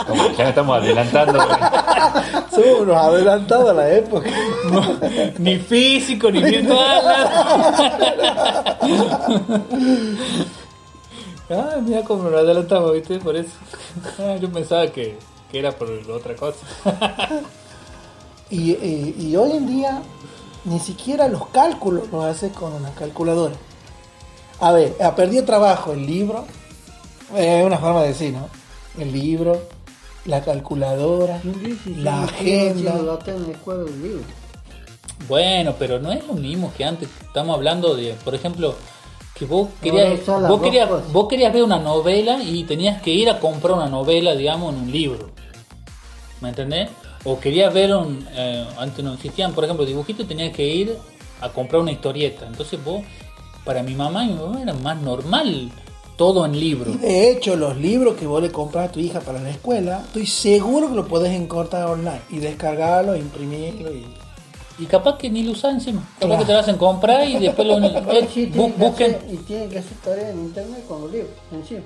[0.06, 1.39] Como que ya nos estamos adelantando.
[2.51, 4.31] Somos unos adelantados a la época.
[5.39, 7.02] ni físico, ni virtual.
[11.52, 13.18] Ah, mira cómo nos adelantamos, ¿viste?
[13.18, 13.50] Por eso.
[14.18, 15.16] Ah, yo pensaba que,
[15.50, 16.58] que era por otra cosa.
[18.50, 20.02] Y, y- y hoy en día
[20.66, 23.54] ni siquiera los cálculos los hace con una calculadora.
[24.60, 26.44] A ver, ha perdido trabajo el libro.
[27.34, 28.48] eh, Es una forma de decir, ¿no?
[28.98, 29.58] El libro,
[30.26, 31.40] la calculadora,
[31.96, 32.94] la agenda.
[32.98, 34.22] Lo del libro.
[35.28, 37.08] Bueno, pero no es lo mismo que antes.
[37.22, 38.74] Estamos hablando de, por ejemplo,
[39.34, 43.30] que vos querías, las vos querías, vos querías ver una novela y tenías que ir
[43.30, 45.30] a comprar una novela, digamos, en un libro.
[46.40, 46.90] ¿Me entendés?
[47.24, 50.98] O querías ver un, eh, antes no existían, por ejemplo, dibujitos, tenías que ir
[51.40, 52.46] a comprar una historieta.
[52.46, 53.02] Entonces vos,
[53.64, 55.70] para mi mamá y mi mamá era más normal
[56.16, 56.92] todo en libro.
[56.92, 60.02] Y de hecho, los libros que vos le compras a tu hija para la escuela,
[60.04, 64.06] estoy seguro que lo podés encontrar online y descargarlo, imprimirlo y...
[64.78, 66.03] Y capaz que ni lo usás encima.
[66.19, 67.77] Capaz que te lo hacen comprar y después lo
[68.28, 69.15] sí bu- busquen.
[69.16, 71.82] hacer- y tienen que hacer tareas en internet con los libros, encima.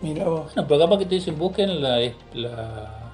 [0.00, 0.54] Mira vos.
[0.54, 1.98] No, pero capaz que te dicen busquen la,
[2.34, 3.10] la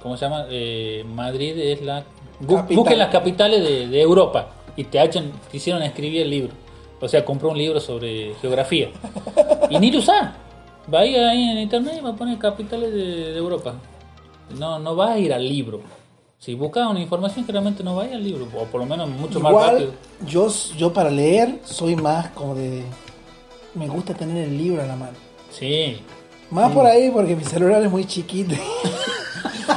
[0.00, 0.46] ¿cómo se llama?
[0.50, 2.04] Eh, Madrid es la
[2.40, 2.76] Capital.
[2.76, 6.52] busquen las capitales de, de Europa y te hacen, te hicieron escribir el libro.
[7.00, 8.88] O sea, compró un libro sobre geografía
[9.70, 10.30] y ni lo usás.
[10.92, 13.74] Va a ir ahí en internet y va a poner capitales de, de Europa.
[14.58, 15.80] No, no vas a ir al libro.
[16.42, 19.08] Si buscas una información, claramente no vas a ir al libro, o por lo menos
[19.08, 19.78] mucho más rápido.
[19.92, 22.82] Igual, yo, yo para leer soy más como de...
[23.74, 25.12] Me gusta tener el libro en la mano.
[25.52, 26.00] Sí.
[26.50, 28.56] Más por ahí porque mi celular es muy chiquito.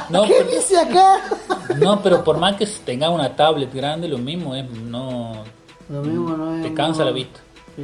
[0.09, 1.19] No, ¿Qué pero- dice acá?
[1.79, 5.43] No, pero por más que tenga una tablet grande, lo mismo es no
[5.89, 6.63] Lo mismo no es.
[6.63, 7.39] te cansa no- la vista.
[7.75, 7.83] Sí.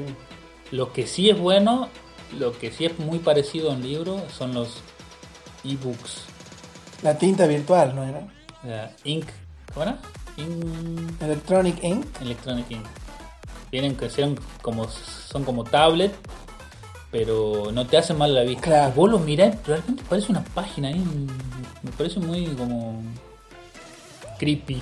[0.72, 1.88] Lo que sí es bueno,
[2.38, 4.82] lo que sí es muy parecido a un libro son los
[5.64, 6.24] ebooks.
[7.02, 8.28] La tinta virtual, ¿no era?
[8.64, 9.26] Sea, ink,
[9.74, 9.98] ¿cómo era?
[10.38, 12.06] Ink- Electronic Ink.
[12.22, 12.86] Electronic Ink.
[13.72, 16.14] Vienen que sean como son como tablet,
[17.12, 18.62] pero no te hacen mal la vista.
[18.64, 18.94] Claro.
[18.96, 21.04] Vos lo mirás, realmente parece una página ahí,
[21.82, 23.02] me parece muy como
[24.38, 24.82] creepy.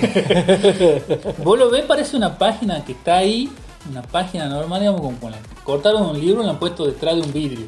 [1.38, 3.50] Vos lo ves, parece una página que está ahí,
[3.90, 7.16] una página normal, digamos, como con la- cortaron un libro y lo han puesto detrás
[7.16, 7.66] de un vidrio.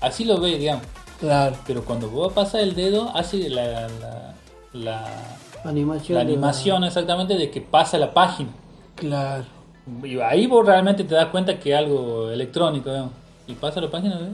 [0.00, 0.84] Así lo ves, digamos.
[1.20, 1.56] Claro.
[1.66, 4.34] Pero cuando vos pasas el dedo, hace la, la,
[4.74, 6.18] la- Animación.
[6.18, 8.50] la de animación exactamente de que pasa la página.
[8.96, 9.44] Claro.
[10.04, 13.12] Y ahí vos realmente te das cuenta que es algo electrónico, digamos.
[13.46, 14.30] Y pasa la página, ¿ves?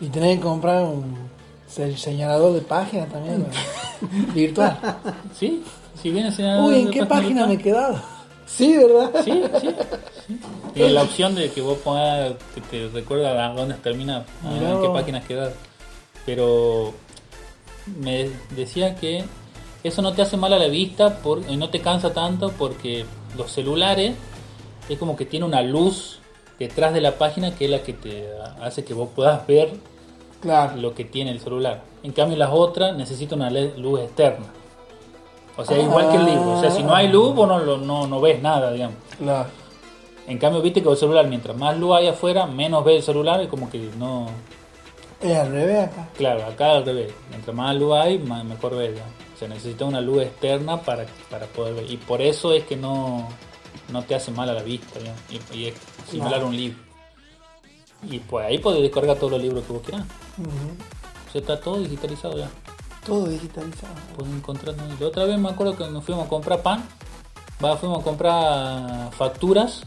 [0.00, 1.16] Y tenés que comprar un
[1.66, 3.46] se- señalador de página también.
[4.34, 4.78] virtual.
[5.38, 5.62] Sí,
[6.00, 8.00] si viene señalado Uy, ¿en de qué página me he quedado?
[8.46, 9.12] Sí, ¿verdad?
[9.24, 9.70] Sí, sí,
[10.26, 10.36] sí.
[10.74, 14.58] Tiene la opción de que vos pongas, que te recuerda a dónde termina, a en
[14.58, 15.00] qué vos.
[15.00, 15.52] páginas quedar.
[16.26, 16.92] Pero
[18.00, 19.24] me decía que
[19.82, 23.04] eso no te hace mal a la vista por, y no te cansa tanto porque
[23.36, 24.14] los celulares
[24.88, 26.18] es como que tiene una luz
[26.58, 28.28] detrás de la página que es la que te
[28.60, 29.72] hace que vos puedas ver
[30.40, 30.76] Claro.
[30.76, 31.82] lo que tiene el celular.
[32.02, 34.46] En cambio las otras necesitan una luz externa.
[35.56, 36.52] O sea, igual que el libro.
[36.52, 38.96] O sea, si no hay luz, vos no, no, no ves nada, digamos.
[39.18, 39.48] Claro.
[40.26, 43.40] En cambio, viste que el celular, mientras más luz hay afuera, menos ve el celular,
[43.40, 44.26] es como que no...
[45.20, 46.08] Es al revés acá.
[46.16, 47.12] Claro, acá al revés.
[47.28, 48.92] Mientras más luz hay, más, mejor ve.
[48.92, 49.12] digamos.
[49.40, 51.90] O sea, necesita una luz externa para, para poder ver.
[51.90, 53.26] Y por eso es que no,
[53.90, 55.20] no te hace mal a la vista, digamos.
[55.30, 55.74] Y, y es
[56.10, 56.78] similar a un libro.
[58.02, 60.06] Y pues ahí podés descargar todos los libros que vos quieras.
[61.32, 62.50] Ya está todo digitalizado ya.
[63.06, 63.94] Todo digitalizado.
[64.14, 64.76] Pueden encontrar.
[64.76, 64.84] ¿no?
[64.94, 66.84] Y La otra vez me acuerdo que nos fuimos a comprar pan.
[67.64, 69.84] Va, fuimos a comprar facturas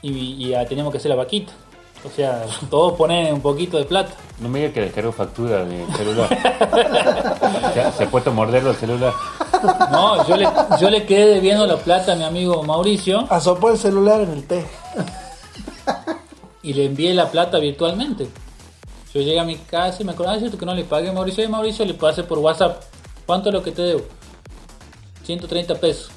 [0.00, 1.52] y, y ya teníamos que hacer la vaquita.
[2.04, 4.12] O sea, todos ponen un poquito de plata.
[4.40, 6.28] No me diga que descargo factura de celular.
[7.74, 9.12] se, se ha puesto a morderlo el celular.
[9.92, 10.48] No, yo le,
[10.80, 14.44] yo le quedé debiendo la plata a mi amigo Mauricio Asopó el celular en el
[14.46, 14.66] té.
[16.62, 18.28] y le envié la plata virtualmente.
[19.14, 21.10] Yo llegué a mi casa y me acordaba, "Ah, es cierto que no le pagué
[21.10, 22.82] a Mauricio y Mauricio le pasé por WhatsApp.
[23.26, 24.00] ¿Cuánto es lo que te debo?
[25.24, 26.10] 130 pesos.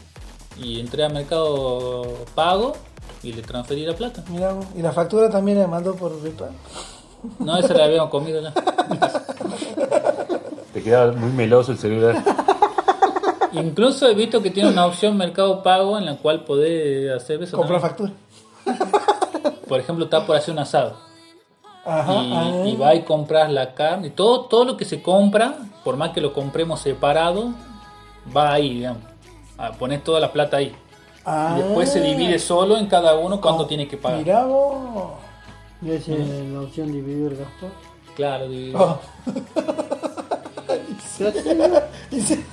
[0.57, 2.03] Y entré a Mercado
[2.34, 2.74] Pago
[3.26, 4.23] y le transferí la plata.
[4.30, 4.68] Mirá vos.
[4.76, 6.52] Y la factura también le mandó por virtual.
[7.39, 8.53] No, esa la habíamos comido ya.
[10.73, 12.23] Te quedaba muy meloso el celular.
[13.53, 17.57] Incluso he visto que tiene una opción Mercado Pago en la cual podés hacer eso.
[17.57, 18.11] Comprar factura.
[19.68, 20.97] Por ejemplo, está por hacer un asado.
[21.84, 22.14] Ajá.
[22.14, 22.64] y, ah.
[22.68, 24.11] y va y compras la carne.
[24.11, 27.53] Todo, todo lo que se compra, por más que lo compremos separado,
[28.35, 29.03] va ahí, digamos.
[29.57, 30.76] Ah, pones toda la plata ahí.
[31.26, 31.56] Ah.
[31.57, 34.19] Y después se divide solo en cada uno cuánto tiene que pagar.
[34.19, 35.14] Mirá vos.
[35.81, 37.68] Y esa es la opción dividir gasto.
[38.15, 38.76] Claro, dividir.
[38.77, 38.99] Oh.
[42.11, 42.43] Y sí.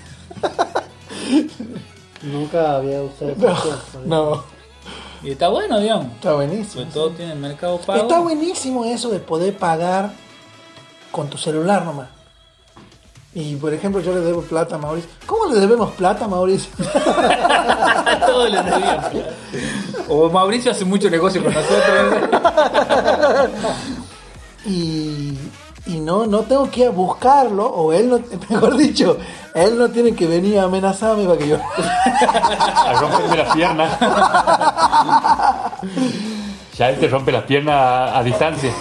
[2.22, 4.08] Nunca había usado esa opción.
[4.08, 4.44] No,
[5.22, 6.12] Y está bueno, digamos.
[6.14, 6.82] está buenísimo.
[6.82, 8.02] Sobre todo tiene el mercado pago.
[8.02, 10.12] Está buenísimo eso de poder pagar
[11.10, 12.08] con tu celular nomás.
[13.34, 15.08] Y por ejemplo, yo le debo plata a Mauricio.
[15.26, 16.70] ¿Cómo le debemos plata a Mauricio?
[18.26, 19.10] Todo le debíamos.
[20.08, 23.50] O Mauricio hace mucho negocio con nosotros.
[24.66, 25.38] y,
[25.86, 29.16] y no, no tengo que ir a buscarlo, o él no, mejor dicho,
[29.54, 31.56] él no tiene que venir a amenazarme para que yo.
[32.84, 33.98] A romperme las piernas.
[36.76, 38.72] Ya él te rompe las piernas a, a distancia.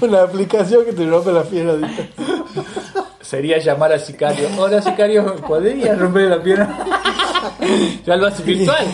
[0.02, 1.74] Una aplicación que te rompe la pierna.
[3.20, 4.48] Sería llamar al sicario.
[4.58, 6.78] Hola sicario, ¿podría romper la pierna?
[8.04, 8.86] Ya lo hace virtual.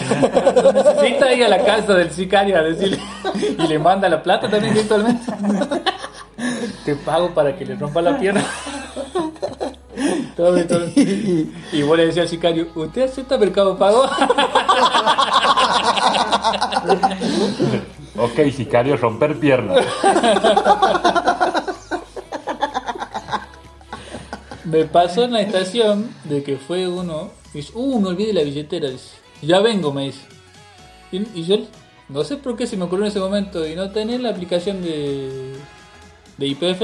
[0.74, 2.98] Necesita ir a la casa del sicario a decirle.
[3.58, 5.32] Y le manda la plata también virtualmente.
[6.84, 8.44] Te pago para que le rompa la pierna.
[10.36, 10.92] Todo virtual.
[10.94, 14.04] Y vos le decías al sicario, ¿usted acepta Mercado Pago?
[18.18, 19.84] Ok, sicario, romper piernas.
[24.64, 27.30] Me pasó en la estación de que fue uno.
[27.54, 28.88] Y dice, uh, me olvidé la billetera.
[28.88, 30.20] Dice, ya vengo, me dice.
[31.12, 31.56] Y, y yo
[32.08, 33.66] no sé por qué se me ocurrió en ese momento.
[33.66, 35.52] Y no tener la aplicación de,
[36.36, 36.82] de IPF.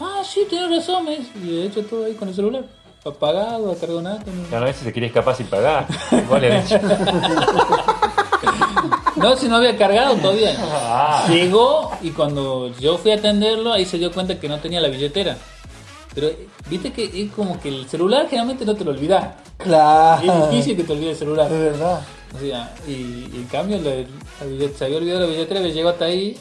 [0.00, 1.30] Ah, sí, tienes razón, me dice.
[1.42, 2.64] Y he hecho todo ahí con el celular.
[3.04, 4.18] Apagado, a cargo nada.
[4.26, 5.86] no- Claro, a veces se quería escapar sin pagar.
[6.10, 6.78] Igual le he dicho.
[9.16, 10.54] No, si no había cargado todavía.
[10.60, 11.26] Ah.
[11.28, 14.88] Llegó y cuando yo fui a atenderlo, ahí se dio cuenta que no tenía la
[14.88, 15.36] billetera.
[16.14, 16.30] Pero
[16.68, 19.34] viste que es como que el celular generalmente no te lo olvidas.
[19.58, 20.22] Claro.
[20.22, 21.50] Es difícil que te olvides el celular.
[21.50, 22.00] De verdad.
[22.34, 26.06] O sea, y, y en cambio la, se había olvidado la billetera, le llegó hasta
[26.06, 26.36] ahí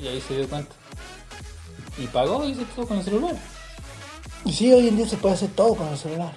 [0.00, 0.74] y ahí se dio cuenta.
[1.98, 3.34] Y pagó y hizo todo con el celular.
[4.44, 6.32] Y sí, hoy en día se puede hacer todo con el celular.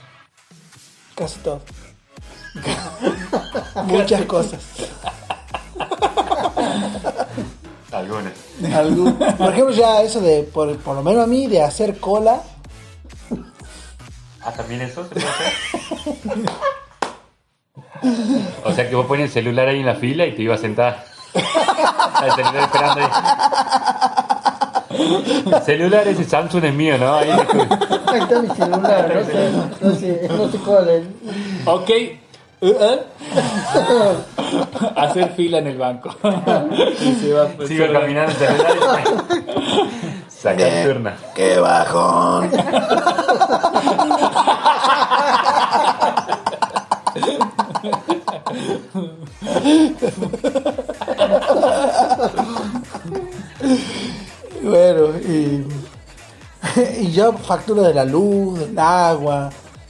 [1.16, 1.62] Casi todo.
[3.86, 4.62] Muchas cosas.
[7.92, 8.34] Algunas.
[8.74, 12.42] Algún- por ejemplo, ya eso de, por, por lo menos a mí, de hacer cola.
[14.42, 15.54] Ah, también eso se puede hacer.
[18.64, 20.62] O sea que vos pones el celular ahí en la fila y te ibas a
[20.62, 21.04] sentar.
[21.34, 23.10] El celular esperando ahí.
[25.56, 27.16] El celular ese Samsung es mío, ¿no?
[27.16, 29.52] Ahí Ahí está mi celular, no sé,
[29.82, 31.04] no sé, no sé cuál es.
[31.66, 31.90] Ok.
[32.62, 33.00] Uh, uh.
[34.96, 36.14] Hacer fila en el banco.
[37.02, 41.18] y se va pues, sigo caminando el celular y sacar turna.
[41.36, 42.52] ¡Qué bajón!
[54.62, 55.66] bueno, y,
[57.00, 59.50] y yo factura de la luz, del agua,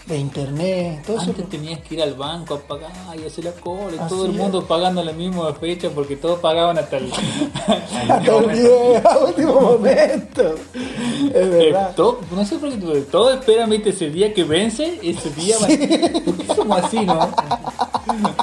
[0.09, 1.29] de internet, todo eso.
[1.29, 4.25] Antes tenías que ir al banco a pagar y hacer la cola y Así todo
[4.25, 4.37] el es.
[4.37, 7.11] mundo pagando la misma fecha porque todos pagaban hasta el,
[7.67, 8.45] Hasta el
[9.27, 10.55] último momento.
[10.55, 11.93] Es Eh, verdad.
[11.95, 13.89] todo- no sé por qué todo- esperan ¿viste?
[13.91, 17.19] ese día que vence, ese día van- ¿Por qué somos así, no?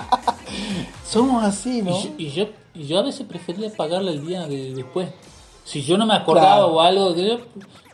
[1.09, 1.97] Somos así, ¿no?
[1.99, 2.45] Y, yo, y, yo,
[2.75, 5.09] y yo a veces prefería pagarle el día de, después.
[5.65, 6.67] Si yo no me acordaba Claro.
[6.75, 7.39] o algo, yo,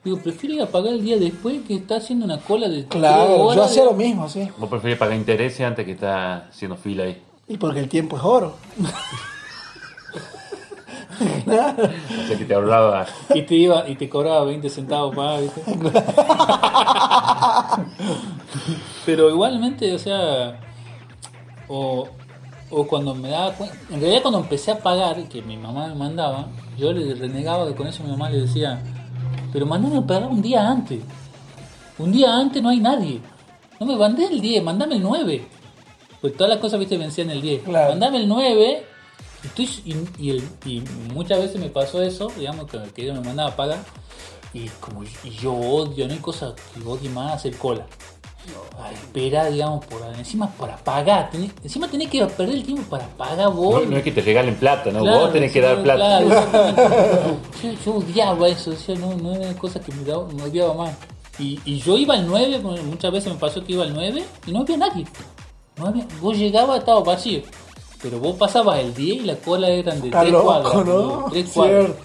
[0.05, 3.55] digo, prefiero ir a pagar el día después que está haciendo una cola de Claro,
[3.55, 4.49] yo hacía lo mismo, sí.
[4.59, 7.23] Vos preferís pagar intereses antes que estar haciendo fila ahí.
[7.49, 8.57] Y porque el tiempo es oro.
[11.23, 13.07] O sea que te ahorraba.
[13.35, 15.63] Y te iba y te cobraba 20 centavos más, ¿viste?
[19.07, 20.59] Pero igualmente, o sea,
[21.69, 22.09] o,
[22.71, 25.95] o cuando me daba cuenta, en realidad cuando empecé a pagar, que mi mamá me
[25.95, 26.47] mandaba,
[26.79, 28.83] yo le renegaba que con eso a mi mamá le decía,
[29.53, 31.01] pero mandame a pagar un día antes.
[31.99, 33.21] Un día antes no hay nadie.
[33.79, 35.47] No me mandé el 10, mandame el 9.
[36.21, 37.63] Pues todas las cosas, viste, vencían el 10.
[37.65, 37.91] Claro.
[37.91, 38.87] Mandame el 9.
[39.43, 43.15] Y, estoy- y, y el- y muchas veces me pasó eso, digamos, que, que ella
[43.15, 43.79] me mandaba a pagar.
[44.55, 47.87] Y como y yo odio, no hay cosa que odie más hacer cola.
[48.81, 51.31] A esperar, digamos, por encima para pagar.
[51.31, 53.85] Tenés- encima tenés que perder el tiempo para pagar vos.
[53.85, 55.01] No, no es que te regalen plata, ¿no?
[55.03, 56.21] Claro, Vos tenés que dar plata.
[56.25, 56.29] claro,
[57.63, 60.91] yo, yo odiaba eso, no, no era cosa que me, daba- me odiaba más.
[61.39, 64.23] Y, y yo iba al 9, porque muchas veces me pasó que iba al 9
[64.47, 65.07] y no había nadie.
[65.77, 67.43] No había- vos llegabas, estaba vacío.
[68.03, 70.75] Pero vos pasabas el 10 y la cola eran de Está 3 loco, cuadras.
[70.87, 71.27] ¿no?
[71.31, 71.85] Tres cuadras.
[71.87, 72.03] Cierto,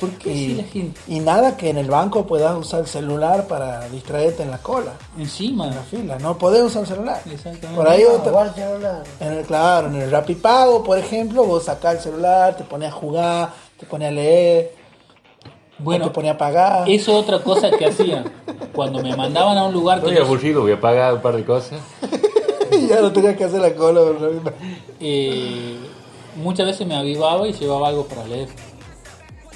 [0.00, 2.86] ¿Por qué Y, si la gente y nada que en el banco puedas usar el
[2.86, 5.68] celular para distraerte en la cola, encima?
[5.68, 6.18] en la fila.
[6.18, 7.20] No podés usar el celular.
[7.24, 7.74] Exactamente.
[7.76, 9.02] Por ahí No, otra- celular.
[9.20, 12.92] En el, claro, en el Rapipago, por ejemplo, vos sacás el celular, te pones a
[12.92, 14.72] jugar, te pones a leer,
[15.78, 16.88] Bueno, te pones a pagar.
[16.88, 18.24] eso es otra cosa que hacía.
[18.74, 21.44] Cuando me mandaban a un lugar que Estoy aburrido, voy a pagar un par de
[21.44, 21.80] cosas.
[22.90, 24.00] Ya no tenías que hacer la cola.
[25.00, 25.76] eh,
[26.36, 28.48] muchas veces me avivaba y llevaba algo para leer.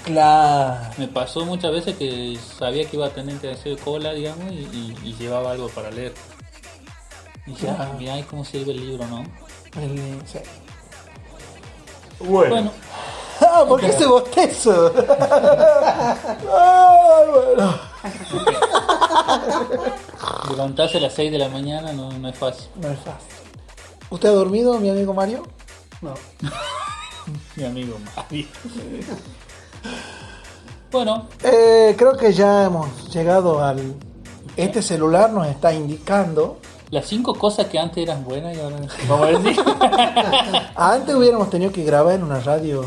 [0.05, 0.81] Claro.
[0.99, 4.57] Me pasó muchas veces que sabía que iba a tener que hacer cola, digamos, y,
[4.57, 6.15] y- y llevaba algo para leer.
[7.47, 7.91] Y dije, Claro.
[7.93, 9.23] ah, mirá cómo sirve el libro, ¿no?
[9.81, 10.39] El- sí.
[12.21, 12.73] Bueno, Bueno,
[13.43, 14.93] Ah, ¿por qué ese bostezo?
[16.53, 17.75] Ay, bueno.
[20.51, 22.69] levantarse a las 6 de la mañana no, no es fácil.
[22.77, 23.29] No es fácil.
[24.11, 25.47] ¿Usted ha dormido, mi amigo Mario?
[26.03, 26.15] No.
[27.57, 28.47] Mi amigo Mario.
[30.93, 33.95] Bueno, Eh, creo que ya hemos llegado al...
[34.57, 36.59] Este celular nos está indicando...
[36.91, 38.87] las cinco cosas que antes eran buenas y ahora no.
[39.09, 39.65] Vamos a decir.
[40.77, 42.85] Antes hubiéramos tenido que grabar en una radio,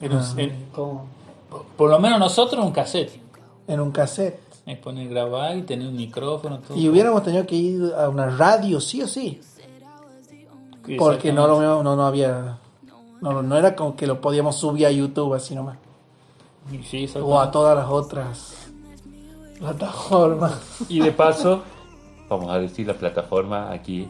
[0.00, 1.06] En un- en- ¿Cómo?
[1.76, 3.20] por lo menos nosotros un cassette.
[3.68, 4.40] en un cassette.
[4.64, 6.58] Es poner grabar y tener un micrófono.
[6.60, 6.76] Todo.
[6.76, 9.40] Y hubiéramos tenido que ir a una radio sí o sí.
[10.98, 12.58] Porque no lo no, no había...
[13.20, 15.78] No, no era como que lo podíamos subir a YouTube así nomás.
[16.84, 18.54] Sí, O a todas las otras
[19.58, 20.60] plataformas.
[20.88, 21.62] y de paso,
[22.28, 24.08] vamos a decir la plataforma aquí.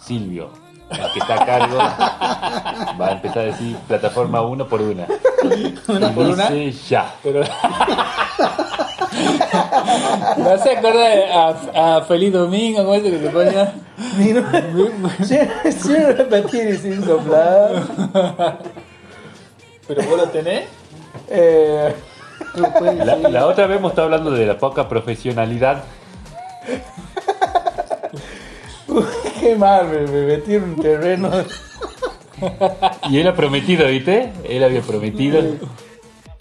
[0.00, 0.50] Silvio,
[0.90, 5.06] el que está a cargo, va a empezar a decir plataforma uno por una.
[5.88, 6.50] Una Y por una.
[6.50, 7.14] dice ya.
[7.22, 7.42] Pero.
[10.38, 11.18] ¿Me hace acordar
[11.74, 12.78] a, a Feliz Domingo?
[12.78, 13.74] ¿Cómo es que se ponía?
[15.24, 17.82] Siempre siempre repetir y sin soplar.
[19.86, 20.64] ¿Pero vos lo tenés?
[21.28, 21.94] Eh,
[23.04, 25.84] La, la otra vez hemos estado hablando de la poca profesionalidad.
[29.40, 31.30] qué mal, me, me metí en un terreno.
[33.10, 34.32] Y él ha prometido, ¿viste?
[34.48, 35.40] Él había prometido.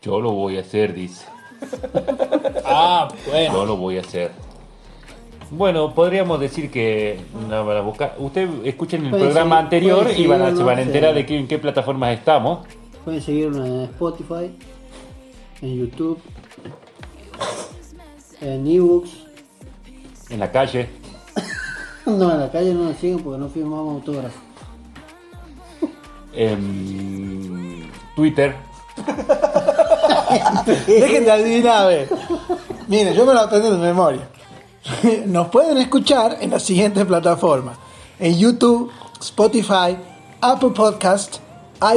[0.01, 1.25] Yo lo voy a hacer, dice.
[2.65, 3.53] Ah, bueno.
[3.53, 4.31] Yo lo voy a hacer.
[5.51, 7.19] Bueno, podríamos decir que
[7.49, 8.15] no, van a buscar.
[8.17, 11.25] Usted escuchen el Puede programa seguir- anterior y van a, se van a enterar de
[11.25, 12.65] qué, en qué plataformas estamos.
[13.03, 14.55] Pueden seguirnos en Spotify,
[15.61, 16.17] en YouTube,
[18.41, 19.11] en ebooks.
[20.29, 20.89] En la calle.
[22.05, 24.41] No, en la calle no nos siguen porque no firmamos autógrafos.
[26.33, 28.55] En Twitter.
[30.87, 32.09] Dejen de adivinar, ver.
[32.87, 34.27] Miren, yo me lo aprendí de memoria.
[35.25, 37.77] Nos pueden escuchar en las siguientes plataformas:
[38.19, 39.97] en YouTube, Spotify,
[40.41, 41.37] Apple Podcast,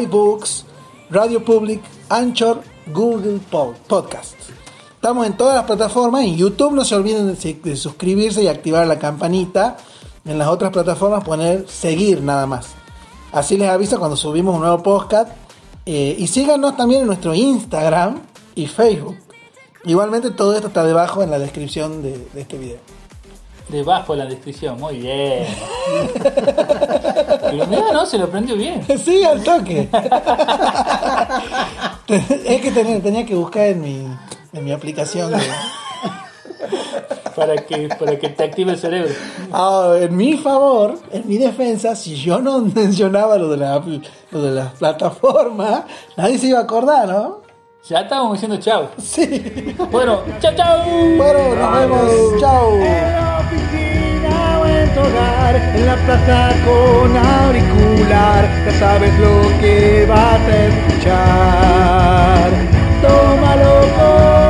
[0.02, 0.64] iBooks,
[1.10, 2.60] Radio Public, Anchor,
[2.92, 4.34] Google Po- Podcast.
[4.94, 6.22] Estamos en todas las plataformas.
[6.24, 9.76] En YouTube no se olviden de suscribirse y activar la campanita.
[10.24, 12.70] En las otras plataformas poner seguir nada más.
[13.30, 15.28] Así les avisa cuando subimos un nuevo podcast.
[15.86, 18.20] Eh, y síganos también en nuestro Instagram
[18.56, 19.16] y Facebook.
[19.84, 22.78] Igualmente todo esto está debajo en la descripción de, de este video.
[23.68, 25.44] Debajo de la descripción, muy bien.
[26.22, 28.86] Pero mira, no, se lo aprendió bien.
[29.04, 29.88] Sí, al toque.
[32.08, 34.06] es que tenía, tenía que buscar en mi,
[34.52, 35.32] en mi aplicación.
[37.36, 39.12] para que, para que te active el cerebro.
[39.52, 43.82] Ah, en mi favor, en mi defensa, si yo no mencionaba lo de la,
[44.30, 45.84] lo de la plataforma,
[46.16, 47.46] nadie se iba a acordar, ¿no?
[47.88, 48.88] Ya estábamos diciendo chao.
[48.98, 49.76] Sí.
[49.92, 50.84] Bueno, chao, chao.
[51.16, 52.40] Bueno, nos vemos.
[52.40, 52.72] Chao.
[52.72, 54.62] En la oficina o
[55.02, 62.50] hogar, en la plaza con auricular, ya sabes lo que vas a escuchar.
[63.02, 64.45] Tómalo con